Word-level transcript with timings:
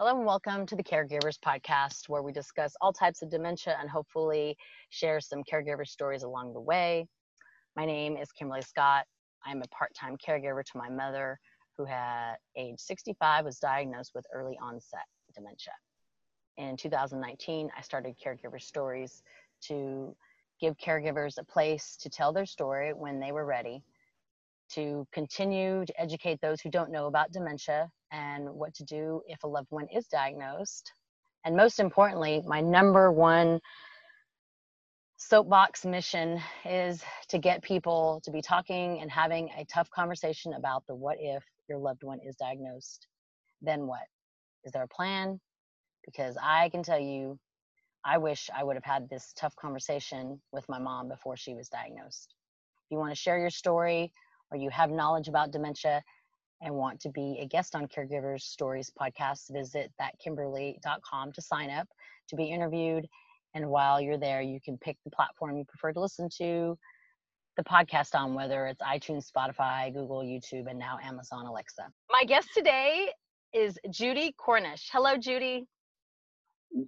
Hello 0.00 0.16
and 0.16 0.24
welcome 0.24 0.64
to 0.64 0.76
the 0.76 0.82
Caregivers 0.84 1.40
Podcast, 1.40 2.08
where 2.08 2.22
we 2.22 2.30
discuss 2.30 2.72
all 2.80 2.92
types 2.92 3.20
of 3.20 3.30
dementia 3.30 3.76
and 3.80 3.90
hopefully 3.90 4.56
share 4.90 5.20
some 5.20 5.42
caregiver 5.42 5.84
stories 5.84 6.22
along 6.22 6.52
the 6.52 6.60
way. 6.60 7.08
My 7.74 7.84
name 7.84 8.16
is 8.16 8.30
Kimberly 8.30 8.62
Scott. 8.62 9.06
I'm 9.44 9.60
a 9.60 9.66
part 9.76 9.92
time 9.96 10.16
caregiver 10.16 10.62
to 10.62 10.78
my 10.78 10.88
mother, 10.88 11.40
who 11.76 11.84
at 11.88 12.36
age 12.56 12.78
65 12.78 13.44
was 13.44 13.58
diagnosed 13.58 14.12
with 14.14 14.24
early 14.32 14.56
onset 14.62 15.02
dementia. 15.34 15.72
In 16.58 16.76
2019, 16.76 17.68
I 17.76 17.80
started 17.82 18.14
Caregiver 18.24 18.62
Stories 18.62 19.24
to 19.62 20.14
give 20.60 20.76
caregivers 20.76 21.38
a 21.38 21.44
place 21.44 21.96
to 22.02 22.08
tell 22.08 22.32
their 22.32 22.46
story 22.46 22.92
when 22.92 23.18
they 23.18 23.32
were 23.32 23.44
ready, 23.44 23.82
to 24.74 25.08
continue 25.10 25.84
to 25.84 26.00
educate 26.00 26.40
those 26.40 26.60
who 26.60 26.70
don't 26.70 26.92
know 26.92 27.08
about 27.08 27.32
dementia 27.32 27.90
and 28.12 28.48
what 28.48 28.74
to 28.74 28.84
do 28.84 29.22
if 29.26 29.42
a 29.44 29.46
loved 29.46 29.70
one 29.70 29.86
is 29.94 30.06
diagnosed. 30.06 30.92
And 31.44 31.56
most 31.56 31.80
importantly, 31.80 32.42
my 32.46 32.60
number 32.60 33.12
one 33.12 33.60
soapbox 35.16 35.84
mission 35.84 36.40
is 36.64 37.02
to 37.28 37.38
get 37.38 37.62
people 37.62 38.20
to 38.24 38.30
be 38.30 38.40
talking 38.40 39.00
and 39.00 39.10
having 39.10 39.50
a 39.56 39.64
tough 39.64 39.90
conversation 39.90 40.52
about 40.54 40.84
the 40.86 40.94
what 40.94 41.16
if 41.20 41.42
your 41.68 41.78
loved 41.78 42.04
one 42.04 42.20
is 42.24 42.36
diagnosed. 42.36 43.06
Then 43.60 43.86
what? 43.86 44.06
Is 44.64 44.72
there 44.72 44.84
a 44.84 44.88
plan? 44.88 45.40
Because 46.04 46.36
I 46.40 46.68
can 46.68 46.82
tell 46.82 47.00
you, 47.00 47.38
I 48.04 48.18
wish 48.18 48.48
I 48.56 48.62
would 48.62 48.76
have 48.76 48.84
had 48.84 49.08
this 49.10 49.32
tough 49.36 49.56
conversation 49.56 50.40
with 50.52 50.64
my 50.68 50.78
mom 50.78 51.08
before 51.08 51.36
she 51.36 51.54
was 51.54 51.68
diagnosed. 51.68 52.34
If 52.86 52.92
you 52.92 52.98
want 52.98 53.10
to 53.10 53.20
share 53.20 53.38
your 53.38 53.50
story 53.50 54.12
or 54.50 54.56
you 54.56 54.70
have 54.70 54.90
knowledge 54.90 55.28
about 55.28 55.50
dementia 55.50 56.02
and 56.60 56.74
want 56.74 57.00
to 57.00 57.10
be 57.10 57.38
a 57.40 57.46
guest 57.46 57.74
on 57.74 57.86
Caregivers 57.86 58.42
Stories 58.42 58.90
podcast, 59.00 59.52
visit 59.52 59.92
thatkimberly.com 60.00 61.32
to 61.32 61.42
sign 61.42 61.70
up 61.70 61.88
to 62.28 62.36
be 62.36 62.44
interviewed. 62.44 63.06
And 63.54 63.68
while 63.68 64.00
you're 64.00 64.18
there, 64.18 64.42
you 64.42 64.60
can 64.60 64.76
pick 64.78 64.96
the 65.04 65.10
platform 65.10 65.56
you 65.56 65.64
prefer 65.64 65.92
to 65.92 66.00
listen 66.00 66.28
to 66.38 66.76
the 67.56 67.64
podcast 67.64 68.14
on, 68.14 68.34
whether 68.34 68.66
it's 68.66 68.80
iTunes, 68.82 69.26
Spotify, 69.30 69.92
Google, 69.92 70.22
YouTube, 70.22 70.68
and 70.68 70.78
now 70.78 70.98
Amazon 71.02 71.46
Alexa. 71.46 71.88
My 72.10 72.24
guest 72.24 72.48
today 72.54 73.08
is 73.52 73.78
Judy 73.90 74.34
Cornish. 74.38 74.88
Hello, 74.92 75.16
Judy. 75.16 75.66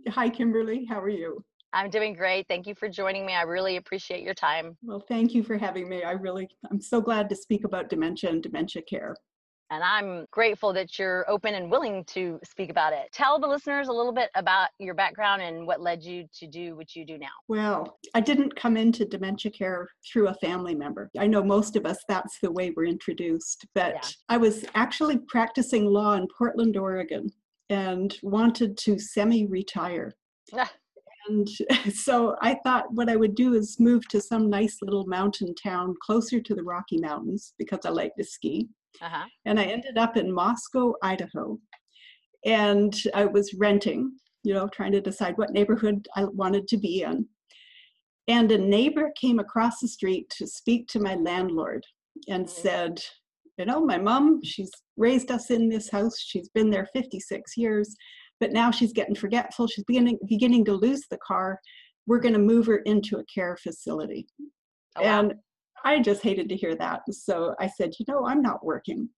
Hi, 0.08 0.28
Kimberly. 0.28 0.84
How 0.84 1.00
are 1.00 1.08
you? 1.08 1.44
I'm 1.72 1.88
doing 1.88 2.14
great. 2.14 2.46
Thank 2.48 2.66
you 2.66 2.74
for 2.74 2.88
joining 2.88 3.24
me. 3.24 3.32
I 3.32 3.42
really 3.42 3.76
appreciate 3.76 4.22
your 4.22 4.34
time. 4.34 4.76
Well, 4.82 5.04
thank 5.08 5.34
you 5.34 5.42
for 5.42 5.56
having 5.56 5.88
me. 5.88 6.02
I 6.02 6.12
really, 6.12 6.48
I'm 6.70 6.80
so 6.80 7.00
glad 7.00 7.28
to 7.30 7.36
speak 7.36 7.64
about 7.64 7.88
dementia 7.88 8.30
and 8.30 8.42
dementia 8.42 8.82
care. 8.82 9.16
And 9.70 9.84
I'm 9.84 10.26
grateful 10.32 10.72
that 10.72 10.98
you're 10.98 11.28
open 11.30 11.54
and 11.54 11.70
willing 11.70 12.04
to 12.06 12.40
speak 12.44 12.70
about 12.70 12.92
it. 12.92 13.08
Tell 13.12 13.38
the 13.38 13.46
listeners 13.46 13.86
a 13.86 13.92
little 13.92 14.12
bit 14.12 14.28
about 14.34 14.70
your 14.78 14.94
background 14.94 15.42
and 15.42 15.64
what 15.66 15.80
led 15.80 16.02
you 16.02 16.26
to 16.38 16.46
do 16.48 16.76
what 16.76 16.96
you 16.96 17.06
do 17.06 17.18
now. 17.18 17.28
Well, 17.46 17.98
I 18.14 18.20
didn't 18.20 18.56
come 18.56 18.76
into 18.76 19.04
dementia 19.04 19.52
care 19.52 19.88
through 20.10 20.28
a 20.28 20.34
family 20.34 20.74
member. 20.74 21.08
I 21.18 21.28
know 21.28 21.42
most 21.42 21.76
of 21.76 21.86
us, 21.86 21.98
that's 22.08 22.38
the 22.42 22.50
way 22.50 22.72
we're 22.76 22.86
introduced. 22.86 23.64
But 23.74 23.94
yeah. 23.94 24.08
I 24.28 24.36
was 24.38 24.64
actually 24.74 25.18
practicing 25.28 25.86
law 25.86 26.14
in 26.14 26.26
Portland, 26.36 26.76
Oregon, 26.76 27.30
and 27.68 28.16
wanted 28.22 28.76
to 28.78 28.98
semi 28.98 29.46
retire. 29.46 30.12
and 31.28 31.48
so 31.94 32.36
I 32.40 32.56
thought 32.64 32.92
what 32.92 33.08
I 33.08 33.16
would 33.16 33.34
do 33.34 33.54
is 33.54 33.78
move 33.78 34.06
to 34.08 34.20
some 34.20 34.50
nice 34.50 34.78
little 34.82 35.06
mountain 35.06 35.54
town 35.54 35.94
closer 36.02 36.40
to 36.40 36.54
the 36.54 36.62
Rocky 36.62 36.98
Mountains 36.98 37.54
because 37.58 37.80
I 37.84 37.90
like 37.90 38.14
to 38.16 38.24
ski. 38.24 38.68
Uh-huh. 39.00 39.26
And 39.44 39.58
I 39.58 39.64
ended 39.64 39.98
up 39.98 40.16
in 40.16 40.32
Moscow, 40.32 40.94
Idaho. 41.02 41.58
And 42.44 42.94
I 43.14 43.26
was 43.26 43.54
renting, 43.54 44.12
you 44.44 44.54
know, 44.54 44.68
trying 44.68 44.92
to 44.92 45.00
decide 45.00 45.36
what 45.36 45.50
neighborhood 45.50 46.06
I 46.16 46.24
wanted 46.24 46.68
to 46.68 46.78
be 46.78 47.02
in. 47.02 47.26
And 48.28 48.50
a 48.52 48.58
neighbor 48.58 49.10
came 49.20 49.38
across 49.38 49.80
the 49.80 49.88
street 49.88 50.30
to 50.38 50.46
speak 50.46 50.86
to 50.88 51.00
my 51.00 51.16
landlord 51.16 51.84
and 52.28 52.46
mm-hmm. 52.46 52.62
said, 52.62 53.02
You 53.58 53.64
know, 53.66 53.84
my 53.84 53.98
mom, 53.98 54.40
she's 54.44 54.70
raised 54.96 55.30
us 55.30 55.50
in 55.50 55.68
this 55.68 55.90
house. 55.90 56.18
She's 56.18 56.48
been 56.50 56.70
there 56.70 56.88
56 56.92 57.56
years, 57.56 57.94
but 58.38 58.52
now 58.52 58.70
she's 58.70 58.92
getting 58.92 59.14
forgetful. 59.14 59.66
She's 59.66 59.84
beginning, 59.84 60.18
beginning 60.28 60.64
to 60.66 60.74
lose 60.74 61.02
the 61.10 61.18
car. 61.26 61.60
We're 62.06 62.20
going 62.20 62.34
to 62.34 62.38
move 62.40 62.66
her 62.66 62.78
into 62.78 63.18
a 63.18 63.24
care 63.32 63.56
facility. 63.62 64.26
Oh, 64.96 65.02
wow. 65.02 65.20
And 65.20 65.34
I 65.84 66.00
just 66.00 66.22
hated 66.22 66.48
to 66.48 66.56
hear 66.56 66.74
that. 66.76 67.02
So 67.10 67.54
I 67.58 67.66
said, 67.66 67.92
you 67.98 68.04
know, 68.08 68.26
I'm 68.26 68.42
not 68.42 68.64
working. 68.64 69.08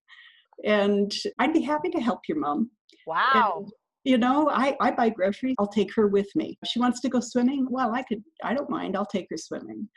And 0.65 1.11
I'd 1.39 1.53
be 1.53 1.61
happy 1.61 1.89
to 1.89 1.99
help 1.99 2.21
your 2.27 2.39
mom. 2.39 2.69
Wow. 3.07 3.55
And, 3.57 3.71
you 4.03 4.17
know, 4.17 4.49
I, 4.49 4.75
I 4.79 4.91
buy 4.91 5.09
groceries. 5.09 5.55
I'll 5.59 5.67
take 5.67 5.93
her 5.95 6.07
with 6.07 6.27
me. 6.35 6.57
If 6.61 6.69
she 6.69 6.79
wants 6.79 6.99
to 7.01 7.09
go 7.09 7.19
swimming, 7.19 7.67
well, 7.69 7.93
I 7.93 8.03
could, 8.03 8.23
I 8.43 8.53
don't 8.53 8.69
mind. 8.69 8.95
I'll 8.95 9.05
take 9.05 9.27
her 9.29 9.37
swimming. 9.37 9.87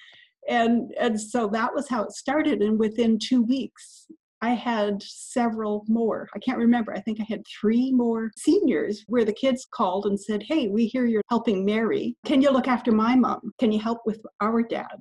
And, 0.49 0.93
and 0.99 1.21
so 1.21 1.49
that 1.49 1.75
was 1.75 1.89
how 1.89 2.05
it 2.05 2.13
started. 2.13 2.63
And 2.63 2.79
within 2.79 3.19
two 3.19 3.43
weeks, 3.43 4.07
I 4.43 4.51
had 4.51 5.03
several 5.03 5.85
more. 5.89 6.29
I 6.35 6.39
can't 6.39 6.59
remember. 6.59 6.95
I 6.95 7.01
think 7.01 7.21
I 7.21 7.27
had 7.29 7.43
three 7.61 7.91
more 7.91 8.31
seniors 8.37 9.03
where 9.09 9.25
the 9.25 9.33
kids 9.33 9.67
called 9.75 10.07
and 10.07 10.21
said, 10.21 10.43
Hey, 10.43 10.69
we 10.69 10.87
hear 10.87 11.07
you're 11.07 11.23
helping 11.31 11.65
Mary. 11.65 12.15
Can 12.27 12.43
you 12.43 12.51
look 12.51 12.69
after 12.69 12.93
my 12.93 13.17
mom? 13.17 13.53
Can 13.59 13.73
you 13.73 13.81
help 13.81 13.99
with 14.05 14.21
our 14.41 14.63
dad? 14.63 15.01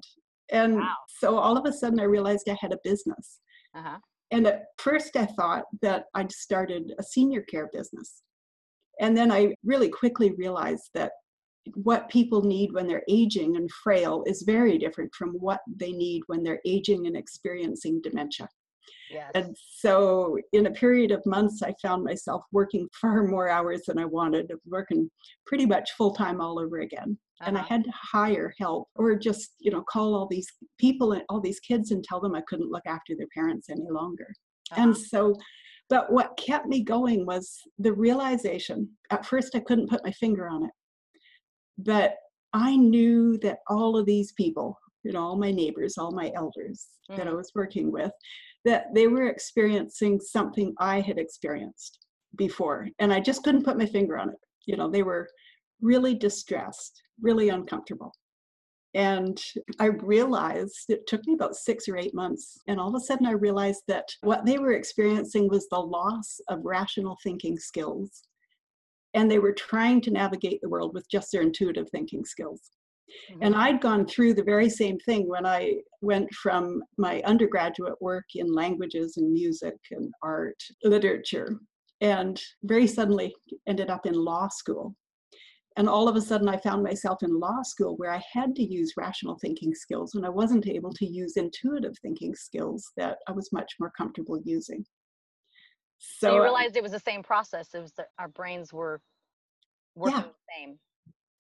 And 0.51 0.78
wow. 0.78 0.95
so 1.07 1.38
all 1.38 1.57
of 1.57 1.66
a 1.66 1.73
sudden, 1.73 2.00
I 2.00 2.03
realized 2.03 2.50
I 2.50 2.57
had 2.59 2.73
a 2.73 2.79
business. 2.83 3.39
Uh-huh. 3.75 3.97
And 4.31 4.47
at 4.47 4.66
first, 4.78 5.16
I 5.16 5.25
thought 5.25 5.66
that 5.81 6.06
I'd 6.13 6.31
started 6.31 6.94
a 6.97 7.03
senior 7.03 7.41
care 7.41 7.69
business. 7.72 8.23
And 9.00 9.16
then 9.16 9.31
I 9.31 9.53
really 9.63 9.89
quickly 9.89 10.31
realized 10.38 10.89
that 10.94 11.11
what 11.73 12.09
people 12.09 12.44
need 12.44 12.72
when 12.73 12.88
they're 12.88 13.03
aging 13.09 13.56
and 13.56 13.69
frail 13.72 14.23
is 14.28 14.44
very 14.44 14.78
different 14.78 15.13
from 15.16 15.31
what 15.33 15.61
they 15.67 15.91
need 15.91 16.22
when 16.28 16.44
they're 16.44 16.62
aging 16.66 17.07
and 17.07 17.17
experiencing 17.17 18.01
dementia. 18.01 18.47
Yes. 19.12 19.31
And 19.35 19.56
so, 19.57 20.38
in 20.53 20.67
a 20.67 20.72
period 20.72 21.12
of 21.12 21.25
months, 21.25 21.62
I 21.62 21.73
found 21.81 22.03
myself 22.03 22.44
working 22.51 22.88
far 23.01 23.23
more 23.23 23.50
hours 23.50 23.83
than 23.88 23.97
I 23.97 24.06
wanted, 24.06 24.51
working 24.66 25.09
pretty 25.45 25.66
much 25.66 25.91
full 25.94 26.13
time 26.13 26.41
all 26.41 26.59
over 26.59 26.79
again. 26.79 27.17
Uh-huh. 27.41 27.50
And 27.50 27.57
I 27.57 27.62
uh-huh. 27.62 27.69
had 27.69 27.84
to 27.84 27.91
hire 27.91 28.53
help 28.57 28.88
or 28.96 29.16
just, 29.16 29.56
you 29.59 29.72
know, 29.72 29.84
call 29.90 30.16
all 30.16 30.28
these 30.28 30.47
people 30.79 31.12
and 31.13 31.23
all 31.29 31.41
these 31.41 31.59
kids 31.59 31.91
and 31.91 32.03
tell 32.03 32.22
them 32.22 32.35
I 32.35 32.44
couldn't 32.47 32.72
look 32.72 32.85
after 32.85 33.13
their 33.16 33.28
parents 33.34 33.69
any 33.69 33.90
longer. 33.90 34.28
Uh-huh. 34.72 34.81
And 34.81 34.97
so, 34.97 35.35
but 35.90 36.12
what 36.12 36.38
kept 36.38 36.68
me 36.68 36.84
going 36.84 37.25
was 37.25 37.59
the 37.78 37.94
realization. 37.94 38.90
At 39.12 39.25
first, 39.25 39.56
I 39.56 39.59
couldn't 39.59 39.90
put 39.90 40.06
my 40.06 40.12
finger 40.12 40.47
on 40.47 40.63
it, 40.63 40.72
but 41.78 42.16
I 42.53 42.75
knew 42.75 43.38
that 43.40 43.59
all 43.69 43.97
of 43.97 44.06
these 44.06 44.31
people, 44.31 44.79
you 45.03 45.12
know, 45.12 45.22
all 45.22 45.38
my 45.38 45.51
neighbors, 45.51 45.97
all 45.97 46.12
my 46.12 46.31
elders 46.35 46.88
mm. 47.12 47.18
that 47.18 47.28
I 47.28 47.31
mm. 47.31 47.38
was 47.38 47.51
working 47.53 47.91
with, 47.91 48.12
that 48.63 48.88
they 48.95 49.07
were 49.07 49.28
experiencing 49.28 50.19
something 50.19 50.74
I 50.79 51.01
had 51.01 51.19
experienced 51.19 52.00
before. 52.35 52.88
And 53.00 53.13
I 53.13 53.19
just 53.19 53.44
couldn't 53.44 53.66
put 53.66 53.78
my 53.78 53.85
finger 53.85 54.18
on 54.18 54.29
it. 54.29 54.40
You 54.66 54.78
know, 54.78 54.90
they 54.90 55.03
were 55.03 55.28
really 55.81 56.16
distressed, 56.16 57.02
really 57.22 57.50
uncomfortable. 57.50 58.13
And 58.94 59.41
I 59.80 59.88
realized 59.88 60.86
it 60.88 61.06
took 61.06 61.25
me 61.28 61.34
about 61.34 61.56
six 61.56 61.90
or 61.90 61.97
eight 61.97 62.16
months. 62.16 62.58
And 62.68 62.80
all 62.80 62.88
of 62.88 62.96
a 62.96 63.00
sudden, 63.02 63.25
I 63.28 63.31
realized 63.31 63.84
that 63.90 64.08
what 64.22 64.46
they 64.46 64.58
were 64.58 64.72
experiencing 64.72 65.50
was 65.50 65.68
the 65.68 65.80
loss 65.80 66.40
of 66.47 66.63
rational 66.63 67.18
thinking 67.22 67.58
skills. 67.58 68.24
And 69.13 69.30
they 69.30 69.40
were 69.40 69.53
trying 69.53 70.00
to 70.02 70.12
navigate 70.12 70.62
the 70.62 70.69
world 70.69 70.94
with 70.94 71.09
just 71.09 71.31
their 71.31 71.41
intuitive 71.41 71.90
thinking 71.90 72.24
skills. 72.24 72.72
Mm-hmm. 73.31 73.44
And 73.44 73.56
I'd 73.56 73.81
gone 73.81 74.06
through 74.06 74.34
the 74.34 74.44
very 74.44 74.69
same 74.69 74.97
thing 75.00 75.28
when 75.28 75.46
I 75.46 75.75
went 76.02 76.34
from 76.34 76.81
my 76.97 77.22
undergraduate 77.25 78.02
work 78.02 78.25
in 78.36 78.53
languages 78.53 79.18
and 79.18 79.31
music 79.31 79.75
and 79.92 80.12
art, 80.24 80.62
literature, 80.84 81.59
and 82.02 82.42
very 82.63 82.88
suddenly 82.88 83.36
ended 83.68 83.90
up 83.90 84.06
in 84.06 84.13
law 84.13 84.47
school. 84.47 84.95
And 85.77 85.89
all 85.89 86.07
of 86.07 86.16
a 86.16 86.22
sudden, 86.22 86.48
I 86.48 86.57
found 86.57 86.83
myself 86.83 87.22
in 87.22 87.38
law 87.39 87.62
school 87.63 87.95
where 87.98 88.12
I 88.12 88.24
had 88.31 88.56
to 88.56 88.63
use 88.63 88.94
rational 88.95 89.38
thinking 89.39 89.75
skills 89.75 90.16
and 90.16 90.25
I 90.25 90.30
wasn't 90.30 90.68
able 90.68 90.94
to 90.94 91.06
use 91.06 91.36
intuitive 91.36 91.98
thinking 92.01 92.33
skills 92.33 92.92
that 92.95 93.18
I 93.27 93.33
was 93.33 93.51
much 93.51 93.74
more 93.80 93.92
comfortable 93.98 94.39
using. 94.45 94.86
So, 95.98 96.30
so 96.30 96.33
you 96.36 96.39
uh 96.39 96.44
realized 96.44 96.77
it 96.77 96.83
was 96.83 96.94
the 96.94 97.00
same 97.00 97.24
process. 97.24 97.69
It 97.74 97.81
was 97.81 97.92
that 97.98 98.07
our 98.19 98.30
brains 98.30 98.72
were 98.72 99.01
working 99.95 100.18
yeah. 100.18 100.24
the 100.24 100.54
same 100.57 100.80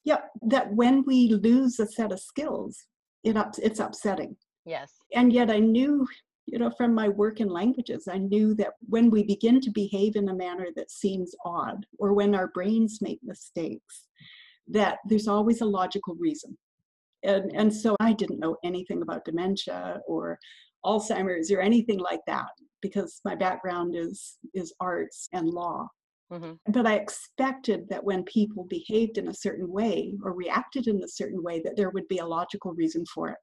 yeah 0.05 0.19
that 0.43 0.73
when 0.73 1.03
we 1.05 1.27
lose 1.29 1.79
a 1.79 1.87
set 1.87 2.11
of 2.11 2.19
skills 2.19 2.85
it 3.23 3.35
ups, 3.35 3.57
it's 3.59 3.79
upsetting 3.79 4.35
yes 4.65 4.93
and 5.13 5.33
yet 5.33 5.51
i 5.51 5.59
knew 5.59 6.07
you 6.45 6.59
know 6.59 6.71
from 6.71 6.93
my 6.93 7.09
work 7.09 7.39
in 7.39 7.49
languages. 7.49 8.07
I 8.07 8.17
knew 8.17 8.53
that 8.55 8.73
when 8.87 9.09
we 9.09 9.23
begin 9.23 9.59
to 9.61 9.71
behave 9.71 10.15
in 10.15 10.29
a 10.29 10.35
manner 10.35 10.67
that 10.75 10.91
seems 10.91 11.33
odd 11.43 11.85
or 11.97 12.13
when 12.13 12.35
our 12.35 12.47
brains 12.49 12.99
make 13.01 13.19
mistakes 13.23 14.07
that 14.67 14.99
there's 15.07 15.27
always 15.27 15.61
a 15.61 15.65
logical 15.65 16.15
reason. 16.15 16.57
And 17.23 17.51
and 17.55 17.73
so 17.73 17.95
i 17.99 18.13
didn't 18.13 18.39
know 18.39 18.57
anything 18.63 19.01
about 19.01 19.25
dementia 19.25 19.99
or 20.07 20.37
alzheimer's 20.85 21.51
or 21.51 21.59
anything 21.59 21.99
like 21.99 22.21
that 22.27 22.49
because 22.81 23.21
my 23.25 23.35
background 23.35 23.95
is 23.95 24.37
is 24.53 24.73
arts 24.79 25.27
and 25.33 25.47
law. 25.49 25.87
Hmm 26.31 26.53
but 26.67 26.85
I 26.87 26.95
expected 26.95 27.87
that 27.89 28.03
when 28.03 28.23
people 28.23 28.65
behaved 28.65 29.17
in 29.17 29.27
a 29.29 29.33
certain 29.33 29.71
way 29.71 30.13
or 30.23 30.33
reacted 30.33 30.87
in 30.87 31.01
a 31.03 31.07
certain 31.07 31.41
way, 31.41 31.61
that 31.61 31.75
there 31.75 31.91
would 31.91 32.07
be 32.07 32.17
a 32.17 32.25
logical 32.25 32.73
reason 32.73 33.05
for 33.13 33.29
it. 33.29 33.37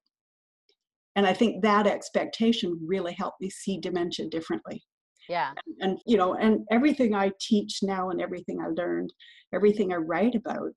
And 1.16 1.26
I 1.26 1.32
think 1.32 1.62
that 1.62 1.86
expectation 1.86 2.78
really 2.84 3.12
helped 3.12 3.40
me 3.40 3.50
see 3.50 3.78
dementia 3.78 4.28
differently. 4.28 4.82
Yeah. 5.28 5.52
And, 5.80 5.98
you 6.06 6.16
know, 6.16 6.34
and 6.34 6.66
everything 6.70 7.14
I 7.14 7.32
teach 7.40 7.80
now 7.82 8.10
and 8.10 8.20
everything 8.20 8.60
I 8.60 8.68
learned, 8.68 9.12
everything 9.54 9.92
I 9.92 9.96
write 9.96 10.34
about 10.34 10.70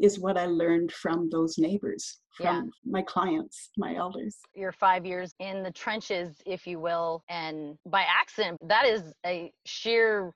is 0.00 0.18
what 0.18 0.36
I 0.36 0.46
learned 0.46 0.90
from 0.92 1.28
those 1.30 1.58
neighbors, 1.58 2.18
Yeah. 2.40 2.60
from 2.60 2.70
my 2.84 3.02
clients, 3.02 3.70
my 3.76 3.94
elders. 3.94 4.38
You're 4.54 4.72
five 4.72 5.06
years 5.06 5.34
in 5.38 5.62
the 5.62 5.70
trenches, 5.70 6.40
if 6.46 6.66
you 6.66 6.80
will, 6.80 7.22
and 7.28 7.78
by 7.86 8.02
accident, 8.02 8.58
that 8.66 8.86
is 8.86 9.12
a 9.24 9.52
sheer 9.66 10.32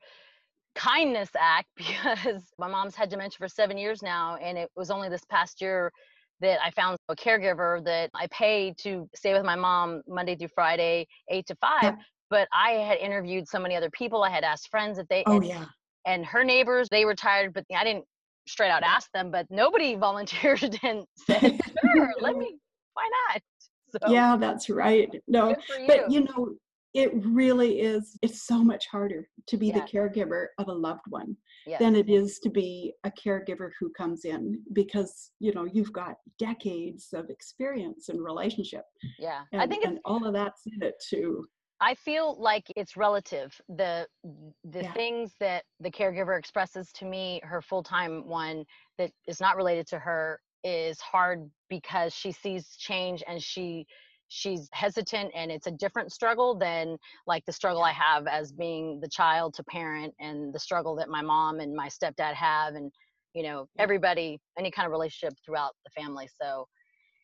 kindness 0.75 1.31
act 1.37 1.69
because 1.77 2.45
my 2.59 2.69
mom's 2.69 2.95
had 2.95 3.09
dementia 3.09 3.39
for 3.39 3.49
seven 3.49 3.77
years 3.77 4.03
now, 4.03 4.37
and 4.37 4.57
it 4.57 4.71
was 4.77 4.91
only 4.91 5.09
this 5.09 5.25
past 5.25 5.61
year 5.61 5.91
that 6.41 6.59
I 6.65 6.71
found 6.71 6.97
a 7.09 7.17
caregiver 7.17 7.85
that 7.85 8.11
I 8.15 8.27
pay 8.31 8.75
to 8.83 9.09
stay 9.15 9.33
with 9.33 9.45
my 9.45 9.57
mom 9.57 10.03
Monday 10.07 10.37
through 10.37 10.49
Friday, 10.55 11.07
eight 11.31 11.47
to 11.47 11.57
five. 11.57 11.83
Yeah. 11.83 11.95
But 12.31 12.49
I 12.53 12.73
had 12.73 12.99
interviewed 12.99 13.49
so 13.49 13.59
many 13.59 13.75
other 13.75 13.91
people. 13.91 14.23
I 14.23 14.31
had 14.31 14.45
asked 14.45 14.69
friends 14.71 14.99
if 14.99 15.09
they 15.09 15.25
Oh, 15.27 15.37
and, 15.37 15.47
yeah. 15.47 15.65
and 16.07 16.25
her 16.27 16.45
neighbors, 16.45 16.89
they 16.91 17.05
retired, 17.05 17.55
but 17.55 17.65
I 17.75 17.85
didn't 17.85 18.05
straight 18.47 18.71
out 18.71 18.83
ask 18.83 19.11
them, 19.13 19.31
but 19.31 19.47
nobody 19.51 19.95
volunteered 20.09 20.79
and 20.83 21.05
said, 21.17 21.59
sure, 21.95 22.11
let 22.21 22.37
me, 22.39 22.57
why 22.95 23.09
not? 23.31 23.43
So 23.91 24.13
Yeah, 24.13 24.37
that's 24.37 24.69
right. 24.69 25.09
No, 25.27 25.51
you. 25.51 25.87
but 25.87 26.11
you 26.13 26.21
know, 26.25 26.55
it 26.95 27.13
really 27.15 27.81
is, 27.81 28.19
it's 28.23 28.47
so 28.47 28.63
much 28.63 28.87
harder 28.91 29.29
to 29.47 29.57
be 29.57 29.69
Yeah. 29.69 29.81
the 29.81 29.99
caregiver 29.99 30.47
of 30.59 30.69
a 30.69 30.73
loved 30.73 31.03
one 31.09 31.37
yes. 31.69 31.79
than 31.81 31.95
it 31.95 32.09
is 32.09 32.39
to 32.41 32.51
be 32.51 32.95
a 33.05 33.11
caregiver 33.11 33.71
who 33.79 33.91
comes 33.91 34.25
in 34.25 34.61
because, 34.73 35.31
you 35.39 35.53
know, 35.53 35.65
you've 35.65 35.93
got 35.93 36.17
decades 36.39 37.09
of 37.13 37.31
experience 37.31 38.09
and 38.09 38.25
relationship. 38.25 38.85
yeah. 39.19 39.43
And, 39.53 39.63
I 39.63 39.67
think 39.67 39.85
and 39.85 39.99
all 40.05 40.27
of 40.27 40.33
that's 40.33 40.63
in 40.67 40.83
it 40.83 40.95
too. 41.09 41.47
I 41.81 41.95
feel 41.95 42.41
like 42.41 42.65
it's 42.75 42.97
relative. 42.97 43.61
The 43.69 44.07
the 44.65 44.83
Yeah. 44.83 44.93
things 44.95 45.35
that 45.39 45.65
the 45.79 45.91
caregiver 45.91 46.37
expresses 46.37 46.91
to 46.95 47.05
me, 47.05 47.41
her 47.45 47.63
full 47.63 47.85
time 47.85 48.27
one 48.27 48.65
that 48.97 49.13
is 49.29 49.41
not 49.41 49.57
related 49.57 49.87
to 49.89 49.99
her, 49.99 50.41
is 50.65 51.01
hard 51.01 51.49
because 51.69 52.13
she 52.13 52.33
sees 52.33 52.77
change 52.77 53.23
and 53.29 53.41
she 53.41 53.87
she's 54.29 54.69
hesitant 54.73 55.33
and 55.35 55.51
it's 55.51 55.67
a 55.67 55.71
different 55.71 56.13
struggle 56.13 56.57
than 56.57 56.97
like 57.27 57.45
the 57.47 57.53
struggle 57.53 57.83
I 57.83 57.93
have 57.93 58.27
as 58.27 58.53
being 58.53 59.01
the 59.01 59.09
child 59.09 59.55
to 59.55 59.65
parent 59.65 60.15
and 60.21 60.53
the 60.53 60.59
struggle 60.59 60.95
that 60.97 61.09
my 61.09 61.23
mom 61.23 61.61
and 61.61 61.75
my 61.75 61.89
stepdad 61.89 62.35
have 62.35 62.75
and 62.75 62.93
you 63.35 63.43
know 63.43 63.69
everybody 63.79 64.39
any 64.59 64.71
kind 64.71 64.87
of 64.87 64.93
relationship 64.93 65.35
throughout 65.45 65.75
the 65.85 65.91
family. 66.01 66.29
So 66.41 66.67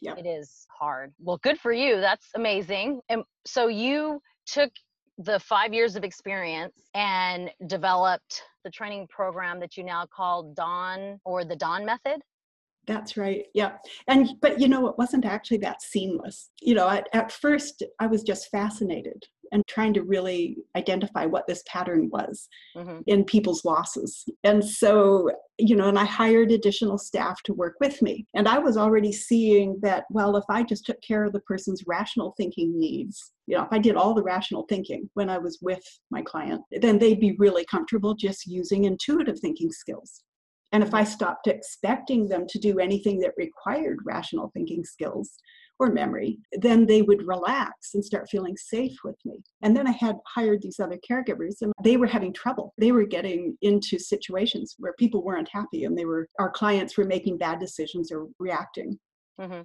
Yeah. 0.01 0.17
it 0.17 0.27
is 0.27 0.67
hard. 0.79 1.15
Well, 1.19 1.39
good 1.39 1.59
for 1.59 1.73
you. 1.73 2.01
That's 2.01 2.29
amazing. 2.35 3.01
And 3.09 3.25
so 3.47 3.69
you 3.69 4.21
took 4.47 4.71
the 5.19 5.39
five 5.39 5.73
years 5.73 5.95
of 5.97 6.05
experience 6.05 6.75
and 6.95 7.51
developed 7.69 8.43
the 8.65 8.71
training 8.71 9.07
program 9.09 9.61
that 9.61 9.77
you 9.77 9.85
now 9.85 10.07
call 10.07 10.53
Dawn 10.55 11.21
or 11.25 11.45
the 11.45 11.57
Dawn 11.57 11.85
Method. 11.85 12.21
That's 12.87 13.17
right. 13.17 13.47
Yeah. 13.55 13.73
And, 14.09 14.31
but 14.41 14.61
you 14.61 14.69
know, 14.69 14.87
it 14.89 14.99
wasn't 14.99 15.25
actually 15.25 15.59
that 15.59 15.83
seamless. 15.83 16.51
You 16.61 16.75
know, 16.75 16.89
at, 16.89 17.09
at 17.13 17.33
first 17.33 17.83
I 18.01 18.07
was 18.07 18.23
just 18.23 18.51
fascinated 18.51 19.25
and 19.53 19.63
trying 19.69 19.95
to 19.95 20.03
really 20.03 20.57
identify 20.77 21.27
what 21.27 21.47
this 21.47 21.63
pattern 21.67 22.11
was. 22.11 22.49
hmm 22.75 22.95
in 23.07 23.25
people's 23.25 23.65
losses. 23.65 24.25
And 24.45 24.65
so, 24.65 25.31
you 25.59 25.77
know, 25.77 25.89
and 25.89 25.99
I 25.99 26.05
hired 26.05 26.51
additional 26.51 26.97
staff 26.97 27.43
to 27.45 27.53
work 27.53 27.75
with 27.81 28.01
me. 28.01 28.27
And 28.35 28.49
I 28.49 28.59
was 28.59 28.77
already 28.77 29.13
seeing 29.13 29.79
that, 29.83 30.05
well, 30.11 30.37
if 30.37 30.45
I 30.49 30.63
just 30.63 30.87
took 30.87 31.01
care 31.03 31.25
of 31.25 31.33
the 31.33 31.41
person's 31.41 31.85
rational 31.87 32.35
thinking 32.37 32.79
needs, 32.79 33.33
you 33.47 33.57
know, 33.57 33.63
if 33.65 33.69
I 33.73 33.79
did 33.79 33.97
all 33.97 34.15
the 34.15 34.23
rational 34.23 34.65
thinking 34.69 35.11
when 35.15 35.29
I 35.29 35.39
was 35.39 35.59
with 35.61 35.85
my 36.11 36.23
client, 36.23 36.63
then 36.81 36.99
they'd 36.99 37.21
be 37.21 37.37
really 37.39 37.65
comfortable 37.67 38.15
just 38.15 38.47
using 38.47 38.85
intuitive 38.85 39.39
thinking 39.39 39.71
skills. 39.71 40.23
And 40.75 40.83
if 40.83 40.93
I 40.93 41.05
stopped 41.05 41.47
expecting 41.47 42.27
them 42.27 42.49
to 42.49 42.59
do 42.59 42.81
anything 42.81 43.21
that 43.21 43.35
required 43.37 43.99
rational 44.05 44.51
thinking 44.53 44.83
skills 44.83 45.31
or 45.79 45.93
memory, 45.93 46.41
then 46.51 46.85
they 46.85 47.01
would 47.01 47.29
relax 47.29 47.95
and 47.95 48.05
start 48.05 48.29
feeling 48.29 48.57
safe 48.57 48.97
with 49.05 49.15
me. 49.25 49.41
And 49.63 49.77
then 49.77 49.87
I 49.87 49.93
had 49.93 50.17
hired 50.27 50.63
these 50.63 50.81
other 50.81 50.99
caregivers 51.09 51.63
and 51.63 51.73
they 51.85 51.97
were 51.97 52.09
having 52.09 52.33
trouble. 52.33 52.75
They 52.77 52.91
were 52.91 53.07
getting 53.07 53.57
into 53.63 54.01
situations 54.01 54.75
where 54.79 54.95
people 54.99 55.23
weren't 55.23 55.49
happy 55.53 55.85
and 55.85 55.97
they 55.97 56.07
were 56.07 56.27
our 56.41 56.51
clients 56.51 56.99
were 56.99 57.05
making 57.05 57.39
bad 57.39 57.61
decisions 57.61 58.11
or 58.11 58.27
reacting. 58.41 58.99
hmm 59.39 59.61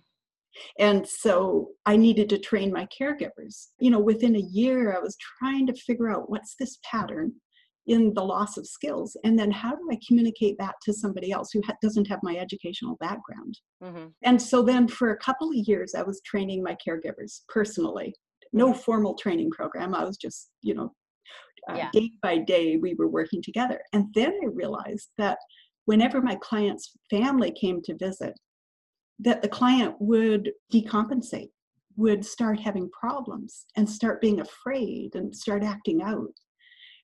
And 0.78 1.08
so 1.10 1.70
I 1.88 1.98
needed 1.98 2.30
to 2.30 2.38
train 2.38 2.72
my 2.72 2.88
caregivers. 3.02 3.70
You 3.80 3.90
know, 3.90 4.00
within 4.00 4.36
a 4.36 4.50
year, 4.52 4.96
I 4.96 5.00
was 5.00 5.18
trying 5.40 5.66
to 5.68 5.74
figure 5.74 6.12
out 6.12 6.30
what's 6.30 6.54
this 6.60 6.78
pattern 6.84 7.34
in 7.90 8.14
the 8.14 8.24
loss 8.24 8.56
of 8.58 8.66
skills? 8.68 9.18
And 9.24 9.38
then 9.38 9.52
how 9.52 9.72
do 9.76 9.88
I 9.92 9.98
communicate 10.08 10.56
that 10.60 10.76
to 10.84 10.94
somebody 10.94 11.32
else 11.32 11.50
who 11.52 11.62
ha- 11.66 11.76
doesn't 11.82 12.08
have 12.08 12.20
my 12.24 12.38
educational 12.38 12.96
background? 13.00 13.60
hmm 13.84 14.08
And 14.24 14.42
so 14.42 14.62
then 14.62 14.88
for 14.88 15.12
a 15.12 15.18
couple 15.18 15.50
of 15.50 15.56
years, 15.56 15.94
I 15.96 16.04
was 16.04 16.22
training 16.22 16.64
my 16.64 16.76
caregivers 16.86 17.42
personally. 17.50 18.14
No 18.54 18.74
formal 18.74 19.16
training 19.16 19.52
program. 19.52 19.94
I 19.94 20.04
was 20.06 20.18
just, 20.18 20.50
you 20.62 20.74
know, 20.76 20.94
uh, 21.70 21.76
Yeah. 21.76 21.90
day 21.92 22.12
by 22.22 22.38
day, 22.38 22.78
we 22.78 22.94
were 22.96 23.08
working 23.20 23.42
together. 23.44 23.80
And 23.94 24.06
then 24.14 24.34
I 24.44 24.48
realized 24.48 25.10
that 25.18 25.38
whenever 25.86 26.22
my 26.22 26.36
client's 26.50 26.92
family 27.10 27.52
came 27.52 27.82
to 27.84 27.96
visit, 28.08 28.34
that 29.20 29.42
the 29.42 29.50
client 29.50 29.96
would 30.00 30.52
decompensate, 30.74 31.52
would 31.98 32.24
start 32.26 32.60
having 32.60 32.90
problems 32.92 33.66
and 33.76 33.90
start 33.90 34.22
being 34.22 34.40
afraid 34.40 35.16
and 35.16 35.36
start 35.36 35.64
acting 35.64 36.02
out. 36.02 36.34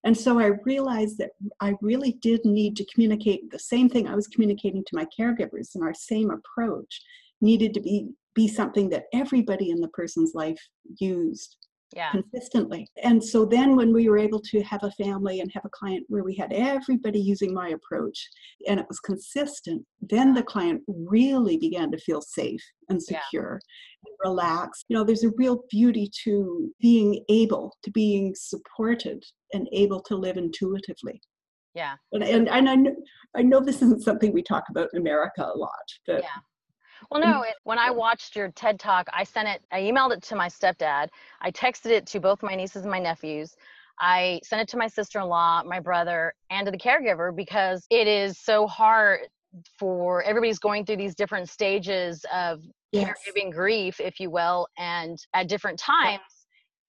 And 0.05 0.15
so 0.15 0.39
I 0.39 0.51
realized 0.63 1.17
that 1.17 1.31
I 1.59 1.73
really 1.81 2.13
did 2.21 2.45
need 2.45 2.77
to 2.77 2.85
communicate 2.93 3.49
the 3.51 3.59
same 3.59 3.89
thing 3.89 4.07
I 4.07 4.15
was 4.15 4.27
communicating 4.27 4.83
to 4.85 4.95
my 4.95 5.05
caregivers, 5.19 5.73
and 5.75 5.83
our 5.83 5.93
same 5.93 6.29
approach 6.31 7.01
needed 7.41 7.73
to 7.73 7.81
be, 7.81 8.09
be 8.35 8.47
something 8.47 8.87
that 8.89 9.05
everybody 9.13 9.71
in 9.71 9.81
the 9.81 9.89
person's 9.89 10.33
life 10.35 10.61
used 10.99 11.57
Yeah. 11.95 12.11
consistently. 12.11 12.87
And 13.03 13.23
so 13.23 13.45
then 13.45 13.75
when 13.75 13.93
we 13.93 14.07
were 14.09 14.17
able 14.17 14.41
to 14.51 14.61
have 14.63 14.83
a 14.83 14.91
family 14.91 15.39
and 15.39 15.51
have 15.53 15.65
a 15.65 15.69
client 15.69 16.05
where 16.07 16.23
we 16.23 16.35
had 16.35 16.51
everybody 16.53 17.19
using 17.19 17.53
my 17.53 17.69
approach 17.69 18.29
and 18.67 18.79
it 18.79 18.85
was 18.87 18.99
consistent, 18.99 19.85
then 20.01 20.33
the 20.33 20.43
client 20.43 20.81
really 20.87 21.57
began 21.57 21.91
to 21.91 21.97
feel 21.97 22.21
safe 22.21 22.63
and 22.89 23.01
Yeah. 23.09 23.21
secure 23.21 23.59
and 24.05 24.15
relaxed. 24.23 24.85
You 24.89 24.97
know, 24.97 25.03
there's 25.03 25.23
a 25.23 25.31
real 25.37 25.63
beauty 25.69 26.09
to 26.25 26.71
being 26.79 27.23
able 27.29 27.75
to 27.83 27.91
being 27.91 28.35
supported 28.35 29.23
and 29.53 29.67
able 29.71 30.01
to 30.01 30.15
live 30.15 30.37
intuitively. 30.37 31.21
Yeah. 31.73 31.95
And, 32.13 32.23
and, 32.23 32.49
and 32.49 32.69
I, 32.69 32.75
know, 32.75 32.95
I 33.35 33.41
know 33.41 33.59
this 33.59 33.81
isn't 33.81 34.03
something 34.03 34.31
we 34.33 34.41
talk 34.41 34.63
about 34.69 34.89
in 34.93 34.99
America 34.99 35.43
a 35.43 35.57
lot, 35.57 35.71
but 36.07 36.21
Yeah. 36.21 36.29
Well, 37.11 37.21
no, 37.21 37.43
it, 37.43 37.55
when 37.63 37.77
I 37.77 37.91
watched 37.91 38.35
your 38.35 38.51
TED 38.51 38.79
talk, 38.79 39.07
I 39.13 39.23
sent 39.23 39.47
it, 39.47 39.61
I 39.71 39.81
emailed 39.81 40.13
it 40.13 40.23
to 40.23 40.35
my 40.35 40.47
stepdad. 40.47 41.09
I 41.41 41.51
texted 41.51 41.91
it 41.91 42.07
to 42.07 42.19
both 42.19 42.41
my 42.41 42.55
nieces 42.55 42.83
and 42.83 42.91
my 42.91 42.99
nephews. 42.99 43.55
I 43.99 44.39
sent 44.43 44.61
it 44.61 44.67
to 44.69 44.77
my 44.77 44.87
sister 44.87 45.19
in 45.19 45.27
law, 45.27 45.61
my 45.63 45.79
brother, 45.79 46.33
and 46.49 46.65
to 46.65 46.71
the 46.71 46.77
caregiver 46.77 47.35
because 47.35 47.85
it 47.89 48.07
is 48.07 48.39
so 48.39 48.65
hard 48.65 49.21
for 49.77 50.21
everybody's 50.23 50.59
going 50.59 50.85
through 50.85 50.97
these 50.97 51.15
different 51.15 51.49
stages 51.49 52.25
of 52.33 52.61
yes. 52.91 53.09
caregiving 53.09 53.51
grief, 53.51 53.99
if 53.99 54.19
you 54.19 54.29
will, 54.29 54.67
and 54.77 55.17
at 55.33 55.47
different 55.47 55.79
times. 55.79 56.21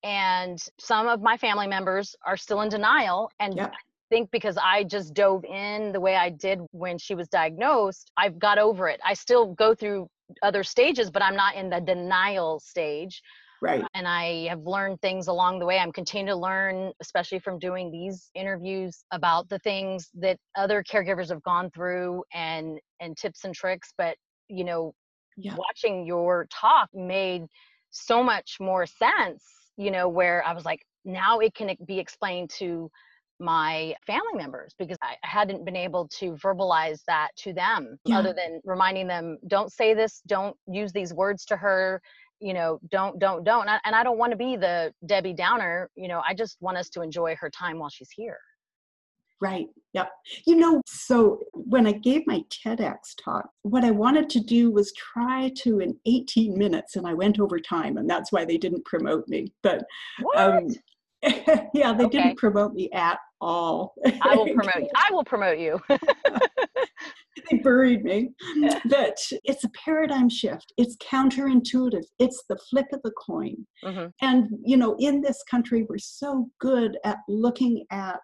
And 0.02 0.62
some 0.78 1.08
of 1.08 1.20
my 1.22 1.36
family 1.36 1.66
members 1.66 2.14
are 2.24 2.36
still 2.36 2.60
in 2.62 2.68
denial. 2.68 3.30
And 3.40 3.60
Yep. 3.60 3.72
I 3.72 3.78
think 4.10 4.30
because 4.30 4.56
I 4.62 4.84
just 4.84 5.14
dove 5.14 5.44
in 5.44 5.92
the 5.92 6.00
way 6.00 6.16
I 6.16 6.30
did 6.30 6.60
when 6.72 6.98
she 6.98 7.14
was 7.14 7.28
diagnosed, 7.28 8.10
I've 8.16 8.38
got 8.38 8.58
over 8.58 8.88
it. 8.88 9.00
I 9.04 9.14
still 9.14 9.54
go 9.54 9.74
through 9.74 10.08
other 10.42 10.62
stages, 10.62 11.10
but 11.10 11.22
I'm 11.22 11.36
not 11.36 11.54
in 11.56 11.70
the 11.70 11.80
denial 11.80 12.60
stage. 12.60 13.22
Right. 13.60 13.86
And 13.94 14.06
I 14.06 14.46
have 14.48 14.60
learned 14.62 15.00
things 15.00 15.28
along 15.28 15.58
the 15.58 15.66
way. 15.66 15.78
I'm 15.78 15.92
continuing 15.92 16.28
to 16.28 16.36
learn, 16.40 16.92
especially 17.00 17.38
from 17.40 17.58
doing 17.58 17.90
these 17.90 18.30
interviews 18.34 19.04
about 19.12 19.48
the 19.48 19.58
things 19.60 20.10
that 20.14 20.38
other 20.56 20.82
caregivers 20.82 21.30
have 21.30 21.42
gone 21.42 21.70
through 21.70 22.24
and 22.32 22.78
and 23.00 23.16
tips 23.16 23.44
and 23.44 23.54
tricks. 23.54 23.92
But 23.96 24.16
you 24.48 24.64
know, 24.64 24.94
Yeah. 25.36 25.56
watching 25.56 26.06
your 26.06 26.46
talk 26.50 26.88
made 26.94 27.42
so 27.90 28.22
much 28.22 28.58
more 28.60 28.86
sense, 28.86 29.44
you 29.76 29.90
know, 29.90 30.08
where 30.08 30.44
I 30.46 30.52
was 30.52 30.64
like, 30.64 30.80
now 31.04 31.38
it 31.40 31.54
can 31.54 31.76
be 31.86 31.98
explained 31.98 32.50
to 32.58 32.90
my 33.38 33.94
family 34.06 34.32
members 34.34 34.74
because 34.78 34.96
I 35.02 35.16
hadn't 35.22 35.64
been 35.64 35.76
able 35.76 36.08
to 36.18 36.32
verbalize 36.32 37.00
that 37.06 37.30
to 37.38 37.52
them 37.52 37.98
Yeah. 38.06 38.18
other 38.18 38.32
than 38.32 38.60
reminding 38.64 39.06
them, 39.08 39.38
don't 39.46 39.70
say 39.72 39.94
this, 39.94 40.22
don't 40.26 40.56
use 40.66 40.92
these 40.92 41.12
words 41.12 41.44
to 41.46 41.56
her, 41.56 42.00
you 42.40 42.54
know, 42.54 42.80
don't, 42.90 43.18
don't, 43.18 43.44
don't. 43.44 43.62
And 43.62 43.70
I, 43.70 43.80
and 43.84 43.94
I 43.94 44.02
don't 44.04 44.18
want 44.18 44.30
to 44.32 44.36
be 44.36 44.56
the 44.56 44.92
Debbie 45.04 45.34
Downer, 45.34 45.90
you 45.96 46.08
know, 46.08 46.22
I 46.26 46.34
just 46.34 46.56
want 46.60 46.78
us 46.78 46.88
to 46.90 47.02
enjoy 47.02 47.36
her 47.36 47.50
time 47.50 47.78
while 47.78 47.90
she's 47.90 48.10
here. 48.10 48.38
Right. 49.40 49.66
Yep. 49.92 50.10
You 50.46 50.56
know, 50.56 50.82
so 50.86 51.40
when 51.52 51.86
I 51.86 51.92
gave 51.92 52.26
my 52.26 52.42
TEDx 52.50 52.96
talk, 53.22 53.48
what 53.62 53.84
I 53.84 53.90
wanted 53.90 54.28
to 54.30 54.40
do 54.40 54.70
was 54.70 54.92
try 54.92 55.50
to 55.62 55.80
in 55.80 55.96
18 56.06 56.56
minutes, 56.56 56.96
and 56.96 57.06
I 57.06 57.14
went 57.14 57.40
over 57.40 57.58
time, 57.58 57.96
and 57.96 58.08
that's 58.08 58.32
why 58.32 58.44
they 58.44 58.58
didn't 58.58 58.84
promote 58.84 59.26
me. 59.28 59.52
But 59.62 59.84
um, 60.36 60.68
yeah, 61.22 61.92
they 61.92 62.04
okay. 62.04 62.08
didn't 62.08 62.36
promote 62.36 62.74
me 62.74 62.90
at 62.92 63.18
all. 63.40 63.94
I 64.22 64.36
will 64.36 64.46
promote 64.54 64.82
you. 64.82 64.90
I 64.94 65.08
will 65.12 65.24
promote 65.24 65.58
you. 65.58 65.80
they 67.50 67.58
buried 67.58 68.02
me. 68.02 68.30
Yeah. 68.56 68.80
But 68.84 69.16
it's 69.44 69.64
a 69.64 69.70
paradigm 69.70 70.28
shift. 70.28 70.72
It's 70.76 70.96
counterintuitive. 70.96 72.04
It's 72.18 72.44
the 72.48 72.58
flip 72.70 72.86
of 72.92 73.00
the 73.02 73.12
coin. 73.12 73.66
Mm-hmm. 73.84 74.06
And, 74.20 74.48
you 74.64 74.76
know, 74.76 74.96
in 74.98 75.20
this 75.20 75.42
country, 75.50 75.86
we're 75.88 75.98
so 75.98 76.48
good 76.60 76.98
at 77.04 77.18
looking 77.28 77.84
at 77.90 78.20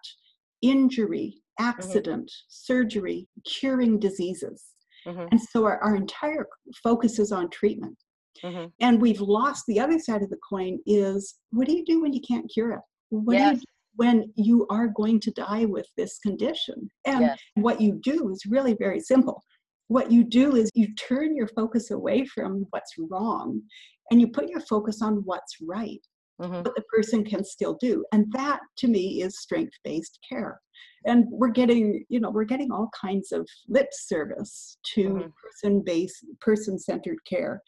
injury, 0.63 1.35
mm-hmm. 1.59 1.69
accident, 1.69 2.25
mm-hmm. 2.25 2.47
surgery, 2.47 3.27
curing 3.45 3.99
diseases. 3.99 4.63
Mm-hmm. 5.05 5.27
And 5.31 5.41
so 5.41 5.65
our, 5.65 5.79
our 5.79 5.95
entire 5.95 6.47
focus 6.81 7.19
is 7.19 7.31
on 7.31 7.49
treatment. 7.49 7.97
Mm-hmm. 8.43 8.67
And 8.79 9.01
we've 9.01 9.21
lost 9.21 9.65
the 9.67 9.79
other 9.79 9.99
side 9.99 10.23
of 10.23 10.29
the 10.29 10.39
coin 10.49 10.79
is 10.85 11.35
what 11.51 11.67
do 11.67 11.75
you 11.75 11.85
do 11.85 12.01
when 12.01 12.13
you 12.13 12.21
can't 12.27 12.49
cure 12.51 12.71
it? 12.71 12.79
What 13.09 13.33
yes. 13.33 13.49
do 13.49 13.55
you 13.55 13.59
do 13.59 13.65
when 13.95 14.33
you 14.35 14.65
are 14.71 14.87
going 14.87 15.19
to 15.19 15.31
die 15.31 15.65
with 15.65 15.85
this 15.97 16.17
condition? 16.19 16.89
And 17.05 17.21
yes. 17.21 17.39
what 17.55 17.79
you 17.79 17.99
do 18.01 18.31
is 18.31 18.43
really 18.47 18.73
very 18.73 18.99
simple. 18.99 19.43
What 19.87 20.11
you 20.11 20.23
do 20.23 20.55
is 20.55 20.71
you 20.73 20.93
turn 20.95 21.35
your 21.35 21.47
focus 21.47 21.91
away 21.91 22.25
from 22.25 22.65
what's 22.71 22.93
wrong 22.97 23.61
and 24.09 24.19
you 24.19 24.27
put 24.27 24.49
your 24.49 24.61
focus 24.61 25.01
on 25.01 25.21
what's 25.25 25.57
right 25.61 26.01
mm-hmm. 26.41 26.61
what 26.61 26.75
the 26.75 26.83
person 26.93 27.23
can 27.23 27.43
still 27.43 27.77
do 27.79 28.03
and 28.11 28.31
that 28.31 28.59
to 28.77 28.87
me 28.87 29.21
is 29.21 29.39
strength 29.39 29.73
based 29.83 30.19
care 30.27 30.59
and 31.05 31.25
we're 31.29 31.49
getting 31.49 32.03
you 32.09 32.19
know 32.19 32.29
we're 32.29 32.43
getting 32.43 32.71
all 32.71 32.89
kinds 32.99 33.31
of 33.31 33.47
lip 33.67 33.87
service 33.91 34.77
to 34.83 35.09
mm-hmm. 35.09 35.27
person 35.41 35.81
based 35.85 36.25
person 36.39 36.77
centered 36.77 37.17
care 37.27 37.61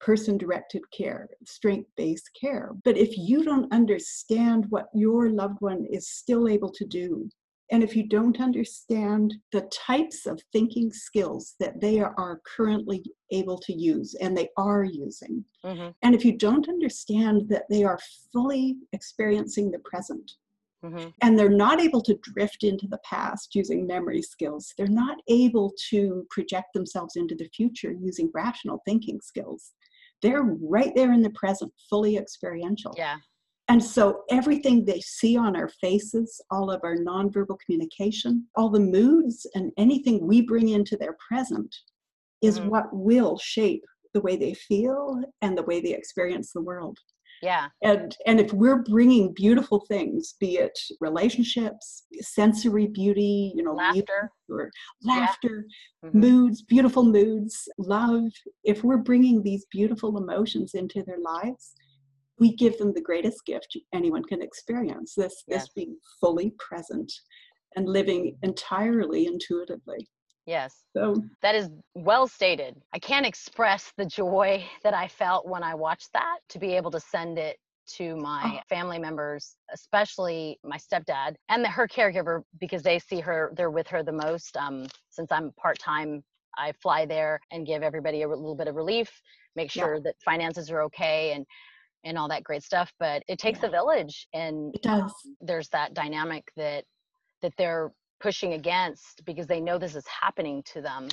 person 0.00 0.38
directed 0.38 0.82
care 0.96 1.28
strength 1.46 1.88
based 1.96 2.30
care 2.40 2.70
but 2.84 2.96
if 2.96 3.16
you 3.16 3.44
don't 3.44 3.72
understand 3.72 4.64
what 4.70 4.86
your 4.94 5.30
loved 5.30 5.60
one 5.60 5.84
is 5.90 6.08
still 6.08 6.48
able 6.48 6.70
to 6.70 6.86
do 6.86 7.28
and 7.70 7.82
if 7.82 7.94
you 7.94 8.06
don't 8.06 8.40
understand 8.40 9.34
the 9.52 9.62
types 9.72 10.26
of 10.26 10.42
thinking 10.52 10.92
skills 10.92 11.54
that 11.60 11.80
they 11.80 12.00
are 12.00 12.40
currently 12.44 13.02
able 13.30 13.58
to 13.58 13.72
use 13.72 14.14
and 14.14 14.36
they 14.36 14.48
are 14.56 14.84
using, 14.84 15.44
mm-hmm. 15.64 15.90
and 16.02 16.14
if 16.14 16.24
you 16.24 16.36
don't 16.36 16.68
understand 16.68 17.48
that 17.48 17.64
they 17.70 17.84
are 17.84 17.98
fully 18.32 18.76
experiencing 18.92 19.70
the 19.70 19.78
present, 19.80 20.32
Mm-hmm. 20.84 21.08
And 21.20 21.38
they're 21.38 21.50
not 21.50 21.80
able 21.80 22.00
to 22.02 22.18
drift 22.22 22.64
into 22.64 22.86
the 22.86 23.00
past 23.04 23.54
using 23.54 23.86
memory 23.86 24.22
skills. 24.22 24.72
They're 24.76 24.86
not 24.86 25.18
able 25.28 25.74
to 25.90 26.26
project 26.30 26.72
themselves 26.72 27.16
into 27.16 27.34
the 27.34 27.48
future 27.54 27.92
using 27.92 28.30
rational 28.32 28.80
thinking 28.86 29.20
skills. 29.20 29.72
They're 30.22 30.42
right 30.42 30.92
there 30.94 31.12
in 31.12 31.22
the 31.22 31.30
present, 31.30 31.72
fully 31.88 32.16
experiential. 32.16 32.94
Yeah. 32.96 33.16
And 33.70 33.80
so 33.80 34.24
everything 34.30 34.84
they 34.84 34.98
see 35.00 35.36
on 35.36 35.54
our 35.54 35.68
faces, 35.68 36.40
all 36.50 36.72
of 36.72 36.80
our 36.82 36.96
nonverbal 36.96 37.56
communication, 37.64 38.48
all 38.56 38.68
the 38.68 38.80
moods 38.80 39.46
and 39.54 39.70
anything 39.76 40.26
we 40.26 40.40
bring 40.40 40.70
into 40.70 40.96
their 40.96 41.16
present 41.28 41.72
is 42.42 42.58
mm-hmm. 42.58 42.68
what 42.68 42.86
will 42.92 43.38
shape 43.38 43.84
the 44.12 44.22
way 44.22 44.34
they 44.34 44.54
feel 44.54 45.22
and 45.40 45.56
the 45.56 45.62
way 45.62 45.80
they 45.80 45.94
experience 45.94 46.52
the 46.52 46.60
world. 46.60 46.98
Yeah. 47.42 47.68
And 47.82 48.16
and 48.26 48.40
if 48.40 48.52
we're 48.52 48.82
bringing 48.82 49.32
beautiful 49.32 49.84
things, 49.86 50.34
be 50.40 50.58
it 50.58 50.76
relationships, 51.00 52.06
sensory 52.20 52.88
beauty, 52.88 53.52
you 53.54 53.62
know, 53.62 53.74
laughter, 53.74 54.32
or 54.48 54.72
laughter, 55.04 55.64
yeah. 56.02 56.08
mm-hmm. 56.08 56.20
moods, 56.20 56.62
beautiful 56.62 57.04
moods, 57.04 57.68
love, 57.78 58.24
if 58.64 58.82
we're 58.82 58.98
bringing 58.98 59.44
these 59.44 59.64
beautiful 59.70 60.18
emotions 60.18 60.74
into 60.74 61.04
their 61.04 61.20
lives, 61.20 61.76
we 62.40 62.56
give 62.56 62.76
them 62.78 62.92
the 62.94 63.02
greatest 63.02 63.44
gift 63.46 63.76
anyone 63.94 64.24
can 64.24 64.42
experience 64.42 65.14
this 65.16 65.44
yes. 65.46 65.62
this 65.62 65.68
being 65.74 65.96
fully 66.20 66.52
present 66.58 67.12
and 67.76 67.86
living 67.86 68.36
entirely 68.42 69.26
intuitively 69.26 70.08
yes 70.46 70.82
so 70.96 71.14
that 71.42 71.54
is 71.54 71.68
well 71.94 72.26
stated 72.26 72.74
i 72.92 72.98
can't 72.98 73.26
express 73.26 73.92
the 73.96 74.06
joy 74.06 74.64
that 74.82 74.94
i 74.94 75.06
felt 75.06 75.46
when 75.46 75.62
i 75.62 75.74
watched 75.74 76.08
that 76.12 76.38
to 76.48 76.58
be 76.58 76.74
able 76.74 76.90
to 76.90 76.98
send 77.00 77.38
it 77.38 77.56
to 77.86 78.16
my 78.16 78.58
oh. 78.58 78.60
family 78.68 78.98
members 78.98 79.56
especially 79.72 80.58
my 80.64 80.76
stepdad 80.76 81.34
and 81.48 81.64
the, 81.64 81.68
her 81.68 81.86
caregiver 81.86 82.42
because 82.58 82.82
they 82.82 82.98
see 82.98 83.20
her 83.20 83.52
they're 83.56 83.70
with 83.70 83.86
her 83.86 84.02
the 84.02 84.12
most 84.12 84.56
um, 84.56 84.86
since 85.10 85.30
i'm 85.30 85.52
part-time 85.60 86.22
i 86.56 86.72
fly 86.82 87.04
there 87.04 87.38
and 87.50 87.66
give 87.66 87.82
everybody 87.82 88.22
a 88.22 88.28
little 88.28 88.56
bit 88.56 88.68
of 88.68 88.74
relief 88.74 89.10
make 89.56 89.70
sure 89.70 89.96
yeah. 89.96 90.00
that 90.04 90.14
finances 90.24 90.70
are 90.70 90.82
okay 90.82 91.32
and 91.32 91.44
and 92.04 92.16
all 92.18 92.28
that 92.28 92.44
great 92.44 92.62
stuff 92.62 92.92
but 92.98 93.22
it 93.28 93.38
takes 93.38 93.60
yeah. 93.60 93.68
a 93.68 93.70
village 93.70 94.26
and 94.32 94.74
it 94.74 94.82
does. 94.82 95.12
There's 95.40 95.68
that 95.68 95.94
dynamic 95.94 96.50
that 96.56 96.84
that 97.42 97.52
they're 97.56 97.92
pushing 98.20 98.52
against 98.52 99.24
because 99.24 99.46
they 99.46 99.60
know 99.60 99.78
this 99.78 99.96
is 99.96 100.04
happening 100.06 100.62
to 100.74 100.80
them 100.80 101.08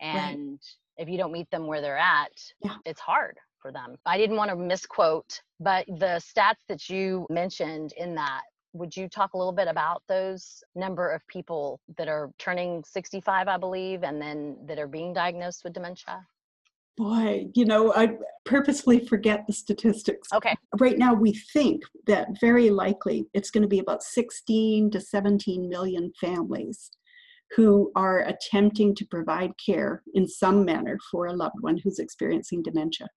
and 0.00 0.50
right. 0.50 0.58
if 0.96 1.08
you 1.08 1.18
don't 1.18 1.32
meet 1.32 1.50
them 1.50 1.66
where 1.66 1.80
they're 1.80 1.98
at 1.98 2.30
yeah. 2.62 2.76
it's 2.84 3.00
hard 3.00 3.36
for 3.60 3.72
them 3.72 3.96
i 4.06 4.16
didn't 4.16 4.36
want 4.36 4.50
to 4.50 4.56
misquote 4.56 5.40
but 5.58 5.84
the 5.86 6.20
stats 6.22 6.62
that 6.68 6.88
you 6.88 7.26
mentioned 7.28 7.92
in 7.96 8.14
that 8.14 8.42
would 8.74 8.96
you 8.96 9.08
talk 9.08 9.34
a 9.34 9.36
little 9.36 9.52
bit 9.52 9.66
about 9.66 10.02
those 10.08 10.62
number 10.76 11.10
of 11.10 11.26
people 11.26 11.80
that 11.96 12.06
are 12.08 12.30
turning 12.38 12.84
65 12.84 13.48
i 13.48 13.56
believe 13.56 14.04
and 14.04 14.22
then 14.22 14.56
that 14.66 14.78
are 14.78 14.86
being 14.86 15.12
diagnosed 15.12 15.64
with 15.64 15.72
dementia 15.72 16.24
boy, 16.98 17.46
you 17.54 17.64
know, 17.64 17.94
I 17.94 18.10
purposely 18.44 19.06
forget 19.06 19.46
the 19.46 19.52
statistics. 19.52 20.28
Okay. 20.34 20.54
Right 20.78 20.98
now, 20.98 21.14
we 21.14 21.32
think 21.32 21.82
that 22.06 22.28
very 22.40 22.70
likely 22.70 23.26
it's 23.32 23.50
going 23.50 23.62
to 23.62 23.68
be 23.68 23.78
about 23.78 24.02
16 24.02 24.90
to 24.90 25.00
17 25.00 25.68
million 25.68 26.12
families 26.20 26.90
who 27.56 27.90
are 27.94 28.26
attempting 28.26 28.94
to 28.96 29.06
provide 29.06 29.52
care 29.64 30.02
in 30.14 30.28
some 30.28 30.64
manner 30.64 30.98
for 31.10 31.26
a 31.26 31.32
loved 31.32 31.56
one 31.60 31.78
who's 31.78 31.98
experiencing 31.98 32.62
dementia. 32.62 33.08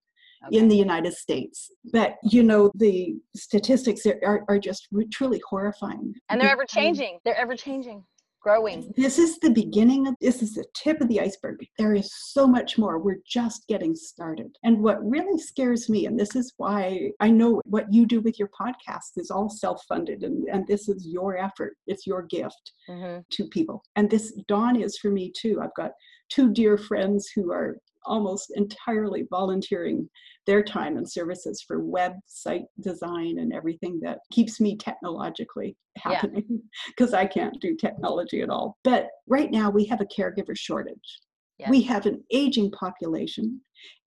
Okay. 0.47 0.57
in 0.57 0.69
the 0.69 0.75
United 0.75 1.13
States. 1.13 1.69
But 1.93 2.15
you 2.23 2.41
know, 2.41 2.71
the 2.73 3.13
statistics 3.35 4.07
are, 4.07 4.19
are, 4.25 4.43
are 4.49 4.57
just 4.57 4.87
truly 5.13 5.39
horrifying. 5.47 6.15
And 6.29 6.41
they're 6.41 6.49
ever 6.49 6.65
changing. 6.65 7.19
They're 7.23 7.37
ever 7.37 7.55
changing 7.55 8.03
growing. 8.41 8.91
This 8.97 9.19
is 9.19 9.37
the 9.39 9.49
beginning 9.51 10.07
of 10.07 10.15
this 10.19 10.41
is 10.41 10.55
the 10.55 10.65
tip 10.73 10.99
of 11.01 11.07
the 11.07 11.21
iceberg. 11.21 11.57
There 11.77 11.93
is 11.93 12.11
so 12.13 12.47
much 12.47 12.77
more. 12.77 12.99
We're 12.99 13.21
just 13.27 13.67
getting 13.67 13.95
started. 13.95 14.55
And 14.63 14.81
what 14.81 14.97
really 15.07 15.39
scares 15.39 15.89
me, 15.89 16.05
and 16.05 16.19
this 16.19 16.35
is 16.35 16.53
why 16.57 17.11
I 17.19 17.29
know 17.29 17.61
what 17.65 17.91
you 17.91 18.05
do 18.05 18.21
with 18.21 18.39
your 18.39 18.49
podcast 18.49 19.17
is 19.17 19.31
all 19.31 19.49
self-funded 19.49 20.23
and, 20.23 20.47
and 20.49 20.67
this 20.67 20.89
is 20.89 21.07
your 21.07 21.37
effort. 21.37 21.75
It's 21.87 22.07
your 22.07 22.23
gift 22.23 22.71
mm-hmm. 22.89 23.21
to 23.29 23.47
people. 23.49 23.83
And 23.95 24.09
this 24.09 24.33
dawn 24.47 24.81
is 24.81 24.97
for 24.97 25.11
me 25.11 25.31
too. 25.35 25.59
I've 25.61 25.75
got 25.75 25.91
two 26.29 26.51
dear 26.51 26.77
friends 26.77 27.29
who 27.35 27.51
are 27.51 27.77
almost 28.05 28.51
entirely 28.55 29.25
volunteering 29.29 30.09
their 30.47 30.63
time 30.63 30.97
and 30.97 31.09
services 31.09 31.63
for 31.65 31.83
website 31.83 32.65
design 32.79 33.39
and 33.39 33.53
everything 33.53 33.99
that 34.01 34.19
keeps 34.31 34.59
me 34.59 34.75
technologically 34.75 35.75
happening 35.97 36.61
because 36.87 37.11
yeah. 37.11 37.19
I 37.19 37.25
can't 37.25 37.59
do 37.61 37.75
technology 37.75 38.41
at 38.41 38.49
all. 38.49 38.77
But 38.83 39.07
right 39.27 39.51
now 39.51 39.69
we 39.69 39.85
have 39.85 40.01
a 40.01 40.05
caregiver 40.05 40.55
shortage. 40.55 41.19
Yeah. 41.59 41.69
We 41.69 41.81
have 41.83 42.07
an 42.07 42.23
aging 42.31 42.71
population 42.71 43.61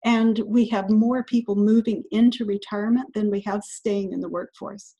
and 0.04 0.40
we 0.46 0.66
have 0.68 0.90
more 0.90 1.22
people 1.22 1.54
moving 1.54 2.02
into 2.10 2.44
retirement 2.44 3.14
than 3.14 3.30
we 3.30 3.40
have 3.42 3.62
staying 3.62 4.12
in 4.12 4.20
the 4.20 4.28
workforce. 4.28 4.96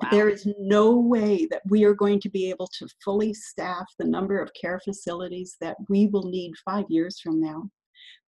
Wow. 0.00 0.08
There 0.10 0.28
is 0.28 0.48
no 0.58 0.96
way 0.96 1.46
that 1.50 1.62
we 1.68 1.84
are 1.84 1.94
going 1.94 2.20
to 2.20 2.30
be 2.30 2.48
able 2.48 2.68
to 2.78 2.88
fully 3.04 3.34
staff 3.34 3.84
the 3.98 4.06
number 4.06 4.40
of 4.40 4.50
care 4.58 4.80
facilities 4.82 5.56
that 5.60 5.76
we 5.88 6.06
will 6.06 6.24
need 6.24 6.52
five 6.64 6.84
years 6.88 7.20
from 7.20 7.40
now. 7.40 7.64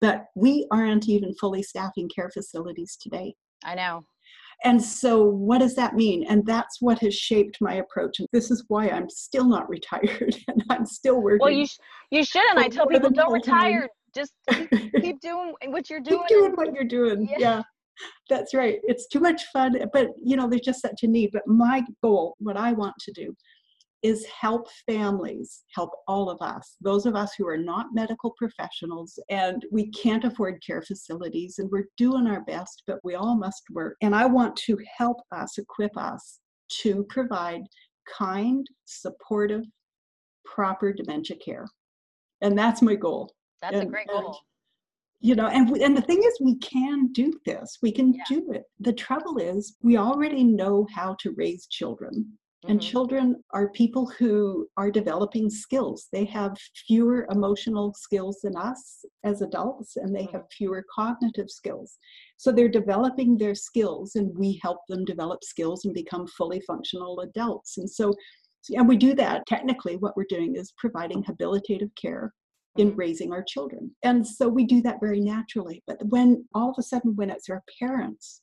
But 0.01 0.27
we 0.35 0.67
aren't 0.71 1.09
even 1.09 1.35
fully 1.35 1.63
staffing 1.63 2.11
care 2.15 2.31
facilities 2.31 2.99
today. 3.01 3.35
I 3.65 3.75
know. 3.75 4.05
And 4.63 4.81
so, 4.81 5.25
what 5.25 5.59
does 5.59 5.75
that 5.77 5.95
mean? 5.95 6.25
And 6.29 6.47
that's 6.47 6.81
what 6.81 6.99
has 7.01 7.15
shaped 7.15 7.59
my 7.61 7.75
approach. 7.75 8.21
And 8.21 8.29
this 8.33 8.51
is 8.51 8.65
why 8.69 8.89
I'm 8.89 9.09
still 9.09 9.49
not 9.49 9.69
retired 9.71 10.37
and 10.49 10.65
I'm 10.71 10.87
still 10.87 11.21
working. 11.21 11.41
Well, 11.41 11.51
you, 11.51 11.67
sh- 11.67 11.79
you 12.11 12.25
shouldn't. 12.25 12.59
I 12.59 12.69
tell 12.69 12.87
people 12.87 13.11
don't 13.11 13.33
retire. 13.33 13.89
Just 14.15 14.33
keep, 14.49 14.71
keep, 14.71 15.21
doing 15.21 15.55
what 15.67 15.91
you're 15.91 16.01
doing. 16.01 16.21
Keep 16.21 16.29
doing 16.29 16.53
what 16.53 16.73
you're 16.73 16.85
doing. 16.85 17.27
yeah. 17.29 17.37
yeah 17.39 17.63
that's 18.29 18.55
right. 18.55 18.81
It's 18.85 19.09
too 19.09 19.21
much 19.21 19.45
fun, 19.53 19.77
but 19.93 20.09
you 20.23 20.37
know, 20.37 20.49
there's 20.49 20.63
just 20.63 20.83
such 20.83 21.03
a 21.03 21.07
need. 21.07 21.31
But 21.33 21.47
my 21.47 21.83
goal, 22.03 22.35
what 22.39 22.57
I 22.57 22.73
want 22.73 22.95
to 23.01 23.13
do, 23.13 23.35
is 24.05 24.27
help 24.27 24.69
families, 24.87 25.63
help 25.75 25.89
all 26.07 26.29
of 26.29 26.41
us, 26.43 26.77
those 26.83 27.07
of 27.07 27.17
us 27.17 27.33
who 27.39 27.49
are 27.49 27.57
not 27.57 27.87
medical 27.95 28.35
professionals 28.37 29.19
and 29.31 29.65
we 29.73 29.91
can't 29.93 30.25
afford 30.25 30.63
care 30.65 30.83
facilities 30.83 31.59
and 31.59 31.71
we're 31.73 31.87
doing 31.97 32.27
our 32.27 32.43
best, 32.43 32.83
but 32.87 32.99
we 33.03 33.15
all 33.15 33.35
must 33.35 33.63
work. 33.73 33.97
And 34.03 34.15
I 34.15 34.27
want 34.27 34.57
to 34.57 34.79
help 34.99 35.23
us, 35.33 35.57
equip 35.57 35.97
us 35.97 36.41
to 36.83 37.05
provide 37.09 37.63
kind, 38.19 38.67
supportive, 38.85 39.63
proper 40.45 40.93
dementia 40.93 41.39
care. 41.43 41.67
And 42.43 42.59
that's 42.59 42.83
my 42.83 42.97
goal. 42.97 43.33
That's 43.63 43.77
and, 43.77 43.85
a 43.85 43.91
great 43.91 44.09
goal. 44.09 44.39
You 45.21 45.35
know, 45.35 45.47
and, 45.47 45.69
and 45.79 45.97
the 45.97 46.03
thing 46.03 46.23
is, 46.23 46.39
we 46.41 46.57
can 46.59 47.13
do 47.13 47.33
this. 47.47 47.79
We 47.83 47.93
can 47.93 48.13
Yeah. 48.13 48.25
do 48.29 48.53
it. 48.53 48.65
The 48.81 48.93
trouble 48.93 49.39
is, 49.39 49.77
we 49.83 49.97
already 49.97 50.45
know 50.45 50.87
how 50.95 51.17
to 51.21 51.33
raise 51.33 51.67
children. 51.67 52.39
And 52.67 52.81
Mhm. 52.81 52.83
children 52.83 53.45
are 53.51 53.69
people 53.71 54.07
who 54.07 54.67
are 54.79 54.91
developing 54.91 55.51
skills. 55.51 56.09
They 56.13 56.25
have 56.25 56.57
fewer 56.87 57.27
emotional 57.31 57.93
skills 57.95 58.41
than 58.43 58.57
us 58.57 59.05
as 59.23 59.43
adults, 59.43 59.97
and 59.97 60.15
they 60.15 60.25
have 60.33 60.47
fewer 60.51 60.85
cognitive 60.95 61.51
skills. 61.51 61.99
So 62.39 62.51
they're 62.53 62.69
developing 62.69 63.37
their 63.37 63.55
skills, 63.55 64.17
and 64.17 64.35
we 64.39 64.59
help 64.63 64.79
them 64.89 65.05
develop 65.05 65.45
skills 65.45 65.85
and 65.85 65.93
become 65.93 66.27
fully 66.27 66.61
functional 66.61 67.21
adults. 67.21 67.77
And 67.77 67.89
so, 67.89 68.15
and 68.71 68.89
we 68.89 68.97
do 68.97 69.15
that. 69.15 69.47
Technically, 69.47 69.97
what 69.97 70.17
we're 70.17 70.25
doing 70.29 70.57
is 70.57 70.73
providing 70.79 71.23
habilitative 71.23 71.95
care 71.97 72.33
in 72.77 72.93
Mhm. 72.93 72.97
raising 72.99 73.33
our 73.33 73.43
children. 73.43 73.95
And 74.03 74.27
so 74.27 74.49
we 74.49 74.65
do 74.65 74.83
that 74.83 75.01
very 75.01 75.21
naturally. 75.21 75.83
But 75.87 76.05
when 76.07 76.49
all 76.55 76.71
of 76.71 76.77
a 76.79 76.83
sudden, 76.83 77.15
when 77.17 77.31
it's 77.31 77.49
our 77.49 77.63
parents 77.79 78.43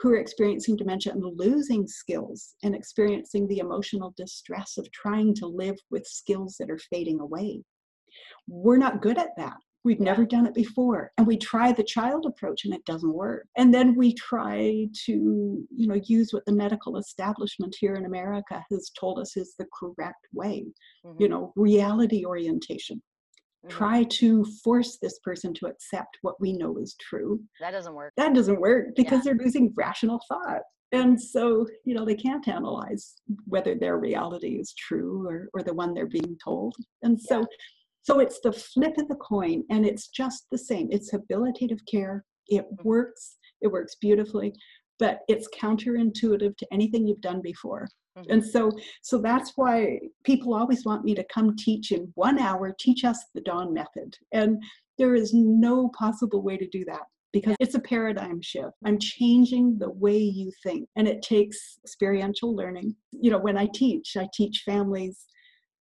who 0.00 0.10
are 0.10 0.16
experiencing 0.16 0.76
dementia 0.76 1.12
and 1.12 1.24
losing 1.24 1.86
skills 1.86 2.54
and 2.62 2.74
experiencing 2.74 3.48
the 3.48 3.58
emotional 3.58 4.14
distress 4.16 4.78
of 4.78 4.90
trying 4.92 5.34
to 5.34 5.46
live 5.46 5.76
with 5.90 6.06
skills 6.06 6.56
that 6.58 6.70
are 6.70 6.78
fading 6.78 7.18
away. 7.20 7.64
We're 8.46 8.76
not 8.76 9.02
good 9.02 9.18
at 9.18 9.36
that. 9.36 9.56
We've 9.84 10.00
never 10.00 10.26
done 10.26 10.46
it 10.46 10.54
before. 10.54 11.12
And 11.16 11.26
we 11.26 11.36
try 11.36 11.72
the 11.72 11.82
child 11.84 12.26
approach 12.26 12.64
and 12.64 12.74
it 12.74 12.84
doesn't 12.84 13.12
work. 13.12 13.46
And 13.56 13.72
then 13.72 13.94
we 13.96 14.12
try 14.14 14.88
to, 15.06 15.12
you 15.12 15.86
know, 15.86 16.00
use 16.04 16.32
what 16.32 16.44
the 16.46 16.52
medical 16.52 16.96
establishment 16.96 17.76
here 17.78 17.94
in 17.94 18.04
America 18.04 18.62
has 18.70 18.90
told 18.90 19.18
us 19.18 19.36
is 19.36 19.54
the 19.58 19.66
correct 19.72 20.26
way, 20.32 20.66
Mhm. 21.04 21.20
you 21.20 21.28
know, 21.28 21.52
reality 21.56 22.24
orientation. 22.24 23.02
Mhm. 23.68 23.70
Try 23.70 24.04
to 24.04 24.44
force 24.64 24.98
this 24.98 25.18
person 25.20 25.52
to 25.54 25.66
accept 25.66 26.18
what 26.22 26.40
we 26.40 26.52
know 26.52 26.78
is 26.78 26.94
true. 27.00 27.42
That 27.60 27.72
doesn't 27.72 27.94
work. 27.94 28.12
that 28.16 28.34
doesn't 28.34 28.60
work 28.60 28.96
because 28.96 29.24
they're 29.24 29.34
losing 29.34 29.72
rational 29.76 30.20
thought. 30.28 30.62
And 30.92 31.20
so 31.20 31.66
you 31.84 31.94
know 31.94 32.04
they 32.06 32.14
can't 32.14 32.46
analyze 32.48 33.20
whether 33.44 33.74
their 33.74 33.98
reality 33.98 34.58
is 34.58 34.72
true 34.74 35.26
or, 35.28 35.48
or 35.52 35.62
the 35.62 35.74
one 35.74 35.92
they're 35.92 36.06
being 36.06 36.38
told. 36.42 36.74
And 37.02 37.20
so 37.20 37.46
so 38.02 38.20
it's 38.20 38.40
the 38.40 38.52
flip 38.52 38.96
of 38.96 39.08
the 39.08 39.16
coin 39.16 39.64
and 39.70 39.84
it's 39.84 40.08
just 40.08 40.46
the 40.50 40.56
same. 40.56 40.88
It's 40.90 41.12
habilitative 41.12 41.80
care. 41.90 42.24
It 42.46 42.64
works. 42.82 43.36
It 43.60 43.68
works 43.68 43.96
beautifully. 43.96 44.54
But 44.98 45.20
it's 45.28 45.46
counterintuitive 45.48 46.56
to 46.56 46.66
anything 46.72 47.06
you've 47.06 47.20
done 47.20 47.42
before 47.42 47.86
Mhm. 48.18 48.26
and 48.30 48.44
so 48.44 48.70
so 49.02 49.18
that's 49.18 49.52
why 49.56 49.98
people 50.24 50.54
always 50.54 50.84
want 50.84 51.04
me 51.04 51.14
to 51.14 51.24
come 51.24 51.56
teach 51.56 51.92
in 51.92 52.10
one 52.14 52.38
hour 52.38 52.74
teach 52.78 53.04
us 53.04 53.24
the 53.34 53.40
dawn 53.40 53.72
method 53.72 54.16
and 54.32 54.62
there 54.98 55.14
is 55.14 55.32
no 55.34 55.88
possible 55.98 56.42
way 56.42 56.56
to 56.56 56.68
do 56.68 56.84
that 56.84 57.02
because 57.32 57.56
it's 57.60 57.74
a 57.74 57.80
paradigm 57.80 58.40
shift 58.40 58.72
i'm 58.84 58.98
changing 58.98 59.78
the 59.78 59.90
way 59.90 60.18
you 60.18 60.50
think 60.62 60.88
and 60.96 61.06
it 61.06 61.22
takes 61.22 61.78
experiential 61.84 62.54
learning 62.54 62.94
you 63.12 63.30
know 63.30 63.38
when 63.38 63.56
i 63.56 63.66
teach 63.74 64.16
i 64.16 64.26
teach 64.34 64.62
families 64.64 65.26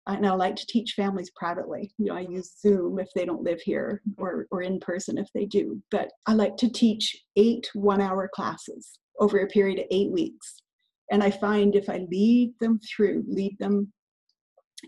and 0.08 0.26
I 0.26 0.32
like 0.34 0.54
to 0.56 0.66
teach 0.66 0.92
families 0.92 1.30
privately. 1.34 1.92
You 1.98 2.06
know, 2.06 2.14
I 2.14 2.20
use 2.20 2.54
Zoom 2.60 2.98
if 3.00 3.08
they 3.14 3.24
don't 3.24 3.42
live 3.42 3.60
here 3.60 4.02
or, 4.18 4.46
or 4.50 4.62
in 4.62 4.78
person 4.78 5.18
if 5.18 5.28
they 5.34 5.46
do. 5.46 5.82
But 5.90 6.12
I 6.26 6.34
like 6.34 6.56
to 6.58 6.70
teach 6.70 7.16
eight 7.36 7.68
one 7.74 8.00
hour 8.00 8.30
classes 8.32 8.98
over 9.18 9.38
a 9.38 9.48
period 9.48 9.80
of 9.80 9.86
eight 9.90 10.12
weeks. 10.12 10.62
And 11.10 11.22
I 11.22 11.30
find 11.30 11.74
if 11.74 11.88
I 11.88 12.06
lead 12.10 12.54
them 12.60 12.80
through, 12.80 13.24
lead 13.28 13.56
them 13.58 13.92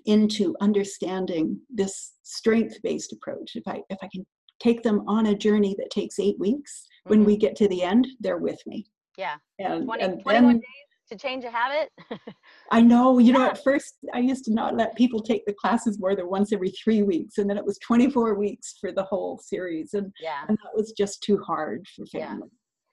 into 0.07 0.55
understanding 0.61 1.61
this 1.71 2.15
strength-based 2.23 3.13
approach, 3.13 3.53
if 3.55 3.63
I 3.67 3.83
if 3.89 3.99
I 4.03 4.09
can 4.13 4.27
take 4.61 4.83
them 4.83 5.05
on 5.07 5.27
a 5.27 5.35
journey 5.37 5.75
that 5.79 5.91
takes 5.91 6.19
eight 6.19 6.39
weeks, 6.39 6.87
when 7.05 7.23
Mhm. 7.23 7.27
we 7.27 7.37
get 7.37 7.57
to 7.57 7.69
the 7.69 7.83
end, 7.83 8.07
they're 8.21 8.39
with 8.39 8.61
me. 8.67 8.87
Yeah. 9.17 9.37
And, 9.59 9.85
20, 9.85 10.03
and 10.03 10.23
21 10.23 10.45
then 10.45 10.55
days 10.57 10.89
to 11.11 11.17
change 11.17 11.45
a 11.45 11.51
habit. 11.51 11.91
I 12.71 12.83
know, 12.83 13.19
you 13.19 13.33
know, 13.33 13.43
at 13.47 13.63
first 13.65 13.95
I 14.13 14.19
used 14.19 14.45
to 14.45 14.53
not 14.53 14.77
let 14.77 14.97
people 14.97 15.23
take 15.23 15.47
the 15.47 15.55
classes 15.55 15.99
more 15.99 16.15
than 16.15 16.29
once 16.29 16.53
every 16.53 16.71
three 16.71 17.03
weeks, 17.03 17.39
and 17.39 17.49
then 17.49 17.57
it 17.57 17.65
was 17.65 17.79
24 17.79 18.35
weeks 18.35 18.77
for 18.81 18.93
the 18.93 19.05
whole 19.05 19.39
series, 19.39 19.95
and, 19.95 20.13
yeah. 20.21 20.45
and 20.49 20.59
that 20.59 20.77
was 20.77 20.93
just 20.93 21.23
too 21.23 21.39
hard 21.39 21.87
for 21.95 22.05
Yeah. 22.13 22.39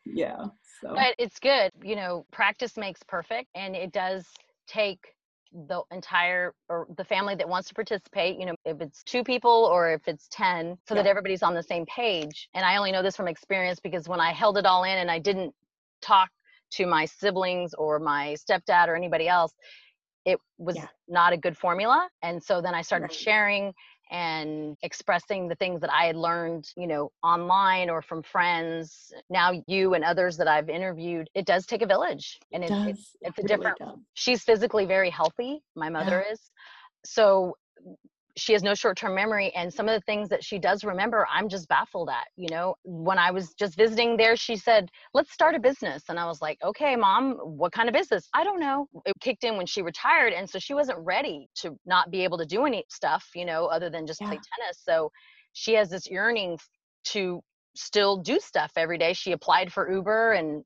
Yeah. 0.05 0.45
So 0.81 0.93
But 0.95 1.15
it's 1.17 1.39
good. 1.39 1.71
You 1.83 1.95
know, 1.95 2.25
practice 2.31 2.77
makes 2.77 3.01
perfect, 3.03 3.49
and 3.55 3.75
it 3.75 3.91
does 3.91 4.25
take 4.67 4.99
the 5.67 5.81
entire 5.91 6.53
or 6.69 6.87
the 6.97 7.03
family 7.03 7.35
that 7.35 7.47
wants 7.47 7.69
to 7.69 7.73
participate 7.73 8.37
you 8.37 8.45
know 8.45 8.55
if 8.65 8.81
it's 8.81 9.03
two 9.03 9.23
people 9.23 9.69
or 9.71 9.91
if 9.93 10.01
it's 10.07 10.27
10 10.31 10.77
so 10.87 10.95
that 10.95 11.05
everybody's 11.07 11.43
on 11.43 11.53
the 11.53 11.63
same 11.63 11.85
page 11.85 12.49
and 12.53 12.65
i 12.65 12.75
only 12.75 12.91
know 12.91 13.01
this 13.01 13.15
from 13.15 13.27
experience 13.27 13.79
because 13.79 14.09
when 14.09 14.19
i 14.19 14.33
held 14.33 14.57
it 14.57 14.65
all 14.65 14.83
in 14.83 14.97
and 14.97 15.09
i 15.09 15.17
didn't 15.17 15.53
talk 16.01 16.29
to 16.71 16.85
my 16.85 17.05
siblings 17.05 17.73
or 17.75 17.99
my 17.99 18.35
stepdad 18.35 18.89
or 18.89 18.95
anybody 18.97 19.29
else 19.29 19.53
it 20.25 20.39
was 20.57 20.75
Yeah. 20.75 20.87
not 21.07 21.31
a 21.31 21.37
good 21.37 21.57
formula 21.57 22.09
and 22.21 22.43
so 22.43 22.61
then 22.61 22.75
i 22.75 22.81
started 22.81 23.05
Right. 23.05 23.13
sharing 23.13 23.73
and 24.11 24.77
expressing 24.83 25.47
the 25.47 25.55
things 25.55 25.81
that 25.81 25.91
i 25.91 26.05
had 26.05 26.15
learned 26.15 26.69
you 26.77 26.87
know 26.87 27.11
online 27.23 27.89
or 27.89 28.01
from 28.01 28.21
friends 28.21 29.11
now 29.29 29.51
you 29.67 29.93
and 29.93 30.03
others 30.03 30.37
that 30.37 30.47
i've 30.47 30.69
interviewed 30.69 31.29
it 31.33 31.45
does 31.45 31.65
take 31.65 31.81
a 31.81 31.85
village 31.85 32.39
and 32.51 32.63
it 32.63 32.67
it, 32.67 32.69
does. 32.69 32.87
it, 32.87 32.89
it 32.89 32.97
it's 33.23 33.37
a 33.37 33.41
really 33.41 33.47
different 33.47 33.77
does. 33.79 33.97
she's 34.13 34.43
physically 34.43 34.85
very 34.85 35.09
healthy 35.09 35.61
my 35.75 35.89
mother 35.89 36.23
is 36.31 36.39
so 37.03 37.55
she 38.37 38.53
has 38.53 38.63
no 38.63 38.73
short-term 38.73 39.15
memory 39.15 39.51
and 39.55 39.73
some 39.73 39.87
of 39.87 39.95
the 39.95 40.03
things 40.05 40.27
that 40.29 40.43
she 40.43 40.59
does 40.59 40.83
remember 40.83 41.25
i'm 41.31 41.47
just 41.47 41.67
baffled 41.67 42.09
at 42.09 42.27
you 42.35 42.47
know? 42.49 42.75
When 42.83 43.17
i 43.17 43.31
was 43.31 43.53
just 43.53 43.75
visiting 43.75 44.17
there 44.17 44.35
she 44.35 44.55
said 44.57 44.89
let's 45.13 45.31
start 45.31 45.55
a 45.55 45.59
business. 45.59 46.03
And 46.09 46.19
i 46.19 46.25
was 46.25 46.41
like 46.41 46.57
okay 46.63 46.95
mom 46.95 47.33
what 47.35 47.71
kind 47.71 47.87
of 47.89 47.93
business? 47.93 48.27
I 48.33 48.43
don't 48.43 48.59
know. 48.59 48.87
It 49.05 49.13
kicked 49.21 49.43
in 49.43 49.57
when 49.57 49.65
she 49.65 49.81
retired 49.81 50.33
and 50.33 50.49
so 50.49 50.59
she 50.59 50.73
wasn't 50.73 50.99
ready 50.99 51.47
to 51.61 51.77
not 51.85 52.11
be 52.11 52.23
able 52.23 52.37
to 52.39 52.45
do 52.45 52.65
any 52.65 52.83
stuff 52.89 53.25
you 53.35 53.45
know 53.45 53.65
other 53.67 53.89
than 53.89 54.05
just 54.05 54.19
play 54.19 54.39
tennis. 54.57 54.81
So 54.83 55.11
she 55.53 55.73
has 55.73 55.89
this 55.89 56.09
yearning 56.09 56.57
to 57.05 57.41
still 57.75 58.17
do 58.17 58.39
stuff 58.39 58.71
every 58.77 58.97
day. 58.97 59.13
She 59.13 59.31
applied 59.31 59.71
for 59.71 59.91
uber 59.91 60.33
and 60.33 60.63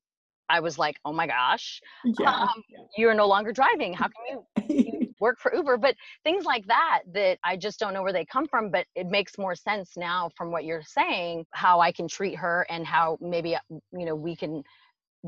i 0.49 0.60
was 0.60 0.79
like 0.79 0.95
oh 1.05 1.13
my 1.13 1.27
gosh 1.27 1.79
Yeah. 2.19 2.32
um, 2.32 2.49
you're 2.97 3.13
no 3.13 3.27
longer 3.27 3.51
driving. 3.51 3.93
How 3.93 4.08
can 4.08 4.23
you 4.29 4.88
work 5.19 5.39
for 5.39 5.53
Uber, 5.53 5.77
but 5.77 5.95
things 6.23 6.45
like 6.45 6.65
that 6.67 7.01
that 7.13 7.38
I 7.43 7.58
just 7.58 7.79
don't 7.79 7.93
know 7.93 8.03
where 8.03 8.13
they 8.13 8.25
come 8.25 8.47
from. 8.47 8.71
But 8.71 8.86
it 8.95 9.08
makes 9.08 9.38
more 9.38 9.55
sense 9.55 9.93
now 9.97 10.29
from 10.36 10.51
what 10.51 10.65
you're 10.65 10.84
saying, 10.84 11.45
how 11.51 11.79
I 11.79 11.91
can 11.91 12.08
treat 12.08 12.36
her 12.36 12.65
and 12.69 12.86
how 12.86 13.17
maybe 13.21 13.55
uh, 13.55 13.60
you 13.69 14.05
know 14.05 14.15
we 14.15 14.36
can 14.36 14.63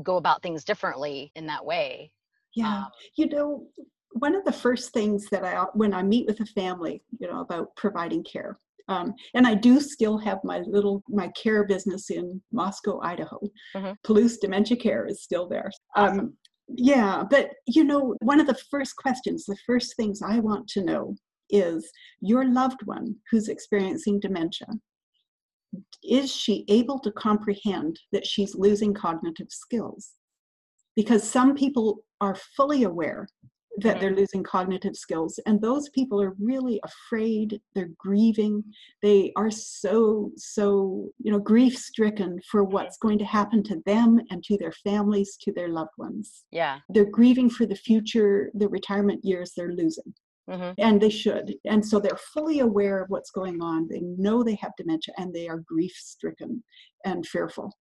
go 0.02 0.16
about 0.16 0.42
things 0.42 0.64
differently 0.64 1.30
in 1.34 1.46
that 1.46 1.64
way. 1.64 2.10
Yeah, 2.54 2.78
Um, 2.78 2.86
you 3.16 3.28
know, 3.28 3.66
one 4.12 4.34
of 4.34 4.44
the 4.44 4.52
first 4.52 4.92
things 4.92 5.26
that 5.30 5.44
I, 5.44 5.64
when 5.74 5.94
I 5.94 6.02
meet 6.02 6.26
with 6.26 6.40
a 6.40 6.46
family, 6.46 7.02
you 7.18 7.28
know, 7.28 7.40
about 7.40 7.74
providing 7.76 8.24
care, 8.24 8.58
um, 8.88 9.14
and 9.34 9.46
I 9.46 9.54
do 9.54 9.80
still 9.80 10.18
have 10.18 10.38
my 10.44 10.58
little 10.60 11.02
my 11.08 11.28
care 11.28 11.64
business 11.64 12.10
in 12.10 12.42
Moscow, 12.52 13.00
Idaho. 13.00 13.40
Mhm. 13.74 13.96
Palouse 14.04 14.38
Dementia 14.40 14.76
Care 14.76 15.06
is 15.06 15.22
still 15.22 15.48
there. 15.48 15.70
Um, 15.96 16.36
yeah, 16.76 17.22
but 17.28 17.50
you 17.66 17.84
know, 17.84 18.14
one 18.20 18.40
of 18.40 18.46
the 18.46 18.58
first 18.70 18.96
questions, 18.96 19.44
the 19.44 19.56
first 19.66 19.96
things 19.96 20.22
I 20.22 20.38
want 20.38 20.68
to 20.68 20.84
know 20.84 21.16
is 21.50 21.90
your 22.20 22.44
loved 22.46 22.80
one 22.84 23.16
who's 23.30 23.48
experiencing 23.48 24.20
dementia. 24.20 24.68
Is 26.02 26.34
she 26.34 26.64
able 26.68 26.98
to 27.00 27.12
comprehend 27.12 27.98
that 28.12 28.26
she's 28.26 28.54
losing 28.54 28.94
cognitive 28.94 29.48
skills? 29.50 30.12
Because 30.96 31.28
some 31.28 31.54
people 31.54 32.04
are 32.20 32.36
fully 32.56 32.84
aware 32.84 33.28
that 33.78 34.00
they're 34.00 34.14
losing 34.14 34.42
cognitive 34.42 34.96
skills, 34.96 35.38
and 35.46 35.60
those 35.60 35.88
people 35.90 36.20
are 36.20 36.34
really 36.40 36.80
afraid, 36.84 37.60
they're 37.74 37.90
grieving, 37.98 38.62
they 39.02 39.32
are 39.36 39.50
so, 39.50 40.30
so, 40.36 41.08
you 41.22 41.32
know, 41.32 41.38
grief 41.38 41.76
stricken 41.76 42.38
for 42.50 42.64
what's 42.64 42.98
going 42.98 43.18
to 43.18 43.24
happen 43.24 43.62
to 43.64 43.82
them 43.86 44.20
and 44.30 44.44
to 44.44 44.58
their 44.58 44.72
families, 44.72 45.36
to 45.40 45.52
their 45.52 45.68
loved 45.68 45.96
ones. 45.98 46.44
yeah. 46.50 46.78
They're 46.88 47.10
grieving 47.10 47.48
for 47.48 47.66
the 47.66 47.74
future, 47.74 48.50
the 48.54 48.68
retirement 48.68 49.24
years 49.24 49.52
they're 49.56 49.72
losing. 49.72 50.14
Hmm 50.48 50.72
and 50.78 51.00
they 51.00 51.08
should 51.08 51.54
and 51.64 51.86
so 51.86 52.00
they're 52.00 52.18
fully 52.34 52.60
aware 52.60 53.00
of 53.00 53.08
what's 53.10 53.30
going 53.30 53.62
on 53.62 53.86
they 53.88 54.00
know 54.00 54.42
they 54.42 54.56
have 54.56 54.72
dementia 54.76 55.14
and 55.16 55.32
they 55.32 55.48
are 55.48 55.58
grief 55.58 55.92
stricken 55.94 56.62
and 57.04 57.24
fearful 57.26 57.72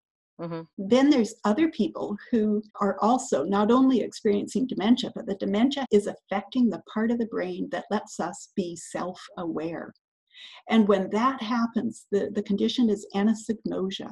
hmm 0.42 0.62
then 0.78 1.10
there's 1.10 1.36
other 1.46 1.70
people 1.70 2.18
who 2.32 2.62
are 2.80 2.98
also 3.02 3.44
not 3.44 3.70
only 3.70 4.02
experiencing 4.02 4.66
dementia 4.68 5.12
but 5.16 5.26
the 5.26 5.36
dementia 5.36 5.86
is 5.92 6.08
affecting 6.08 6.70
the 6.70 6.82
part 6.94 7.12
of 7.12 7.20
the 7.20 7.28
brain 7.28 7.68
that 7.72 7.86
lets 7.92 8.20
us 8.20 8.52
be 8.56 8.76
self-aware 8.76 9.94
and 10.70 10.88
when 10.88 11.10
that 11.12 11.42
happens 11.42 12.08
the, 12.12 12.32
the 12.34 12.44
condition 12.44 12.90
is 12.90 13.08
anosognosia 13.16 14.10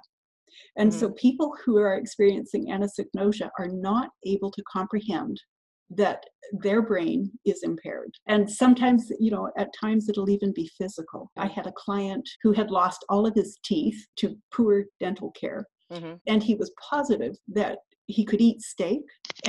and 0.78 0.94
so 0.94 1.12
people 1.12 1.54
who 1.64 1.78
are 1.78 1.96
experiencing 1.96 2.68
anosognosia 2.68 3.50
are 3.58 3.68
not 3.68 4.10
able 4.26 4.52
to 4.52 4.64
comprehend 4.72 5.42
that 5.90 6.24
their 6.62 6.82
brain 6.82 7.32
is 7.46 7.64
impaired. 7.64 8.12
And 8.28 8.50
sometimes, 8.50 9.12
you 9.20 9.32
know, 9.32 9.50
at 9.58 9.74
times 9.80 10.08
it'll 10.08 10.30
even 10.30 10.54
be 10.54 10.70
physical. 10.78 11.32
I 11.38 11.48
had 11.48 11.68
a 11.68 11.74
client 11.76 12.28
who 12.44 12.52
had 12.54 12.72
lost 12.72 13.04
all 13.10 13.26
of 13.26 13.36
his 13.36 13.58
teeth 13.64 14.06
to 14.18 14.36
poor 14.54 14.86
dental 15.00 15.32
care. 15.32 15.66
Mm-hmm. 15.92 16.16
And 16.28 16.44
he 16.44 16.56
was 16.56 16.72
positive 16.90 17.36
that 17.50 17.80
he 18.08 18.26
could 18.26 18.42
eat 18.42 18.62
steak. 18.62 19.02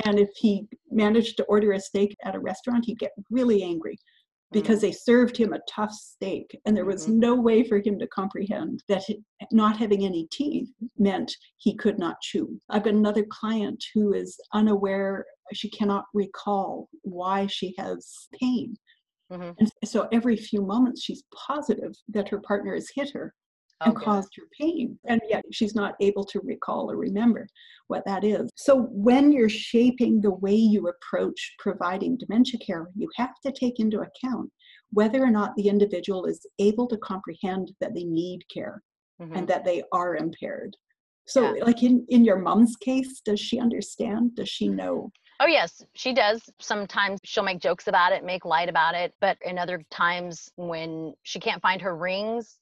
And 0.05 0.19
if 0.19 0.29
he 0.35 0.67
managed 0.89 1.37
to 1.37 1.43
order 1.45 1.73
a 1.73 1.79
steak 1.79 2.15
at 2.23 2.35
a 2.35 2.39
restaurant, 2.39 2.85
he'd 2.85 2.99
get 2.99 3.11
really 3.29 3.63
angry 3.63 3.97
because 4.51 4.77
mm-hmm. 4.77 4.87
they 4.87 4.91
served 4.91 5.37
him 5.37 5.53
a 5.53 5.59
tough 5.69 5.91
steak 5.91 6.59
and 6.65 6.75
there 6.75 6.85
was 6.85 7.03
mm-hmm. 7.03 7.19
no 7.19 7.35
way 7.35 7.63
for 7.63 7.79
him 7.79 7.97
to 7.99 8.07
comprehend 8.07 8.83
that 8.87 9.03
not 9.51 9.77
having 9.77 10.05
any 10.05 10.27
teeth 10.31 10.69
meant 10.97 11.35
he 11.57 11.75
could 11.75 11.97
not 11.97 12.21
chew. 12.21 12.59
I've 12.69 12.83
got 12.83 12.93
another 12.93 13.25
client 13.29 13.83
who 13.93 14.13
is 14.13 14.37
unaware, 14.53 15.25
she 15.53 15.69
cannot 15.69 16.05
recall 16.13 16.89
why 17.01 17.47
she 17.47 17.73
has 17.77 18.27
pain. 18.39 18.75
Mm-hmm. 19.31 19.51
And 19.59 19.71
so 19.85 20.09
every 20.11 20.35
few 20.35 20.61
moments 20.61 21.03
she's 21.03 21.23
positive 21.33 21.93
that 22.09 22.29
her 22.29 22.41
partner 22.41 22.73
has 22.73 22.89
hit 22.93 23.11
her 23.13 23.33
and 23.83 23.95
okay. 23.95 24.05
caused 24.05 24.29
her 24.37 24.43
pain. 24.59 24.97
And 25.07 25.21
yet 25.29 25.43
she's 25.51 25.75
not 25.75 25.95
able 25.99 26.23
to 26.25 26.39
recall 26.43 26.91
or 26.91 26.97
remember 26.97 27.47
what 27.87 28.05
that 28.05 28.23
is. 28.23 28.49
So 28.55 28.87
when 28.91 29.31
you're 29.31 29.49
shaping 29.49 30.21
the 30.21 30.31
way 30.31 30.55
you 30.55 30.87
approach 30.89 31.55
providing 31.59 32.17
dementia 32.17 32.59
care, 32.65 32.87
you 32.95 33.09
have 33.17 33.33
to 33.45 33.51
take 33.51 33.79
into 33.79 34.01
account 34.01 34.49
whether 34.91 35.23
or 35.23 35.31
not 35.31 35.55
the 35.55 35.67
individual 35.67 36.25
is 36.25 36.45
able 36.59 36.87
to 36.87 36.97
comprehend 36.97 37.71
that 37.79 37.93
they 37.93 38.03
need 38.03 38.41
care 38.53 38.81
mm-hmm. 39.21 39.35
and 39.35 39.47
that 39.47 39.65
they 39.65 39.83
are 39.91 40.15
impaired. 40.15 40.75
So 41.27 41.55
yeah. 41.55 41.63
like 41.63 41.83
in, 41.83 42.05
in 42.09 42.25
your 42.25 42.39
mom's 42.39 42.75
case, 42.75 43.21
does 43.23 43.39
she 43.39 43.59
understand? 43.59 44.35
Does 44.35 44.49
she 44.49 44.67
know? 44.67 45.11
Oh, 45.39 45.47
yes, 45.47 45.83
she 45.95 46.13
does. 46.13 46.41
Sometimes 46.59 47.19
she'll 47.23 47.43
make 47.43 47.61
jokes 47.61 47.87
about 47.87 48.11
it, 48.11 48.23
make 48.23 48.45
light 48.45 48.69
about 48.69 48.95
it. 48.95 49.13
But 49.21 49.37
in 49.43 49.57
other 49.57 49.81
times 49.89 50.49
when 50.55 51.13
she 51.23 51.39
can't 51.39 51.61
find 51.61 51.81
her 51.81 51.95
rings, 51.95 52.59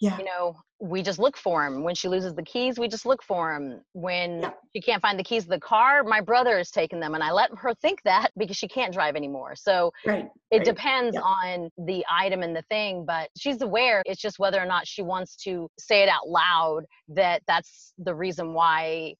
yeah. 0.00 0.16
you 0.18 0.24
know 0.24 0.56
we 0.80 1.02
just 1.02 1.18
look 1.18 1.36
for 1.36 1.66
him 1.66 1.82
when 1.82 1.94
she 1.94 2.08
loses 2.08 2.34
the 2.34 2.42
keys 2.42 2.78
we 2.78 2.88
just 2.88 3.04
look 3.04 3.22
for 3.22 3.54
him 3.54 3.80
when 3.92 4.40
yeah. 4.40 4.50
she 4.74 4.80
can't 4.80 5.02
find 5.02 5.18
the 5.18 5.24
keys 5.24 5.44
of 5.44 5.50
the 5.50 5.60
car 5.60 6.02
my 6.02 6.20
brother 6.20 6.58
is 6.58 6.70
taking 6.70 6.98
them 6.98 7.14
and 7.14 7.22
i 7.22 7.30
let 7.30 7.50
her 7.54 7.74
think 7.82 8.00
that 8.04 8.30
because 8.38 8.56
she 8.56 8.66
can't 8.66 8.92
drive 8.92 9.14
anymore 9.14 9.54
so 9.54 9.92
right. 10.06 10.26
it 10.50 10.58
right. 10.58 10.64
depends 10.64 11.14
yeah. 11.14 11.20
on 11.20 11.70
the 11.86 12.04
item 12.10 12.42
and 12.42 12.56
the 12.56 12.62
thing 12.70 13.04
but 13.06 13.28
she's 13.36 13.60
aware 13.62 14.02
it's 14.06 14.20
just 14.20 14.38
whether 14.38 14.60
or 14.60 14.66
not 14.66 14.86
she 14.86 15.02
wants 15.02 15.36
to 15.36 15.68
say 15.78 16.02
it 16.02 16.08
out 16.08 16.28
loud 16.28 16.82
that 17.08 17.42
that's 17.46 17.92
the 17.98 18.14
reason 18.14 18.54
why 18.54 19.14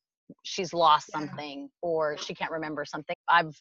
she's 0.44 0.72
lost 0.72 1.10
something 1.12 1.68
or 1.82 2.16
she 2.16 2.34
can't 2.34 2.52
remember 2.52 2.84
something 2.84 3.16
i've 3.28 3.54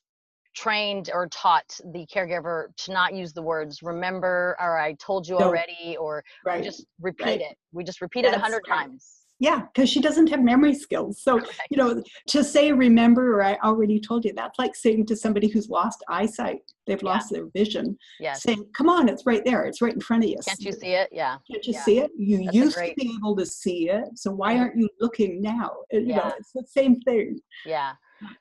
trained 0.55 1.09
or 1.13 1.27
taught 1.27 1.79
the 1.93 2.05
caregiver 2.07 2.67
to 2.77 2.93
not 2.93 3.13
use 3.13 3.33
the 3.33 3.41
words 3.41 3.81
remember 3.81 4.55
or 4.59 4.77
I 4.77 4.93
told 4.93 5.27
you 5.27 5.37
no. 5.39 5.45
already 5.45 5.97
or 5.97 6.23
right. 6.45 6.63
just 6.63 6.85
repeat 6.99 7.25
right. 7.25 7.41
it. 7.41 7.57
We 7.71 7.83
just 7.83 8.01
repeat 8.01 8.23
That's 8.23 8.35
it 8.35 8.39
a 8.39 8.41
hundred 8.41 8.63
right. 8.69 8.79
times. 8.79 9.19
Yeah, 9.41 9.61
because 9.73 9.89
she 9.89 10.01
doesn't 10.01 10.27
have 10.27 10.41
memory 10.41 10.75
skills. 10.75 11.21
So, 11.21 11.39
you 11.69 11.77
know, 11.77 12.03
to 12.27 12.43
say 12.43 12.73
remember 12.73 13.37
or 13.37 13.43
I 13.43 13.57
already 13.63 13.97
told 13.97 14.25
you, 14.25 14.33
that's 14.33 14.59
like 14.59 14.75
saying 14.75 15.05
to 15.05 15.15
somebody 15.15 15.47
who's 15.47 15.69
lost 15.69 16.03
eyesight, 16.09 16.59
they've 16.85 17.01
yeah. 17.01 17.09
lost 17.09 17.31
their 17.31 17.45
vision, 17.55 17.97
yes. 18.19 18.43
saying, 18.43 18.65
come 18.75 18.89
on, 18.89 19.07
it's 19.07 19.25
right 19.25 19.43
there, 19.45 19.63
it's 19.63 19.81
right 19.81 19.93
in 19.93 20.01
front 20.01 20.25
of 20.25 20.29
you. 20.29 20.37
Can't 20.45 20.59
you 20.59 20.73
see 20.73 20.89
it? 20.89 21.07
Yeah. 21.13 21.37
Can't 21.49 21.65
you 21.65 21.73
yeah. 21.73 21.83
see 21.83 21.99
it? 21.99 22.11
You 22.17 22.43
that's 22.43 22.55
used 22.55 22.75
great... 22.75 22.97
to 22.97 23.05
be 23.05 23.15
able 23.17 23.37
to 23.37 23.45
see 23.45 23.89
it. 23.89 24.09
So 24.15 24.29
why 24.29 24.57
aren't 24.57 24.77
you 24.77 24.89
looking 24.99 25.41
now? 25.41 25.71
Uh, 25.93 25.99
you 25.99 26.07
yeah. 26.07 26.17
know, 26.17 26.33
it's 26.37 26.51
the 26.51 26.65
same 26.67 26.99
thing. 27.01 27.39
Yeah 27.65 27.93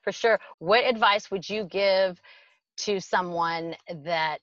for 0.03 0.11
sure. 0.11 0.39
What 0.59 0.85
advice 0.85 1.31
would 1.31 1.47
you 1.47 1.65
give 1.65 2.21
to 2.79 2.99
someone 2.99 3.75
that 4.03 4.39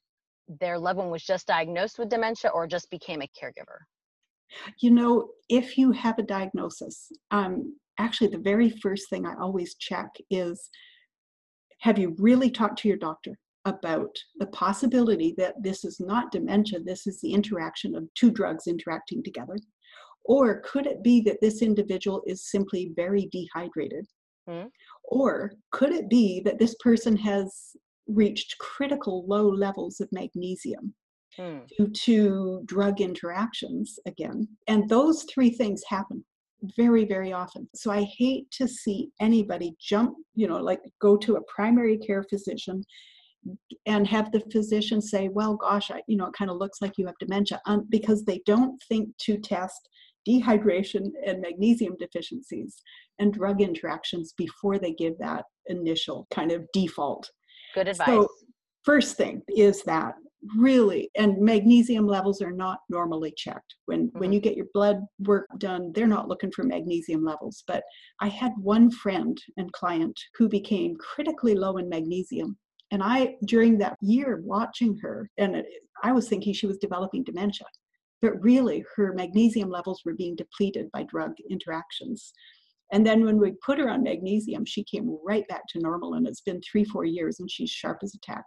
their 0.49 0.79
loved 0.79 0.99
one 0.99 1.11
was 1.11 1.25
just 1.25 1.47
diagnosed 1.47 1.99
with 1.99 2.09
dementia 2.09 2.51
or 2.51 2.67
just 2.67 2.91
became 2.91 3.23
a 3.23 3.29
caregiver? 3.29 3.79
You 4.81 4.93
know, 4.93 5.29
if 5.49 5.77
you 5.77 5.93
have 5.93 6.19
a 6.19 6.23
diagnosis, 6.23 7.11
um, 7.31 7.77
actually, 7.99 8.29
the 8.29 8.39
very 8.39 8.71
first 8.71 9.11
thing 9.11 9.27
I 9.27 9.35
always 9.41 9.75
check 9.75 10.09
is 10.31 10.69
have 11.81 11.99
you 11.99 12.15
really 12.19 12.51
talked 12.51 12.79
to 12.81 12.89
your 12.89 12.97
doctor 12.97 13.37
about 13.65 14.17
the 14.39 14.47
possibility 14.47 15.35
that 15.37 15.55
this 15.61 15.85
is 15.85 15.99
not 15.99 16.31
dementia, 16.31 16.79
this 16.81 17.07
is 17.07 17.21
the 17.21 17.33
interaction 17.33 17.97
of 17.97 18.09
two 18.15 18.31
drugs 18.31 18.69
interacting 18.69 19.23
together? 19.23 19.57
Or 20.25 20.61
could 20.61 20.87
it 20.87 21.03
be 21.03 21.21
that 21.23 21.41
this 21.41 21.63
individual 21.63 22.23
is 22.27 22.51
simply 22.51 22.93
very 22.97 23.29
dehydrated 23.33 24.07
Mm-hmm. 24.49 24.69
Or 25.07 25.53
could 25.73 25.93
it 25.93 26.09
be 26.09 26.41
that 26.41 26.59
this 26.59 26.75
person 26.81 27.17
has 27.17 27.55
reached 28.07 28.59
critical 28.59 29.25
low 29.27 29.49
levels 29.49 30.01
of 30.01 30.09
magnesium 30.13 30.95
mm. 31.39 31.61
due 31.77 31.89
to 31.89 32.63
drug 32.67 33.01
interactions 33.01 33.99
again? 34.07 34.49
And 34.69 34.89
those 34.89 35.25
three 35.33 35.51
things 35.51 35.83
happen 35.89 36.25
very, 36.77 37.05
very 37.05 37.33
often. 37.33 37.69
So 37.75 37.91
I 37.91 38.03
hate 38.19 38.51
to 38.53 38.67
see 38.67 39.11
anybody 39.21 39.77
jump, 39.81 40.17
you 40.35 40.49
know, 40.49 40.59
like 40.59 40.81
go 41.01 41.17
to 41.19 41.37
a 41.37 41.43
primary 41.55 41.99
care 41.99 42.25
physician 42.29 42.83
and 43.87 44.07
have 44.07 44.33
the 44.33 44.43
physician 44.53 45.01
say, 45.01 45.29
well, 45.29 45.55
gosh, 45.55 45.91
I, 45.91 46.03
you 46.09 46.17
know, 46.17 46.27
it 46.27 46.35
kind 46.37 46.51
of 46.51 46.57
looks 46.57 46.83
like 46.83 46.95
you 46.97 47.07
have 47.07 47.15
dementia 47.21 47.61
um, 47.67 47.87
because 47.89 48.25
they 48.25 48.41
don't 48.47 48.81
think 48.89 49.11
to 49.19 49.39
test 49.39 49.89
dehydration 50.29 51.11
and 51.25 51.41
magnesium 51.41 51.97
deficiencies 51.99 52.83
and 53.19 53.33
drug 53.33 53.61
interactions 53.61 54.35
before 54.37 54.79
they 54.79 54.93
give 54.93 55.19
that 55.19 55.45
initial 55.67 56.27
kind 56.31 56.53
of 56.53 56.67
default. 56.73 57.31
Good 57.75 57.89
advice. 57.89 58.07
So, 58.07 58.29
first 58.85 59.17
thing 59.17 59.43
is 59.49 59.83
that 59.83 60.15
really 60.57 61.11
and 61.17 61.39
magnesium 61.39 62.07
levels 62.07 62.41
are 62.41 62.53
not 62.53 62.79
normally 62.89 63.33
checked 63.37 63.75
when 63.87 64.09
mm-hmm. 64.09 64.19
when 64.19 64.33
you 64.33 64.41
get 64.41 64.57
your 64.57 64.67
blood 64.75 65.01
work 65.21 65.47
done 65.59 65.91
they're 65.93 66.07
not 66.07 66.29
looking 66.29 66.53
for 66.53 66.63
magnesium 66.63 67.25
levels 67.25 67.65
but 67.67 67.83
i 68.21 68.29
had 68.29 68.53
one 68.61 68.91
friend 68.91 69.39
and 69.57 69.73
client 69.73 70.19
who 70.37 70.49
became 70.49 70.95
critically 70.97 71.55
low 71.55 71.79
in 71.79 71.89
magnesium 71.89 72.57
and 72.91 73.03
i 73.03 73.35
during 73.47 73.79
that 73.79 73.97
year 74.01 74.41
watching 74.45 74.97
her 74.99 75.29
and 75.39 75.63
i 76.05 76.13
was 76.13 76.29
thinking 76.29 76.53
she 76.53 76.67
was 76.67 76.79
developing 76.79 77.25
dementia 77.25 77.67
but 78.23 78.43
really 78.43 78.85
her 78.97 79.13
magnesium 79.15 79.71
levels 79.71 80.03
were 80.05 80.15
being 80.15 80.37
depleted 80.37 80.91
by 80.93 81.05
drug 81.05 81.33
interactions. 81.51 82.33
And 82.93 83.05
then 83.07 83.25
when 83.25 83.39
we 83.39 83.53
put 83.65 83.79
her 83.79 83.91
on 83.91 84.03
magnesium, 84.03 84.65
she 84.65 84.85
came 84.85 85.19
right 85.25 85.47
back 85.49 85.63
to 85.71 85.81
normal, 85.81 86.15
and 86.15 86.27
it's 86.27 86.41
been 86.41 86.61
three, 86.61 86.85
four 86.85 87.05
years, 87.05 87.41
and 87.41 87.51
she's 87.51 87.71
sharp 87.71 87.99
as 88.03 88.15
a 88.15 88.19
tack. 88.21 88.45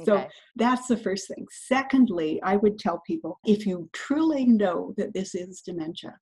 Okay. 0.00 0.06
So 0.06 0.28
that's 0.56 0.86
the 0.86 0.96
first 0.96 1.28
thing. 1.28 1.46
Secondly, 1.50 2.40
I 2.42 2.56
would 2.56 2.78
tell 2.78 3.02
people 3.06 3.38
if 3.44 3.66
you 3.66 3.90
truly 3.92 4.46
know 4.46 4.94
that 4.96 5.12
this 5.12 5.34
is 5.34 5.60
dementia, 5.60 6.16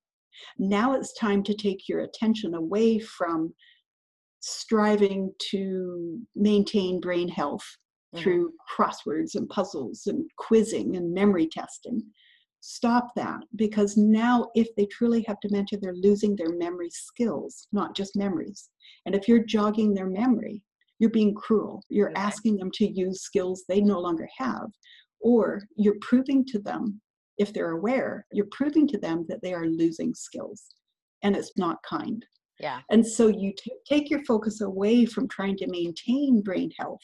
now 0.57 0.93
it's 0.93 1.13
time 1.13 1.43
to 1.43 1.53
take 1.53 1.87
your 1.87 2.01
attention 2.01 2.55
away 2.55 2.99
from 2.99 3.53
striving 4.41 5.31
to 5.51 6.19
maintain 6.35 6.99
brain 6.99 7.29
health 7.29 7.63
mm-hmm. 8.13 8.21
through 8.21 8.51
crosswords 8.77 9.35
and 9.35 9.47
puzzles 9.49 10.03
and 10.07 10.29
quizzing 10.37 10.97
and 10.97 11.13
memory 11.13 11.47
testing 11.47 12.01
stop 12.61 13.09
that 13.15 13.41
because 13.55 13.97
now 13.97 14.47
if 14.55 14.73
they 14.75 14.85
truly 14.85 15.23
have 15.27 15.37
dementia 15.41 15.79
they're 15.79 15.93
losing 15.95 16.35
their 16.35 16.55
memory 16.57 16.89
skills 16.89 17.67
not 17.71 17.95
just 17.95 18.15
memories. 18.15 18.69
And 19.05 19.15
if 19.15 19.27
you're 19.27 19.43
jogging 19.43 19.93
their 19.93 20.07
memory 20.07 20.63
you're 21.01 21.09
being 21.09 21.33
cruel. 21.33 21.83
You're 21.89 22.15
asking 22.15 22.57
them 22.57 22.69
to 22.75 22.87
use 22.87 23.23
skills 23.23 23.63
they 23.67 23.81
no 23.81 23.99
longer 23.99 24.29
have. 24.37 24.67
Or 25.19 25.63
you're 25.75 25.97
proving 25.99 26.45
to 26.45 26.59
them 26.59 27.01
if 27.37 27.51
they're 27.51 27.71
aware 27.71 28.25
you're 28.31 28.47
proving 28.51 28.87
to 28.87 28.99
them 28.99 29.25
that 29.27 29.41
they 29.41 29.53
are 29.53 29.65
losing 29.65 30.13
skills 30.13 30.75
and 31.23 31.35
it's 31.35 31.51
not 31.57 31.81
kind. 31.81 32.23
Yeah. 32.59 32.81
And 32.91 33.05
so 33.05 33.27
you 33.27 33.53
t- 33.57 33.73
take 33.89 34.11
your 34.11 34.23
focus 34.25 34.61
away 34.61 35.05
from 35.05 35.27
trying 35.27 35.57
to 35.57 35.67
maintain 35.67 36.41
brain 36.41 36.69
health 36.77 37.01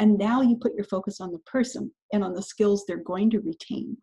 and 0.00 0.18
now 0.18 0.40
you 0.40 0.56
put 0.56 0.74
your 0.74 0.86
focus 0.86 1.20
on 1.20 1.30
the 1.30 1.38
person 1.40 1.92
and 2.12 2.24
on 2.24 2.32
the 2.32 2.42
skills 2.42 2.84
they're 2.86 2.96
going 2.96 3.30
to 3.30 3.40
retain 3.40 3.96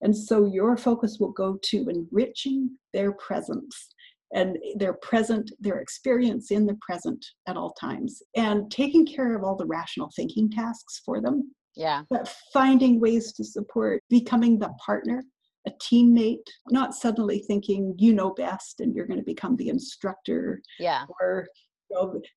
and 0.00 0.16
so 0.16 0.46
your 0.46 0.76
focus 0.76 1.18
will 1.20 1.32
go 1.32 1.58
to 1.62 1.88
enriching 1.88 2.70
their 2.92 3.12
presence 3.12 3.94
and 4.34 4.58
their 4.76 4.94
present, 4.94 5.50
their 5.60 5.78
experience 5.78 6.50
in 6.50 6.66
the 6.66 6.76
present 6.80 7.24
at 7.46 7.56
all 7.56 7.72
times, 7.74 8.22
and 8.36 8.70
taking 8.70 9.06
care 9.06 9.36
of 9.36 9.44
all 9.44 9.56
the 9.56 9.66
rational 9.66 10.10
thinking 10.16 10.50
tasks 10.50 11.00
for 11.04 11.20
them. 11.20 11.54
Yeah. 11.76 12.02
But 12.10 12.32
finding 12.52 13.00
ways 13.00 13.32
to 13.34 13.44
support, 13.44 14.02
becoming 14.10 14.58
the 14.58 14.72
partner, 14.84 15.22
a 15.66 15.70
teammate, 15.82 16.46
not 16.70 16.94
suddenly 16.94 17.40
thinking 17.46 17.94
you 17.98 18.12
know 18.12 18.34
best 18.34 18.80
and 18.80 18.94
you're 18.94 19.06
going 19.06 19.20
to 19.20 19.24
become 19.24 19.56
the 19.56 19.68
instructor. 19.68 20.60
Yeah. 20.78 21.04
Or 21.20 21.46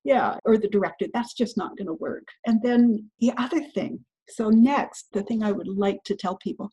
yeah, 0.04 0.36
or 0.44 0.56
the 0.56 0.68
director. 0.68 1.06
That's 1.12 1.34
just 1.34 1.56
not 1.56 1.76
going 1.76 1.88
to 1.88 1.94
work. 1.94 2.28
And 2.46 2.60
then 2.62 3.10
the 3.18 3.32
other 3.36 3.60
thing. 3.60 4.04
So 4.28 4.50
next, 4.50 5.08
the 5.12 5.22
thing 5.22 5.42
I 5.42 5.52
would 5.52 5.66
like 5.68 6.04
to 6.04 6.14
tell 6.14 6.36
people 6.36 6.70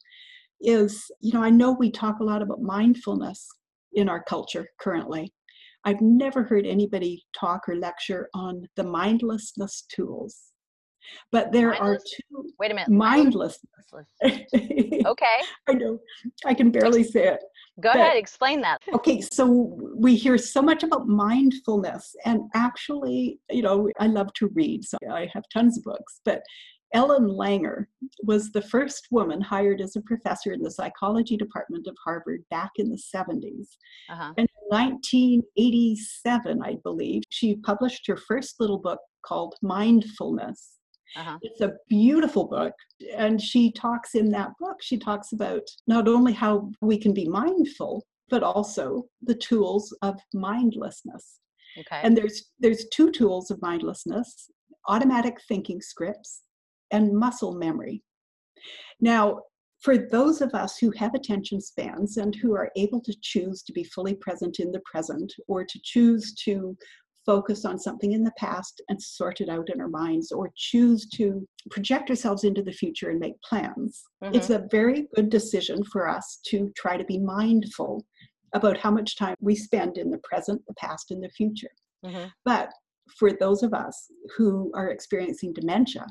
is, 0.62 1.10
you 1.22 1.34
know, 1.34 1.44
I 1.44 1.50
know 1.50 1.72
we 1.72 1.92
talk 1.92 2.20
a 2.20 2.24
lot 2.24 2.42
about 2.42 2.62
mindfulness 2.62 3.48
in 3.94 4.10
our 4.10 4.24
culture 4.24 4.68
currently. 4.80 5.34
I've 5.84 6.02
never 6.02 6.44
heard 6.44 6.66
anybody 6.66 7.24
talk 7.38 7.70
or 7.70 7.76
lecture 7.76 8.28
on 8.34 8.66
the 8.76 8.84
mindlessness 8.84 9.84
tools 9.94 10.52
But 11.32 11.52
there 11.52 11.74
are 11.76 11.98
two 11.98 12.50
Wait 12.60 12.72
a 12.72 12.74
minute. 12.74 12.90
mindlessness. 12.90 13.70
Okay. 15.06 15.38
I 15.70 15.74
know. 15.74 16.00
I 16.46 16.54
can 16.56 16.72
barely 16.72 17.04
say 17.04 17.28
it. 17.28 17.40
Go 17.80 17.92
But- 17.94 17.98
ahead. 18.02 18.18
Explain 18.18 18.62
that. 18.62 18.82
Okay, 18.94 19.22
so 19.22 19.78
we 19.96 20.16
hear 20.16 20.38
so 20.38 20.62
much 20.62 20.82
about 20.84 21.08
mindfulness, 21.08 22.16
and 22.26 22.42
actually, 22.56 23.40
you 23.52 23.62
know, 23.62 23.88
I 24.00 24.08
love 24.08 24.34
to 24.40 24.48
read, 24.56 24.84
so 24.84 24.98
I 25.12 25.30
have 25.34 25.44
tons 25.54 25.78
of 25.78 25.84
books. 25.84 26.20
But 26.26 26.42
Ellen 26.94 27.28
Langer 27.28 27.86
was 28.24 28.52
the 28.52 28.62
first 28.62 29.08
woman 29.12 29.42
hired 29.42 29.82
as 29.82 29.96
a 29.96 30.02
professor 30.02 30.54
in 30.54 30.62
the 30.62 30.72
psychology 30.72 31.36
department 31.36 31.88
of 31.88 31.96
Harvard 32.04 32.44
back 32.50 32.72
in 32.78 32.90
the 32.90 33.02
70s. 33.16 33.68
Uh-huh. 34.10 34.34
And 34.38 34.48
in 34.48 34.78
1987, 34.78 36.62
I 36.64 36.78
believe, 36.84 37.24
she 37.30 37.56
published 37.58 38.08
her 38.08 38.18
first 38.18 38.56
little 38.60 38.80
book 38.80 39.00
called 39.26 39.56
Mindfulness. 39.62 40.74
Uh-huh. 41.16 41.38
It's 41.42 41.62
a 41.62 41.74
beautiful 41.90 42.46
book. 42.46 42.74
And 43.16 43.42
she 43.42 43.72
talks 43.72 44.16
in 44.16 44.32
that 44.32 44.52
book, 44.60 44.78
she 44.82 44.98
talks 44.98 45.34
about 45.34 45.64
not 45.88 46.08
only 46.08 46.34
how 46.34 46.72
we 46.82 46.98
can 46.98 47.14
be 47.14 47.28
mindful, 47.28 48.06
but 48.30 48.44
also 48.44 49.04
the 49.22 49.36
tools 49.36 49.96
of 50.02 50.20
mindlessness. 50.34 51.40
Okay. 51.78 52.00
And 52.04 52.18
there's 52.18 52.52
there's 52.60 52.86
two 52.94 53.12
tools 53.12 53.52
of 53.52 53.62
mindlessness, 53.62 54.50
automatic 54.88 55.38
thinking 55.48 55.82
scripts 55.82 56.45
and 56.92 57.14
muscle 57.16 57.54
memory. 57.56 58.04
Now, 59.00 59.42
for 59.82 59.98
those 59.98 60.42
of 60.42 60.54
us 60.54 60.78
who 60.78 60.92
have 60.92 61.14
attention 61.14 61.62
spans 61.62 62.18
and 62.18 62.34
who 62.36 62.54
are 62.56 62.72
able 62.76 63.02
to 63.02 63.16
choose 63.22 63.62
to 63.64 63.74
be 63.74 63.84
fully 63.84 64.16
present 64.16 64.60
in 64.60 64.72
the 64.72 64.82
present 64.86 65.32
or 65.48 65.64
to 65.64 65.80
choose 65.84 66.34
to 66.46 66.76
focus 67.26 67.66
on 67.66 67.78
something 67.80 68.14
in 68.14 68.24
the 68.24 68.32
past 68.38 68.82
and 68.90 69.02
sort 69.02 69.42
it 69.42 69.50
out 69.50 69.70
in 69.74 69.82
our 69.82 69.88
minds 69.90 70.32
or 70.32 70.52
choose 70.56 71.08
to 71.10 71.46
project 71.72 72.10
ourselves 72.10 72.44
into 72.44 72.62
the 72.62 72.72
future 72.72 73.10
and 73.10 73.20
make 73.20 73.40
plans, 73.42 74.04
it's 74.22 74.48
Mhm. 74.50 74.64
a 74.64 74.68
very 74.70 75.08
good 75.16 75.30
decision 75.30 75.84
for 75.84 76.08
us 76.08 76.40
to 76.46 76.72
try 76.76 76.98
to 76.98 77.04
be 77.04 77.20
mindful 77.20 78.06
about 78.54 78.78
how 78.78 78.92
much 78.92 79.18
time 79.18 79.36
we 79.42 79.56
spend 79.56 79.98
in 79.98 80.12
the 80.12 80.20
present, 80.20 80.64
the 80.68 80.74
past, 80.76 81.12
and 81.12 81.22
the 81.24 81.30
future. 81.30 81.72
Mhm. 82.04 82.32
But 82.46 82.72
for 83.18 83.34
those 83.34 83.64
of 83.64 83.74
us 83.74 84.10
who 84.36 84.72
are 84.74 84.90
experiencing 84.90 85.54
dementia, 85.54 86.06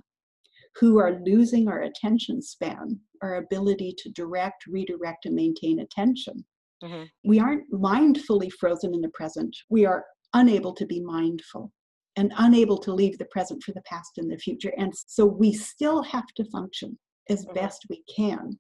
who 0.76 0.98
are 0.98 1.20
losing 1.24 1.68
our 1.68 1.82
attention 1.82 2.42
span, 2.42 3.00
our 3.22 3.36
ability 3.36 3.94
to 3.98 4.10
direct, 4.10 4.66
redirect, 4.66 5.26
and 5.26 5.34
maintain 5.34 5.80
attention, 5.80 6.44
Mhm. 6.82 7.08
we 7.24 7.38
aren't 7.38 7.70
mindfully 7.70 8.50
frozen 8.52 8.94
in 8.94 9.00
the 9.00 9.08
present. 9.10 9.56
We 9.68 9.84
are 9.86 10.04
unable 10.34 10.74
to 10.74 10.86
be 10.86 11.00
mindful 11.00 11.72
and 12.16 12.32
unable 12.38 12.78
to 12.78 12.92
leave 12.92 13.18
the 13.18 13.24
present 13.26 13.62
for 13.62 13.72
the 13.72 13.82
past 13.82 14.18
and 14.18 14.30
the 14.30 14.38
future. 14.38 14.72
And 14.76 14.92
so 14.94 15.24
we 15.24 15.52
still 15.52 16.02
have 16.02 16.26
to 16.36 16.44
function 16.44 16.98
as 17.28 17.46
Mhm. 17.46 17.54
best 17.54 17.86
we 17.88 18.02
can. 18.14 18.58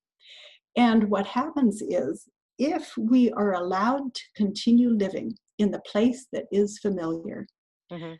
And 0.76 1.10
what 1.10 1.26
happens 1.26 1.82
is 1.82 2.28
if 2.58 2.96
we 2.96 3.30
are 3.32 3.54
allowed 3.54 4.14
to 4.14 4.22
continue 4.36 4.90
living 4.90 5.36
in 5.58 5.70
the 5.70 5.80
place 5.80 6.26
that 6.32 6.46
is 6.50 6.78
familiar, 6.78 7.46
Mhm. 7.90 8.18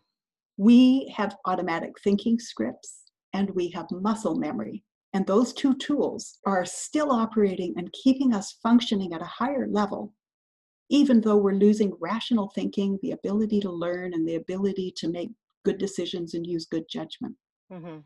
we 0.57 1.07
have 1.17 1.37
automatic 1.47 1.99
thinking 2.01 2.39
scripts 2.39 3.04
and 3.35 3.51
we 3.51 3.69
have 3.71 3.87
muscle 3.91 4.37
memory. 4.37 4.83
And 5.13 5.27
those 5.27 5.53
two 5.53 5.75
tools 5.77 6.39
are 6.47 6.65
still 6.65 7.13
operating 7.13 7.75
and 7.77 7.93
keeping 7.93 8.33
us 8.35 8.59
functioning 8.63 9.13
at 9.13 9.23
a 9.23 9.27
higher 9.27 9.69
level, 9.69 10.13
even 10.89 11.21
though 11.21 11.37
we're 11.37 11.53
losing 11.53 11.93
rational 12.01 12.51
thinking, 12.55 12.99
the 13.03 13.13
ability 13.13 13.61
to 13.61 13.71
learn, 13.71 14.15
and 14.15 14.27
the 14.27 14.37
ability 14.37 14.93
to 14.97 15.09
make 15.09 15.31
good 15.65 15.79
decisions 15.79 16.35
and 16.35 16.47
use 16.47 16.67
good 16.67 16.89
judgment. 16.89 17.37
Mhm. 17.71 18.05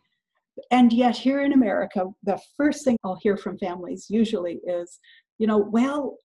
And 0.70 0.92
yet, 0.92 1.16
here 1.16 1.40
in 1.40 1.52
America, 1.52 2.12
the 2.22 2.40
first 2.56 2.84
thing 2.84 2.96
I'll 3.04 3.18
hear 3.22 3.36
from 3.36 3.58
families 3.58 4.10
usually 4.10 4.56
is, 4.64 4.98
you 5.38 5.46
know, 5.46 5.58
well, 5.58 6.18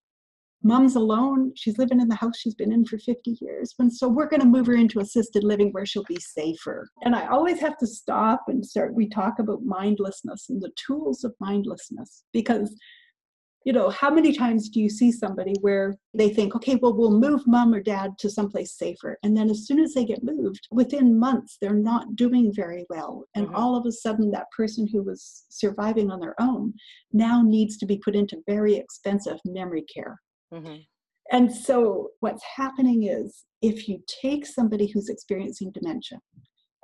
mom's 0.64 0.96
alone. 0.96 1.52
She's 1.56 1.78
living 1.78 2.00
in 2.00 2.08
the 2.08 2.16
house 2.16 2.38
she's 2.38 2.56
been 2.56 2.72
in 2.72 2.86
for 2.86 2.98
50 2.98 3.38
years. 3.42 3.74
And 3.80 3.94
so 3.94 4.08
we're 4.08 4.30
going 4.30 4.40
to 4.42 4.46
move 4.46 4.68
her 4.68 4.76
into 4.76 5.00
assisted 5.00 5.44
living 5.44 5.72
where 5.72 5.86
she'll 5.86 6.04
be 6.06 6.20
safer. 6.20 6.88
And 7.04 7.16
I 7.16 7.28
always 7.28 7.60
have 7.60 7.78
to 7.80 7.88
stop 7.88 8.44
and 8.48 8.66
start. 8.66 8.96
We 8.96 9.10
talk 9.10 9.40
about 9.40 9.64
mindlessness 9.64 10.50
and 10.50 10.62
the 10.62 10.72
tools 10.76 11.24
of 11.24 11.34
mindlessness 11.40 12.24
because 12.34 12.76
you 13.66 13.72
know, 13.72 13.90
how 13.90 14.10
many 14.10 14.34
times 14.34 14.70
do 14.70 14.82
you 14.82 14.90
see 14.90 15.12
somebody 15.12 15.54
where 15.62 15.96
they 16.14 16.30
think, 16.30 16.56
okay, 16.56 16.76
well, 16.76 16.94
we'll 16.94 17.18
move 17.18 17.48
mom 17.48 17.74
or 17.74 17.80
dad 17.80 18.12
to 18.20 18.30
someplace 18.30 18.78
safer. 18.78 19.18
And 19.24 19.38
then 19.38 19.50
as 19.50 19.66
soon 19.66 19.80
as 19.80 19.94
they 19.94 20.04
get 20.04 20.24
moved, 20.24 20.68
within 20.70 21.18
months, 21.18 21.58
they're 21.62 21.74
not 21.74 22.16
doing 22.16 22.52
very 22.54 22.86
well. 22.90 23.26
And 23.36 23.48
Mhm. 23.48 23.56
all 23.56 23.76
of 23.78 23.86
a 23.86 23.92
sudden, 23.92 24.32
that 24.32 24.52
person 24.52 24.88
who 24.88 25.02
was 25.02 25.46
surviving 25.50 26.12
on 26.12 26.20
their 26.20 26.36
own 26.42 26.74
now 27.14 27.42
needs 27.42 27.78
to 27.78 27.86
be 27.86 27.98
put 27.98 28.16
into 28.16 28.44
very 28.46 28.76
expensive 28.76 29.40
memory 29.46 29.84
care. 29.84 30.20
Mhm. 30.54 30.86
And 31.32 31.52
so, 31.54 32.10
what's 32.20 32.44
happening 32.44 33.04
is 33.04 33.46
if 33.62 33.88
you 33.88 34.04
take 34.22 34.46
somebody 34.46 34.88
who's 34.88 35.10
experiencing 35.10 35.72
dementia 35.72 36.20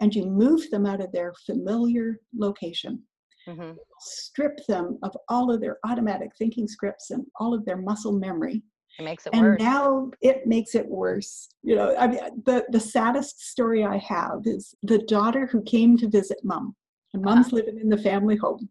and 0.01 0.15
you 0.15 0.25
move 0.25 0.69
them 0.71 0.85
out 0.85 1.01
of 1.01 1.11
their 1.11 1.33
familiar 1.45 2.19
location, 2.33 3.03
Mhm. 3.47 3.77
strip 3.99 4.65
them 4.67 4.97
of 5.03 5.15
all 5.27 5.51
of 5.51 5.59
their 5.61 5.77
automatic 5.85 6.31
thinking 6.37 6.67
scripts 6.67 7.11
and 7.11 7.25
all 7.39 7.53
of 7.53 7.65
their 7.65 7.77
muscle 7.77 8.13
memory, 8.13 8.63
It 8.97 9.03
makes 9.03 9.27
it 9.27 9.33
and 9.33 9.41
worse. 9.41 9.59
now 9.59 10.09
it 10.21 10.47
makes 10.47 10.73
it 10.73 10.87
worse. 10.87 11.49
You 11.61 11.75
know, 11.75 11.95
I 11.97 12.07
mean, 12.07 12.19
the 12.45 12.65
the 12.71 12.79
saddest 12.79 13.41
story 13.41 13.83
I 13.83 13.97
have 13.97 14.41
is 14.45 14.73
the 14.83 14.99
daughter 14.99 15.45
who 15.47 15.61
came 15.63 15.97
to 15.97 16.09
visit 16.09 16.39
mom, 16.43 16.75
and 17.13 17.23
Uh-huh. 17.23 17.35
mom's 17.35 17.51
living 17.53 17.77
in 17.79 17.89
the 17.89 17.97
family 17.97 18.37
home. 18.37 18.69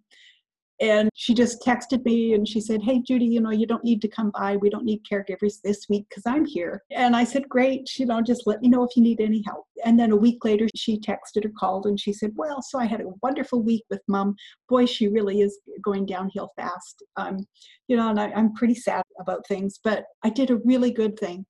And 0.81 1.11
she 1.15 1.35
just 1.35 1.61
texted 1.63 2.05
me 2.05 2.35
and 2.35 2.47
she 2.47 2.61
said, 2.61 2.83
Hey, 2.83 3.01
Judy, 3.01 3.27
you 3.27 3.41
know, 3.41 3.51
you 3.51 3.67
don't 3.67 3.85
need 3.85 4.01
to 4.03 4.09
come 4.09 4.31
by. 4.31 4.57
We 4.57 4.71
don't 4.71 4.85
need 4.85 5.03
caregivers 5.11 5.61
this 5.63 5.87
week 5.89 6.07
because 6.09 6.25
I'm 6.27 6.45
here. 6.45 6.83
And 6.91 7.17
I 7.17 7.25
said, 7.25 7.49
Great, 7.49 7.89
you 7.99 8.07
know, 8.07 8.23
just 8.23 8.47
let 8.47 8.61
me 8.61 8.69
know 8.69 8.85
if 8.85 8.97
you 8.97 9.03
need 9.03 9.21
any 9.21 9.43
help. 9.47 9.67
And 9.85 9.99
then 9.99 10.13
a 10.13 10.17
week 10.17 10.45
later, 10.45 10.69
she 10.75 10.99
texted 11.01 11.45
or 11.45 11.53
called 11.59 11.87
and 11.87 11.99
she 11.99 12.13
said, 12.13 12.33
Well, 12.37 12.63
so 12.63 12.79
I 12.79 12.87
had 12.87 13.01
a 13.01 13.11
wonderful 13.23 13.63
week 13.63 13.85
with 13.91 14.03
mom. 14.09 14.37
Boy, 14.69 14.87
she 14.87 15.09
really 15.09 15.41
is 15.41 15.59
going 15.83 16.07
downhill 16.07 16.53
fast. 16.57 17.03
Um, 17.17 17.47
you 17.89 17.97
know, 17.97 18.11
and 18.11 18.21
I, 18.21 18.31
I'm 18.33 18.55
pretty 18.55 18.75
sad 18.75 19.03
about 19.21 19.47
things, 19.47 19.81
but 19.83 20.05
I 20.23 20.31
did 20.31 20.51
a 20.51 20.61
really 20.65 20.93
good 20.93 21.19
thing. 21.19 21.45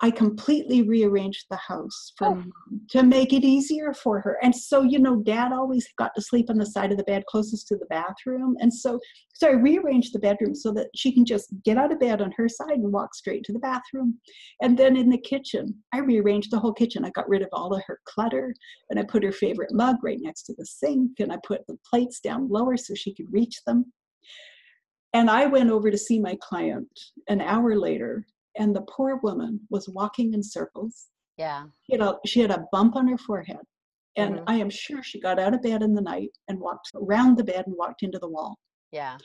I 0.00 0.12
completely 0.12 0.82
rearranged 0.82 1.46
the 1.50 1.56
house 1.56 2.12
for 2.16 2.28
Oh. 2.28 2.34
mom 2.34 2.80
to 2.90 3.02
make 3.02 3.32
it 3.32 3.42
easier 3.44 3.92
for 3.92 4.20
her. 4.20 4.38
And 4.42 4.54
so, 4.54 4.82
you 4.82 4.98
know, 5.00 5.16
dad 5.16 5.52
always 5.52 5.88
got 5.98 6.14
to 6.14 6.22
sleep 6.22 6.48
on 6.50 6.56
the 6.56 6.66
side 6.66 6.92
of 6.92 6.98
the 6.98 7.04
bed 7.04 7.24
closest 7.26 7.66
to 7.68 7.76
the 7.76 7.86
bathroom. 7.86 8.56
And 8.60 8.72
so, 8.72 9.00
so 9.34 9.48
I 9.48 9.52
rearranged 9.52 10.14
the 10.14 10.20
bedroom 10.20 10.54
so 10.54 10.72
that 10.72 10.88
she 10.94 11.12
can 11.12 11.24
just 11.24 11.48
get 11.64 11.78
out 11.78 11.92
of 11.92 11.98
bed 11.98 12.22
on 12.22 12.32
her 12.36 12.48
side 12.48 12.78
and 12.78 12.92
walk 12.92 13.14
straight 13.14 13.42
to 13.44 13.52
the 13.52 13.58
bathroom. 13.58 14.20
And 14.62 14.78
then 14.78 14.96
in 14.96 15.10
the 15.10 15.18
kitchen, 15.18 15.74
I 15.92 15.98
rearranged 15.98 16.52
the 16.52 16.60
whole 16.60 16.72
kitchen. 16.72 17.04
I 17.04 17.10
got 17.10 17.28
rid 17.28 17.42
of 17.42 17.48
all 17.52 17.74
of 17.74 17.82
her 17.86 17.98
clutter 18.04 18.54
and 18.90 19.00
I 19.00 19.02
put 19.02 19.24
her 19.24 19.32
favorite 19.32 19.72
mug 19.74 19.96
right 20.02 20.18
next 20.20 20.44
to 20.44 20.54
the 20.56 20.66
sink 20.66 21.18
and 21.18 21.32
I 21.32 21.38
put 21.44 21.66
the 21.66 21.76
plates 21.88 22.20
down 22.20 22.48
lower 22.48 22.76
so 22.76 22.94
she 22.94 23.14
could 23.14 23.32
reach 23.32 23.56
them. 23.66 23.92
And 25.12 25.28
I 25.30 25.46
went 25.46 25.70
over 25.70 25.90
to 25.90 25.98
see 25.98 26.20
my 26.20 26.36
client 26.40 26.88
an 27.28 27.40
hour 27.40 27.76
later, 27.76 28.26
and 28.58 28.74
the 28.74 28.82
poor 28.82 29.18
woman 29.22 29.60
was 29.70 29.88
walking 29.88 30.34
in 30.34 30.42
circles. 30.42 31.06
Yeah. 31.36 31.64
She 31.84 31.92
had 31.92 32.00
a, 32.02 32.16
she 32.26 32.40
had 32.40 32.50
a 32.50 32.66
bump 32.72 32.96
on 32.96 33.08
her 33.08 33.18
forehead. 33.18 33.64
And 34.16 34.36
Mhm. 34.36 34.44
I 34.48 34.56
am 34.56 34.70
sure 34.70 35.02
she 35.02 35.20
got 35.20 35.38
out 35.38 35.54
of 35.54 35.62
bed 35.62 35.82
in 35.82 35.94
the 35.94 36.00
night 36.02 36.32
and 36.48 36.58
walked 36.60 36.90
around 36.94 37.36
the 37.36 37.44
bed 37.44 37.64
and 37.66 37.76
walked 37.76 38.02
into 38.02 38.18
the 38.18 38.28
wall. 38.28 38.58
Yeah. 38.90 39.16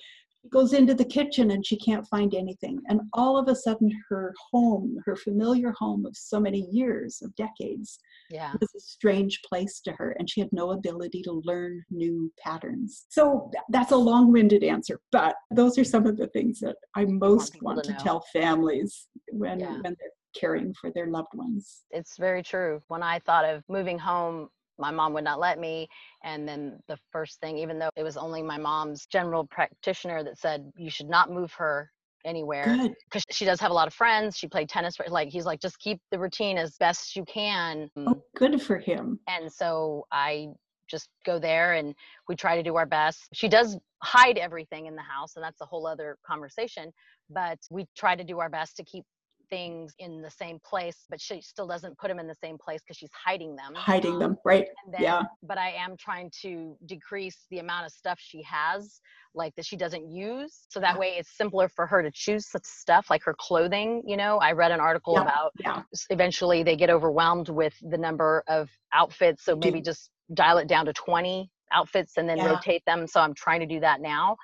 She 0.42 0.50
goes 0.50 0.74
into 0.74 0.94
the 0.94 1.06
kitchen 1.06 1.52
and 1.52 1.66
she 1.66 1.78
can't 1.78 2.08
find 2.08 2.36
anything. 2.36 2.80
And 2.88 3.02
all 3.14 3.38
of 3.38 3.48
a 3.48 3.56
sudden, 3.56 3.90
her 4.10 4.34
home, 4.52 4.98
her 5.06 5.16
familiar 5.16 5.72
home 5.72 6.06
of 6.06 6.16
so 6.16 6.40
many 6.40 6.68
years, 6.72 7.22
of 7.24 7.34
decades, 7.36 8.00
Yeah. 8.30 8.54
was 8.60 8.74
a 8.76 8.80
strange 8.80 9.42
place 9.48 9.80
to 9.82 9.92
her 9.94 10.16
and 10.18 10.30
she 10.30 10.40
had 10.40 10.50
no 10.52 10.72
ability 10.72 11.22
to 11.24 11.42
learn 11.46 11.84
new 11.90 12.32
patterns. 12.44 13.06
So 13.10 13.52
that's 13.70 13.92
a 13.92 13.98
long 13.98 14.32
winded 14.32 14.64
answer, 14.64 15.00
but 15.12 15.36
those 15.52 15.78
are 15.78 15.84
some 15.84 16.08
of 16.08 16.18
the 16.18 16.28
things 16.28 16.60
that 16.60 16.76
I 16.96 17.06
most 17.06 17.54
people 17.54 17.68
want 17.68 17.84
to 17.84 17.94
to, 17.94 18.00
tell 18.00 18.24
families 18.34 19.08
when, 19.32 19.60
Yeah. 19.60 19.74
when 19.82 19.96
they're 20.00 20.12
caring 20.36 20.74
for 20.80 20.92
their 20.92 21.08
loved 21.08 21.34
ones. 21.36 21.84
It's 21.92 22.18
very 22.18 22.42
true. 22.44 22.82
When 22.88 23.04
I 23.04 23.20
thought 23.20 23.46
of 23.46 23.64
moving 23.70 24.00
home, 24.00 24.50
my 24.80 24.90
mom 24.90 25.14
would 25.14 25.24
not 25.24 25.40
let 25.40 25.60
me. 25.60 25.88
And 26.24 26.48
then 26.48 26.80
the 26.88 26.98
first 27.12 27.40
thing, 27.40 27.58
even 27.60 27.78
though 27.78 27.92
it 27.96 28.04
was 28.04 28.18
only 28.18 28.42
my 28.42 28.58
mom's 28.58 29.06
general 29.06 29.46
practitioner 29.46 30.24
that 30.24 30.40
said 30.40 30.72
you 30.76 30.90
should 30.90 31.10
not 31.10 31.32
move 31.32 31.54
her 31.54 31.92
anywhere 32.26 32.66
because 33.06 33.24
she 33.32 33.46
does 33.46 33.60
have 33.60 33.72
a 33.72 33.74
lot 33.74 33.88
of 33.88 33.94
friends. 33.94 34.38
She 34.38 34.48
played 34.48 34.70
tennis. 34.70 34.96
for- 34.96 35.06
Like 35.10 35.30
he's 35.30 35.46
like, 35.46 35.60
just 35.60 35.80
keep 35.80 36.00
the 36.12 36.20
routine 36.20 36.58
as 36.58 36.76
best 36.78 37.16
you 37.16 37.26
can. 37.26 37.90
Oh, 37.98 38.02
mm. 38.02 38.22
good 38.36 38.62
for 38.62 38.78
him. 38.78 39.20
And 39.28 39.52
so 39.52 40.06
I 40.12 40.48
just 40.88 41.10
go 41.26 41.40
there 41.40 41.74
and 41.74 41.96
we 42.28 42.36
try 42.36 42.56
to 42.56 42.64
do 42.64 42.76
our 42.76 42.86
best. 42.86 43.28
She 43.34 43.48
does 43.48 43.78
hide 44.04 44.38
everything 44.38 44.86
in 44.86 44.96
the 44.96 45.02
house, 45.02 45.36
and 45.36 45.44
that's 45.44 45.62
a 45.62 45.66
whole 45.66 45.88
other 45.88 46.18
conversation. 46.26 46.92
But 47.30 47.60
we 47.72 47.88
try 47.96 48.16
to 48.16 48.24
do 48.24 48.40
our 48.40 48.50
best 48.50 48.76
to 48.78 48.84
keep 48.84 49.06
things 49.54 49.94
in 50.00 50.22
the 50.22 50.32
same 50.32 50.58
place, 50.66 51.06
but 51.12 51.22
she 51.22 51.40
still 51.42 51.68
doesn't 51.68 51.96
put 52.00 52.08
them 52.08 52.20
in 52.20 52.28
the 52.28 52.36
same 52.44 52.58
place 52.58 52.82
because 52.82 52.98
she's 52.98 53.12
hiding 53.14 53.56
them. 53.56 53.74
hiding 53.76 54.14
Um, 54.16 54.20
them, 54.20 54.38
right? 54.44 54.68
and 54.84 54.94
then, 54.94 55.04
Yeah. 55.04 55.24
But 55.44 55.58
I 55.58 55.70
am 55.72 55.96
trying 55.98 56.32
to 56.42 56.76
decrease 56.86 57.46
the 57.52 57.60
amount 57.60 57.86
of 57.86 57.92
stuff 57.92 58.18
she 58.20 58.42
has, 58.44 59.00
like 59.36 59.54
that 59.56 59.66
she 59.66 59.76
doesn't 59.76 60.10
use. 60.10 60.66
So 60.70 60.80
that 60.80 60.96
Yeah. 60.96 61.00
way 61.00 61.10
it's 61.20 61.38
simpler 61.38 61.68
for 61.70 61.86
her 61.86 62.02
to 62.02 62.12
choose 62.12 62.48
such 62.48 62.66
stuff, 62.66 63.10
like 63.10 63.24
her 63.24 63.36
clothing. 63.38 64.02
You 64.08 64.18
know, 64.18 64.40
I 64.40 64.54
read 64.54 64.72
an 64.72 64.80
article 64.80 65.14
Yeah. 65.16 65.22
about 65.24 65.54
Yeah. 65.60 65.84
eventually 66.10 66.64
they 66.64 66.76
get 66.76 66.90
overwhelmed 66.90 67.50
with 67.50 67.76
the 67.82 67.98
number 67.98 68.44
of 68.48 68.70
outfits. 68.92 69.44
So 69.46 69.56
maybe 69.56 69.82
just 69.82 70.10
dial 70.34 70.58
it 70.58 70.68
down 70.68 70.86
to 70.86 70.94
20 70.94 71.52
outfits 71.74 72.18
and 72.18 72.28
then 72.30 72.38
Yeah. 72.38 72.48
rotate 72.48 72.84
them. 72.86 73.08
So 73.08 73.20
I'm 73.22 73.34
trying 73.34 73.60
to 73.62 73.66
do 73.66 73.80
that 73.82 74.02
now. 74.02 74.38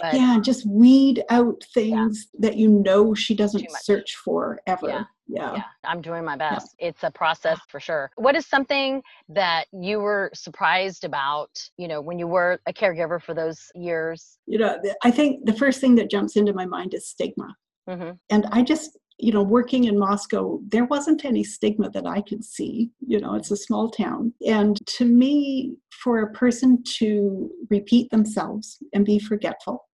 But 0.00 0.14
yeah, 0.14 0.38
just 0.40 0.66
weed 0.66 1.24
out 1.30 1.62
things 1.72 2.28
that 2.38 2.56
you 2.56 2.68
know 2.68 3.14
she 3.14 3.34
doesn't 3.34 3.70
search 3.82 4.16
for 4.16 4.60
ever. 4.66 4.88
Yeah. 4.88 5.04
Yeah. 5.28 5.52
yeah, 5.54 5.62
I'm 5.82 6.00
doing 6.00 6.24
my 6.24 6.36
best. 6.36 6.76
It's 6.78 7.02
a 7.02 7.10
process 7.10 7.58
for 7.68 7.80
sure. 7.80 8.12
What 8.14 8.36
is 8.36 8.46
something 8.46 9.02
that 9.28 9.66
you 9.72 9.98
were 9.98 10.30
surprised 10.34 11.02
about, 11.04 11.50
you 11.76 11.88
know, 11.88 12.00
when 12.00 12.16
you 12.16 12.28
were 12.28 12.60
a 12.66 12.72
caregiver 12.72 13.20
for 13.20 13.34
those 13.34 13.60
years? 13.74 14.38
You 14.46 14.58
know, 14.58 14.80
I 15.02 15.10
think 15.10 15.44
the 15.44 15.52
first 15.52 15.80
thing 15.80 15.96
that 15.96 16.10
jumps 16.10 16.36
into 16.36 16.52
my 16.52 16.64
mind 16.66 16.94
is 16.94 17.08
stigma. 17.08 17.56
hmm 17.88 18.10
And 18.30 18.46
I 18.52 18.62
just, 18.62 18.96
you 19.18 19.32
know, 19.32 19.42
working 19.42 19.84
in 19.84 19.98
Moscow, 19.98 20.60
there 20.68 20.84
wasn't 20.84 21.24
any 21.24 21.42
stigma 21.42 21.90
that 21.90 22.06
I 22.06 22.20
could 22.22 22.44
see. 22.44 22.90
You 23.06 23.20
know, 23.20 23.34
it's 23.34 23.50
a 23.50 23.56
small 23.56 23.90
town. 23.90 24.32
And 24.46 24.78
to 24.86 25.04
me, 25.04 25.76
for 26.02 26.20
a 26.20 26.32
person 26.32 26.82
to 26.98 27.50
repeat 27.70 28.10
themselves 28.10 28.78
and 28.92 29.04
be 29.04 29.18
forgetful, 29.18 29.86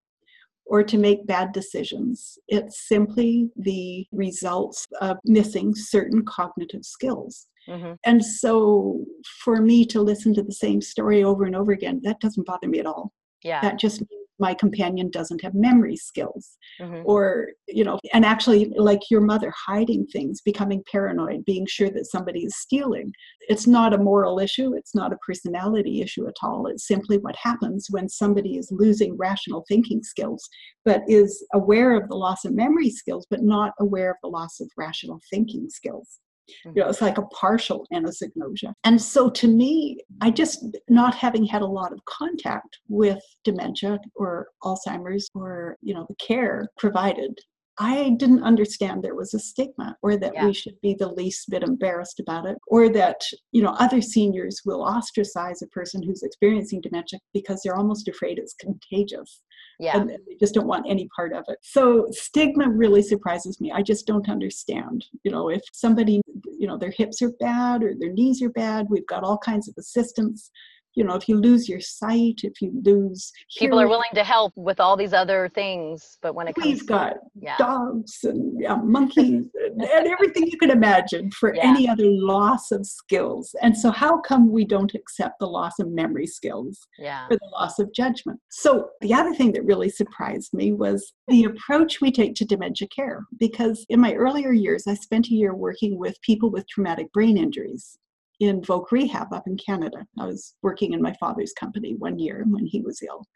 or 0.67 0.83
to 0.83 0.97
make 0.97 1.27
bad 1.27 1.53
decisions. 1.53 2.39
It's 2.49 2.89
simply 2.89 3.51
the 3.57 4.07
results 4.13 4.87
of 5.01 5.19
missing 5.25 5.75
certain 5.75 6.25
cognitive 6.25 6.85
skills. 6.85 7.47
hmm 7.69 7.93
And 8.05 8.25
so 8.25 9.05
for 9.45 9.61
me 9.61 9.85
to 9.87 10.01
listen 10.01 10.35
to 10.35 10.43
the 10.43 10.53
same 10.53 10.81
story 10.81 11.23
over 11.23 11.45
and 11.45 11.55
over 11.55 11.73
again, 11.73 12.01
that 12.05 12.21
doesn't 12.21 12.47
bother 12.47 12.69
me 12.69 12.79
at 12.79 12.87
all. 12.87 13.13
Yeah. 13.43 13.61
That 13.61 13.79
just 13.79 14.01
means 14.01 14.22
my 14.43 14.55
companion 14.55 15.09
doesn't 15.11 15.43
have 15.45 15.55
memory 15.55 15.97
skills. 15.97 16.45
hmm 16.81 17.03
Or, 17.05 17.23
you 17.69 17.85
know, 17.85 17.97
and 18.13 18.25
actually, 18.25 18.63
like 18.91 19.03
your 19.13 19.21
mother, 19.33 19.53
hiding 19.69 20.05
things, 20.07 20.41
becoming 20.51 20.83
paranoid, 20.91 21.45
being 21.45 21.67
sure 21.77 21.91
that 21.93 22.11
somebody 22.15 22.43
is 22.49 22.57
stealing. 22.65 23.13
It's 23.53 23.67
not 23.77 23.95
a 23.95 24.05
moral 24.11 24.39
issue. 24.47 24.69
It's 24.75 24.95
not 25.01 25.13
a 25.13 25.23
personality 25.29 25.95
issue 26.07 26.27
at 26.27 26.41
all. 26.43 26.67
It's 26.67 26.87
simply 26.87 27.19
what 27.19 27.37
happens 27.49 27.87
when 27.95 28.09
somebody 28.09 28.53
is 28.61 28.79
losing 28.83 29.17
rational 29.29 29.65
thinking 29.69 30.03
skills, 30.03 30.43
but 30.85 31.03
is 31.07 31.31
aware 31.61 31.93
of 31.99 32.09
the 32.09 32.21
loss 32.27 32.45
of 32.45 32.53
memory 32.65 32.91
skills, 32.91 33.27
but 33.31 33.43
not 33.43 33.73
aware 33.79 34.11
of 34.11 34.21
the 34.23 34.35
loss 34.39 34.61
of 34.61 34.69
rational 34.77 35.21
thinking 35.31 35.69
skills 35.79 36.19
you 36.65 36.73
know, 36.77 36.89
it's 36.89 37.01
like 37.01 37.19
a 37.19 37.27
partial 37.27 37.87
anosognosia. 37.93 38.73
And 38.85 39.01
so 39.01 39.31
to 39.31 39.49
me, 39.49 39.99
I 40.21 40.31
just, 40.31 40.65
not 40.89 41.15
having 41.15 41.45
had 41.45 41.63
a 41.63 41.67
lot 41.67 41.93
of 41.93 42.05
contact 42.05 42.79
with 42.89 43.23
dementia 43.45 43.99
or 44.15 44.49
Alzheimer's 44.65 45.29
or, 45.35 45.77
you 45.83 45.95
know, 45.95 46.07
the 46.09 46.17
care 46.17 46.69
provided, 46.79 47.39
I 47.79 48.11
didn't 48.19 48.43
understand 48.43 49.03
there 49.03 49.15
was 49.15 49.33
a 49.33 49.39
stigma 49.39 49.97
or 50.03 50.17
that 50.19 50.35
Yeah. 50.35 50.47
we 50.47 50.53
should 50.53 50.79
be 50.83 50.95
the 50.95 51.09
least 51.11 51.49
bit 51.49 51.63
embarrassed 51.63 52.21
about 52.21 52.47
it 52.47 52.59
or 52.67 52.91
that, 52.91 53.23
you 53.51 53.63
know, 53.63 53.75
other 53.79 54.03
seniors 54.03 54.61
will 54.65 54.83
ostracize 54.83 55.63
a 55.63 55.67
person 55.69 56.03
who's 56.03 56.23
experiencing 56.23 56.83
dementia 56.83 57.19
because 57.33 57.63
they're 57.63 57.77
almost 57.77 58.09
afraid 58.09 58.39
it's 58.39 58.55
contagious 58.55 59.41
Yeah. 59.83 59.99
and 59.99 60.11
they 60.11 60.37
just 60.39 60.55
don't 60.55 60.69
want 60.69 60.87
any 60.89 61.09
part 61.15 61.33
of 61.33 61.45
it. 61.49 61.59
So 61.63 62.07
stigma 62.13 62.71
really 62.71 63.03
surprises 63.03 63.61
me. 63.61 63.73
I 63.73 63.83
just 63.83 64.07
don't 64.07 64.29
understand. 64.29 65.05
You 65.25 65.33
know, 65.33 65.49
if 65.49 65.61
somebody, 65.73 66.23
you 66.57 66.69
know, 66.69 66.79
their 66.79 66.93
hips 66.93 67.21
are 67.21 67.33
bad 67.41 67.83
or 67.83 67.93
their 67.99 68.13
knees 68.13 68.41
are 68.43 68.51
bad, 68.51 68.87
we've 68.89 69.07
got 69.09 69.25
all 69.25 69.39
kinds 69.39 69.69
of 69.69 69.75
assistance. 69.77 70.53
You 70.95 71.05
know, 71.05 71.15
if 71.15 71.29
you 71.29 71.37
lose 71.37 71.69
your 71.69 71.81
sight, 71.81 72.41
if 72.43 72.61
you 72.61 72.73
lose 72.85 73.33
People 73.59 73.81
are 73.81 73.89
willing 73.89 74.11
to 74.15 74.25
help 74.25 74.53
with 74.57 74.81
all 74.81 74.97
these 74.97 75.13
other 75.13 75.51
things, 75.55 76.19
but 76.23 76.35
when 76.35 76.49
it 76.49 76.55
comes 76.55 76.67
we've 76.67 76.87
got 76.87 77.15
yeah. 77.41 77.57
dogs 77.57 78.19
and 78.25 78.61
yeah, 78.61 78.77
monkeys 78.77 79.49
and, 79.55 79.83
and 79.83 80.07
everything 80.07 80.47
you 80.47 80.59
can 80.59 80.71
imagine 80.71 81.31
for 81.31 81.55
Yeah. 81.55 81.63
any 81.67 81.89
other 81.89 82.05
loss 82.07 82.71
of 82.71 82.87
skills. 82.87 83.55
And 83.63 83.77
so, 83.77 83.91
how 83.91 84.21
come 84.21 84.51
we 84.51 84.65
don't 84.65 84.95
accept 84.95 85.39
the 85.39 85.47
loss 85.47 85.79
of 85.79 85.91
memory 85.91 86.27
skills? 86.27 86.79
Yeah. 86.99 87.27
for 87.29 87.37
the 87.37 87.51
loss 87.53 87.79
of 87.79 87.93
judgment. 87.93 88.41
So, 88.51 88.91
the 89.01 89.15
other 89.15 89.35
thing 89.35 89.53
that 89.53 89.65
really 89.65 89.89
surprised 89.89 90.53
me 90.55 90.73
was 90.73 91.13
the 91.29 91.45
approach 91.45 92.01
we 92.01 92.11
take 92.13 92.35
to 92.37 92.45
dementia 92.45 92.89
care. 92.89 93.25
Because 93.39 93.85
in 93.89 94.01
my 94.01 94.13
earlier 94.15 94.53
years, 94.53 94.85
I 94.87 94.95
spent 94.95 95.27
a 95.29 95.35
year 95.35 95.55
working 95.55 95.99
with 95.99 96.21
people 96.23 96.51
with 96.51 96.69
traumatic 96.69 97.13
brain 97.13 97.37
injuries 97.37 97.99
in 98.43 98.61
Voc 98.61 98.91
Rehab 98.91 99.33
up 99.33 99.47
in 99.47 99.57
Canada. 99.57 100.07
I 100.19 100.27
was 100.27 100.55
working 100.63 100.93
in 100.93 101.03
my 101.03 101.15
father's 101.15 101.53
company 101.53 101.95
one 101.95 102.19
year 102.19 102.45
when 102.49 102.67
he 102.67 102.81
was 102.81 103.03
ill. 103.03 103.27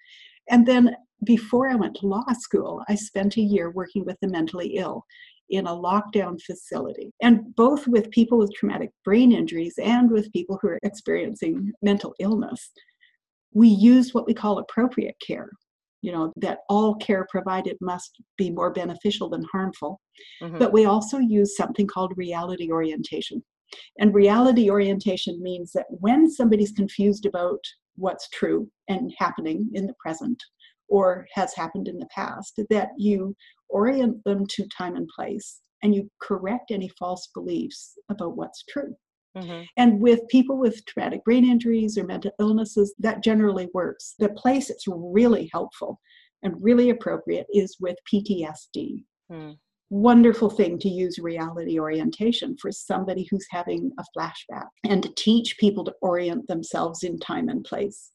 And 0.49 0.67
then 0.67 0.95
before 1.25 1.69
I 1.69 1.75
went 1.75 1.97
to 1.97 2.07
law 2.07 2.25
school, 2.33 2.83
I 2.89 2.95
spent 2.95 3.37
a 3.37 3.41
year 3.41 3.71
working 3.71 4.05
with 4.05 4.17
the 4.21 4.29
mentally 4.29 4.77
ill 4.77 5.05
in 5.49 5.67
a 5.67 5.71
lockdown 5.71 6.41
facility, 6.43 7.13
and 7.23 7.55
both 7.55 7.87
with 7.87 8.11
people 8.11 8.37
with 8.37 8.53
traumatic 8.53 8.91
brain 9.05 9.31
injuries 9.31 9.75
and 9.81 10.11
with 10.11 10.33
people 10.33 10.59
who 10.61 10.69
are 10.69 10.79
experiencing 10.83 11.73
mental 11.83 12.15
illness 12.19 12.73
we 13.57 13.69
use 13.69 14.13
what 14.13 14.27
we 14.27 14.35
call 14.35 14.59
appropriate 14.59 15.17
care. 15.27 15.49
You 16.03 16.13
know, 16.13 16.33
that 16.37 16.59
all 16.69 16.95
care 16.97 17.27
provided 17.31 17.77
must 17.81 18.21
be 18.37 18.51
more 18.51 18.71
beneficial 18.71 19.31
than 19.31 19.43
harmful. 19.51 19.99
Mhm. 20.43 20.59
But 20.59 20.73
we 20.73 20.85
also 20.85 21.19
use 21.19 21.57
something 21.57 21.87
called 21.87 22.13
reality 22.17 22.71
orientation. 22.71 23.43
And 23.99 24.15
reality 24.15 24.71
orientation 24.71 25.43
means 25.43 25.73
that 25.73 25.87
when 25.89 26.31
somebody's 26.31 26.73
confused 26.73 27.27
about 27.27 27.61
what's 27.97 28.29
true 28.31 28.71
and 28.89 29.13
happening 29.19 29.71
in 29.75 29.87
the 29.87 29.95
present 29.99 30.43
or 30.89 31.27
has 31.33 31.55
happened 31.55 31.89
in 31.89 31.99
the 31.99 32.09
past, 32.15 32.61
that 32.71 32.91
you 32.97 33.35
orient 33.69 34.23
them 34.25 34.47
to 34.47 34.69
time 34.77 34.97
and 34.97 35.09
place 35.09 35.61
and 35.83 35.95
you 35.95 36.11
correct 36.21 36.71
any 36.71 36.89
false 36.99 37.29
beliefs 37.35 37.99
about 38.09 38.37
what's 38.37 38.65
true. 38.65 38.95
Mhm. 39.37 39.67
And 39.77 40.01
with 40.01 40.27
people 40.29 40.57
with 40.57 40.85
traumatic 40.87 41.23
brain 41.25 41.45
injuries 41.45 41.99
or 41.99 42.05
mental 42.05 42.33
illnesses, 42.41 42.95
that 42.99 43.23
generally 43.23 43.69
works. 43.75 44.15
The 44.19 44.31
place 44.31 44.71
it's 44.71 44.87
really 44.89 45.51
helpful 45.53 46.01
and 46.43 46.55
really 46.63 46.91
appropriate 46.91 47.47
is 47.53 47.77
with 47.81 47.97
PTSD. 48.11 49.05
Mm. 49.31 49.59
Wonderful 49.91 50.51
thing 50.51 50.79
to 50.81 50.89
use 50.89 51.19
reality 51.19 51.79
orientation 51.79 52.57
for 52.61 52.73
somebody 52.73 53.29
who's 53.31 53.47
having 53.51 53.93
a 53.99 54.05
flashback 54.17 54.67
and 54.85 55.03
to 55.03 55.15
teach 55.17 55.59
people 55.59 55.85
to 55.85 55.95
orient 56.03 56.49
themselves 56.49 57.05
in 57.05 57.19
time 57.21 57.49
and 57.49 57.65
place. 57.65 58.11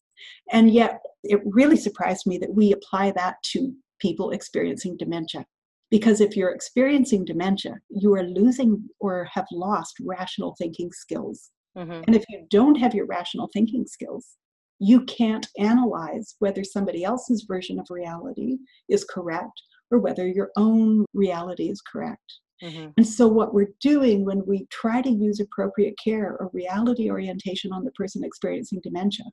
And 0.52 0.72
yet, 0.72 1.02
it 1.24 1.40
really 1.46 1.78
surprised 1.78 2.28
me 2.28 2.38
that 2.40 2.54
we 2.54 2.74
apply 2.74 3.12
that 3.12 3.36
to 3.52 3.74
people 4.00 4.32
experiencing 4.32 4.98
dementia. 4.98 5.46
Because 5.90 6.22
if 6.22 6.36
you're 6.36 6.52
experiencing 6.52 7.26
dementia, 7.26 7.76
you 7.90 8.14
are 8.16 8.24
losing 8.24 8.90
or 9.00 9.30
have 9.34 9.48
lost 9.52 9.96
rational 10.02 10.56
thinking 10.58 10.92
skills. 10.92 11.52
Mhm. 11.78 12.04
And 12.06 12.16
if 12.16 12.26
you 12.30 12.46
don't 12.50 12.76
have 12.76 12.94
your 12.94 13.06
rational 13.06 13.50
thinking 13.54 13.86
skills, 13.86 14.38
you 14.80 15.06
can't 15.06 15.48
analyze 15.58 16.36
whether 16.40 16.64
somebody 16.64 17.04
else's 17.04 17.44
version 17.44 17.80
of 17.80 17.88
reality 17.90 18.58
is 18.90 19.04
correct 19.04 19.62
or 19.92 20.00
whether 20.00 20.28
your 20.28 20.52
own 20.56 21.06
reality 21.14 21.70
is 21.70 21.82
correct. 21.82 22.40
Mhm. 22.64 22.94
And 22.98 23.08
so, 23.08 23.28
what 23.28 23.54
we're 23.54 23.74
doing 23.80 24.24
when 24.26 24.46
we 24.46 24.66
try 24.70 25.02
to 25.02 25.10
use 25.10 25.40
appropriate 25.40 25.96
care 26.04 26.38
or 26.40 26.50
reality 26.54 27.10
orientation 27.10 27.72
on 27.74 27.84
the 27.84 27.92
person 27.92 28.24
experiencing 28.24 28.80
dementia, 28.84 29.26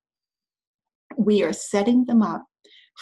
we 1.16 1.42
are 1.42 1.52
setting 1.52 2.04
them 2.06 2.22
up 2.22 2.44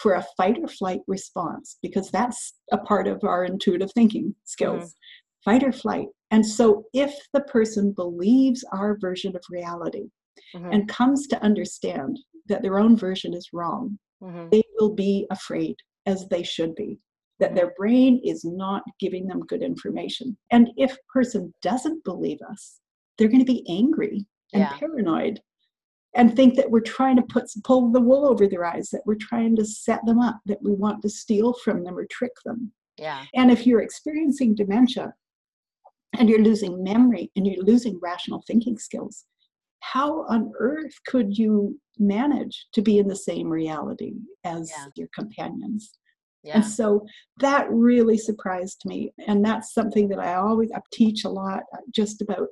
for 0.01 0.13
a 0.13 0.25
fight 0.37 0.57
or 0.59 0.67
flight 0.67 0.99
response 1.07 1.77
because 1.81 2.11
that's 2.11 2.53
a 2.71 2.77
part 2.77 3.07
of 3.07 3.23
our 3.23 3.43
intuitive 3.45 3.91
thinking 3.93 4.35
skills 4.43 4.95
fight 5.43 5.63
or 5.63 5.71
flight. 5.71 6.07
And 6.29 6.45
so, 6.45 6.85
if 6.93 7.15
the 7.33 7.41
person 7.41 7.93
believes 7.93 8.63
our 8.73 8.97
version 8.99 9.35
of 9.35 9.43
reality 9.49 10.09
Mhm. 10.53 10.73
and 10.73 10.89
comes 10.89 11.25
to 11.27 11.41
understand 11.41 12.19
that 12.47 12.61
their 12.61 12.79
own 12.79 12.97
version 12.97 13.33
is 13.33 13.49
wrong, 13.53 13.97
Mhm. 14.21 14.51
they 14.51 14.63
will 14.77 14.93
be 14.93 15.25
afraid, 15.31 15.77
as 16.05 16.27
they 16.27 16.43
should 16.43 16.75
be, 16.75 16.99
that 17.39 17.55
their 17.55 17.73
brain 17.77 18.19
is 18.23 18.43
not 18.43 18.83
giving 18.99 19.27
them 19.27 19.41
good 19.41 19.61
information. 19.61 20.37
And 20.51 20.69
if 20.77 20.93
a 20.93 21.11
person 21.13 21.53
doesn't 21.61 22.03
believe 22.03 22.39
us, 22.49 22.79
they're 23.17 23.27
going 23.27 23.45
to 23.45 23.51
be 23.51 23.65
angry 23.69 24.25
and 24.53 24.61
Yeah. 24.61 24.77
paranoid 24.77 25.41
and 26.15 26.35
think 26.35 26.55
that 26.55 26.71
we're 26.71 26.79
trying 26.81 27.15
to 27.17 27.21
put 27.21 27.43
pull 27.63 27.91
the 27.91 28.01
wool 28.01 28.25
over 28.27 28.47
their 28.47 28.65
eyes, 28.65 28.89
that 28.89 29.03
we're 29.05 29.15
trying 29.15 29.55
to 29.57 29.65
set 29.65 30.03
them 30.05 30.19
up, 30.19 30.39
that 30.45 30.61
we 30.63 30.71
want 30.73 31.01
to 31.03 31.09
steal 31.09 31.53
from 31.53 31.83
them 31.83 31.97
or 31.97 32.05
trick 32.05 32.31
them. 32.45 32.71
Yeah. 32.97 33.25
And 33.35 33.51
if 33.51 33.67
you're 33.67 33.81
experiencing 33.81 34.55
dementia 34.55 35.13
and 36.17 36.29
you're 36.29 36.41
losing 36.41 36.83
memory 36.83 37.31
and 37.35 37.45
you're 37.45 37.63
losing 37.63 37.99
rational 38.01 38.41
thinking 38.47 38.79
skills, 38.79 39.25
how 39.81 40.23
on 40.27 40.51
earth 40.59 40.95
could 41.05 41.37
you 41.37 41.79
manage 41.99 42.67
to 42.73 42.81
be 42.81 42.97
in 42.97 43.07
the 43.07 43.15
same 43.15 43.47
reality 43.49 44.15
as 44.43 44.71
Yeah. 44.71 44.87
your 44.95 45.07
companions? 45.13 45.99
Yeah. 46.43 46.57
And 46.57 46.65
so 46.65 47.05
that 47.39 47.67
really 47.69 48.17
surprised 48.17 48.83
me. 48.85 49.11
And 49.27 49.43
that's 49.43 49.73
something 49.73 50.07
that 50.09 50.19
I 50.19 50.35
always 50.35 50.71
I 50.71 50.79
teach 50.93 51.25
a 51.25 51.29
lot 51.29 51.63
uh, 51.73 51.79
just 51.93 52.21
about 52.21 52.47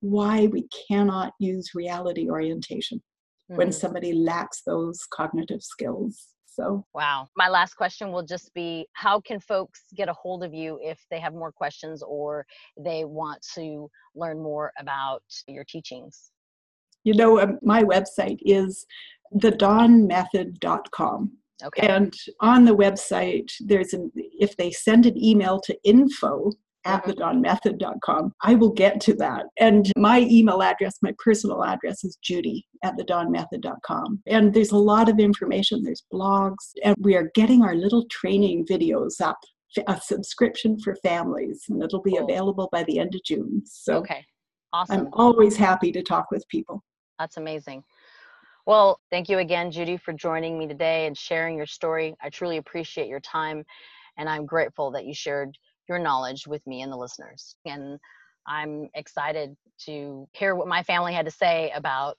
why 0.00 0.46
we 0.46 0.68
cannot 0.88 1.32
use 1.38 1.74
reality 1.74 2.30
orientation 2.30 2.98
mm-hmm. 2.98 3.56
when 3.56 3.72
somebody 3.72 4.12
lacks 4.12 4.62
those 4.66 5.00
cognitive 5.12 5.62
skills. 5.62 6.28
So, 6.46 6.84
wow. 6.94 7.28
My 7.36 7.48
last 7.48 7.74
question 7.74 8.10
will 8.12 8.24
just 8.24 8.52
be 8.54 8.86
how 8.94 9.20
can 9.20 9.40
folks 9.40 9.82
get 9.96 10.08
a 10.08 10.12
hold 10.12 10.42
of 10.42 10.52
you 10.52 10.78
if 10.82 10.98
they 11.10 11.20
have 11.20 11.32
more 11.32 11.52
questions 11.52 12.02
or 12.02 12.44
they 12.78 13.04
want 13.04 13.44
to 13.54 13.88
learn 14.14 14.42
more 14.42 14.72
about 14.78 15.22
your 15.46 15.64
teachings? 15.64 16.32
You 17.04 17.14
know, 17.14 17.40
um, 17.40 17.58
my 17.62 17.82
website 17.82 18.38
is 18.40 18.84
thedawnmethod.com. 19.34 21.32
Okay. 21.62 21.86
And 21.86 22.14
on 22.40 22.64
the 22.64 22.76
website, 22.76 23.50
there's 23.60 23.92
an 23.92 24.10
if 24.14 24.56
they 24.56 24.70
send 24.70 25.06
an 25.06 25.22
email 25.22 25.60
to 25.60 25.76
info 25.84 26.50
at 26.84 27.04
mm-hmm. 27.04 28.28
I 28.42 28.54
will 28.54 28.70
get 28.70 29.00
to 29.02 29.14
that. 29.14 29.46
And 29.58 29.92
my 29.96 30.20
email 30.20 30.62
address, 30.62 30.96
my 31.02 31.12
personal 31.22 31.64
address 31.64 32.04
is 32.04 32.16
judy 32.22 32.66
at 32.82 32.96
thedawnmethod.com. 32.96 34.22
And 34.26 34.54
there's 34.54 34.70
a 34.70 34.78
lot 34.78 35.08
of 35.08 35.18
information. 35.18 35.82
There's 35.82 36.04
blogs, 36.12 36.72
and 36.84 36.96
we 36.98 37.16
are 37.16 37.30
getting 37.34 37.62
our 37.62 37.74
little 37.74 38.06
training 38.06 38.66
videos 38.66 39.20
up, 39.20 39.38
a 39.86 40.00
subscription 40.00 40.78
for 40.80 40.96
families, 40.96 41.64
and 41.68 41.82
it'll 41.82 42.02
be 42.02 42.16
cool. 42.16 42.24
available 42.24 42.68
by 42.72 42.82
the 42.84 42.98
end 42.98 43.14
of 43.14 43.22
June. 43.24 43.62
So 43.66 43.98
okay. 43.98 44.24
Awesome. 44.72 45.00
I'm 45.00 45.08
always 45.12 45.56
happy 45.56 45.92
to 45.92 46.02
talk 46.02 46.30
with 46.30 46.46
people. 46.48 46.82
That's 47.18 47.36
amazing. 47.36 47.84
Well, 48.66 49.00
thank 49.10 49.28
you 49.28 49.38
again, 49.38 49.70
Judy, 49.70 49.96
for 49.96 50.12
joining 50.12 50.58
me 50.58 50.66
today 50.68 51.06
and 51.06 51.16
sharing 51.16 51.56
your 51.56 51.66
story. 51.66 52.14
I 52.22 52.30
truly 52.30 52.58
appreciate 52.58 53.08
your 53.08 53.20
time, 53.20 53.64
and 54.18 54.28
I'm 54.28 54.46
grateful 54.46 54.90
that 54.92 55.06
you 55.06 55.14
shared 55.14 55.56
your 55.88 55.98
knowledge 55.98 56.46
with 56.46 56.64
me 56.66 56.82
and 56.82 56.92
the 56.92 56.96
listeners. 56.96 57.56
And 57.64 57.98
I'm 58.46 58.88
excited 58.94 59.56
to 59.86 60.28
hear 60.32 60.54
what 60.54 60.68
my 60.68 60.82
family 60.82 61.14
had 61.14 61.24
to 61.24 61.30
say 61.30 61.72
about 61.74 62.16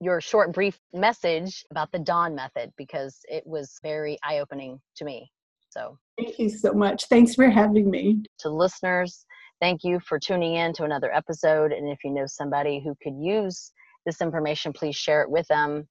your 0.00 0.20
short, 0.20 0.52
brief 0.52 0.78
message 0.92 1.64
about 1.70 1.90
the 1.92 1.98
Dawn 1.98 2.34
method 2.34 2.72
because 2.76 3.18
it 3.28 3.46
was 3.46 3.78
very 3.82 4.18
eye 4.22 4.38
opening 4.38 4.80
to 4.96 5.04
me. 5.04 5.30
So, 5.70 5.98
thank 6.18 6.38
you 6.38 6.48
so 6.48 6.72
much. 6.72 7.06
Thanks 7.06 7.34
for 7.34 7.48
having 7.48 7.90
me. 7.90 8.22
To 8.40 8.50
listeners, 8.50 9.24
thank 9.60 9.84
you 9.84 10.00
for 10.00 10.18
tuning 10.18 10.54
in 10.54 10.72
to 10.74 10.84
another 10.84 11.12
episode. 11.12 11.72
And 11.72 11.88
if 11.88 11.98
you 12.04 12.10
know 12.10 12.26
somebody 12.26 12.80
who 12.82 12.94
could 13.02 13.16
use 13.18 13.72
this 14.06 14.22
information, 14.22 14.72
please 14.72 14.96
share 14.96 15.22
it 15.22 15.30
with 15.30 15.46
them. 15.48 15.86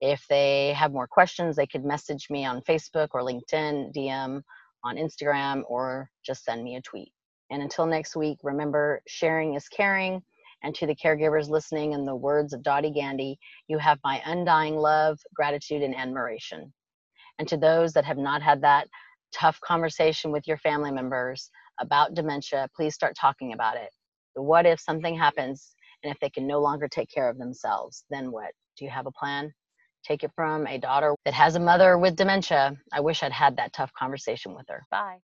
If 0.00 0.24
they 0.28 0.72
have 0.72 0.92
more 0.92 1.06
questions, 1.06 1.54
they 1.54 1.66
could 1.66 1.84
message 1.84 2.28
me 2.30 2.44
on 2.44 2.62
Facebook 2.62 3.08
or 3.12 3.20
LinkedIn, 3.20 3.94
DM 3.94 4.42
on 4.82 4.96
Instagram, 4.96 5.62
or 5.68 6.10
just 6.24 6.44
send 6.44 6.64
me 6.64 6.76
a 6.76 6.82
tweet. 6.82 7.12
And 7.50 7.62
until 7.62 7.86
next 7.86 8.16
week, 8.16 8.38
remember 8.42 9.02
sharing 9.06 9.54
is 9.54 9.68
caring. 9.68 10.22
And 10.62 10.74
to 10.74 10.86
the 10.86 10.94
caregivers 10.94 11.48
listening, 11.48 11.92
in 11.92 12.04
the 12.04 12.16
words 12.16 12.52
of 12.52 12.62
Dottie 12.62 12.90
Gandy, 12.92 13.38
you 13.68 13.78
have 13.78 13.98
my 14.04 14.22
undying 14.26 14.76
love, 14.76 15.18
gratitude, 15.34 15.82
and 15.82 15.96
admiration. 15.96 16.72
And 17.38 17.48
to 17.48 17.56
those 17.56 17.92
that 17.94 18.04
have 18.04 18.18
not 18.18 18.42
had 18.42 18.62
that 18.62 18.88
tough 19.32 19.58
conversation 19.60 20.32
with 20.32 20.46
your 20.46 20.58
family 20.58 20.90
members 20.90 21.50
about 21.80 22.14
dementia, 22.14 22.68
please 22.76 22.94
start 22.94 23.16
talking 23.18 23.52
about 23.52 23.76
it. 23.76 23.90
What 24.34 24.66
if 24.66 24.80
something 24.80 25.16
happens 25.16 25.74
and 26.02 26.12
if 26.12 26.18
they 26.20 26.30
can 26.30 26.46
no 26.46 26.60
longer 26.60 26.88
take 26.88 27.10
care 27.10 27.28
of 27.28 27.38
themselves, 27.38 28.04
then 28.10 28.30
what? 28.32 28.52
Do 28.78 28.84
you 28.84 28.90
have 28.90 29.06
a 29.06 29.12
plan? 29.12 29.52
Take 30.04 30.24
it 30.24 30.30
from 30.34 30.66
a 30.66 30.78
daughter 30.78 31.14
that 31.24 31.34
has 31.34 31.56
a 31.56 31.60
mother 31.60 31.98
with 31.98 32.16
dementia. 32.16 32.76
I 32.92 33.00
wish 33.00 33.22
I'd 33.22 33.32
had 33.32 33.56
that 33.58 33.72
tough 33.72 33.92
conversation 33.98 34.54
with 34.54 34.66
her. 34.68 34.86
Bye. 34.90 35.18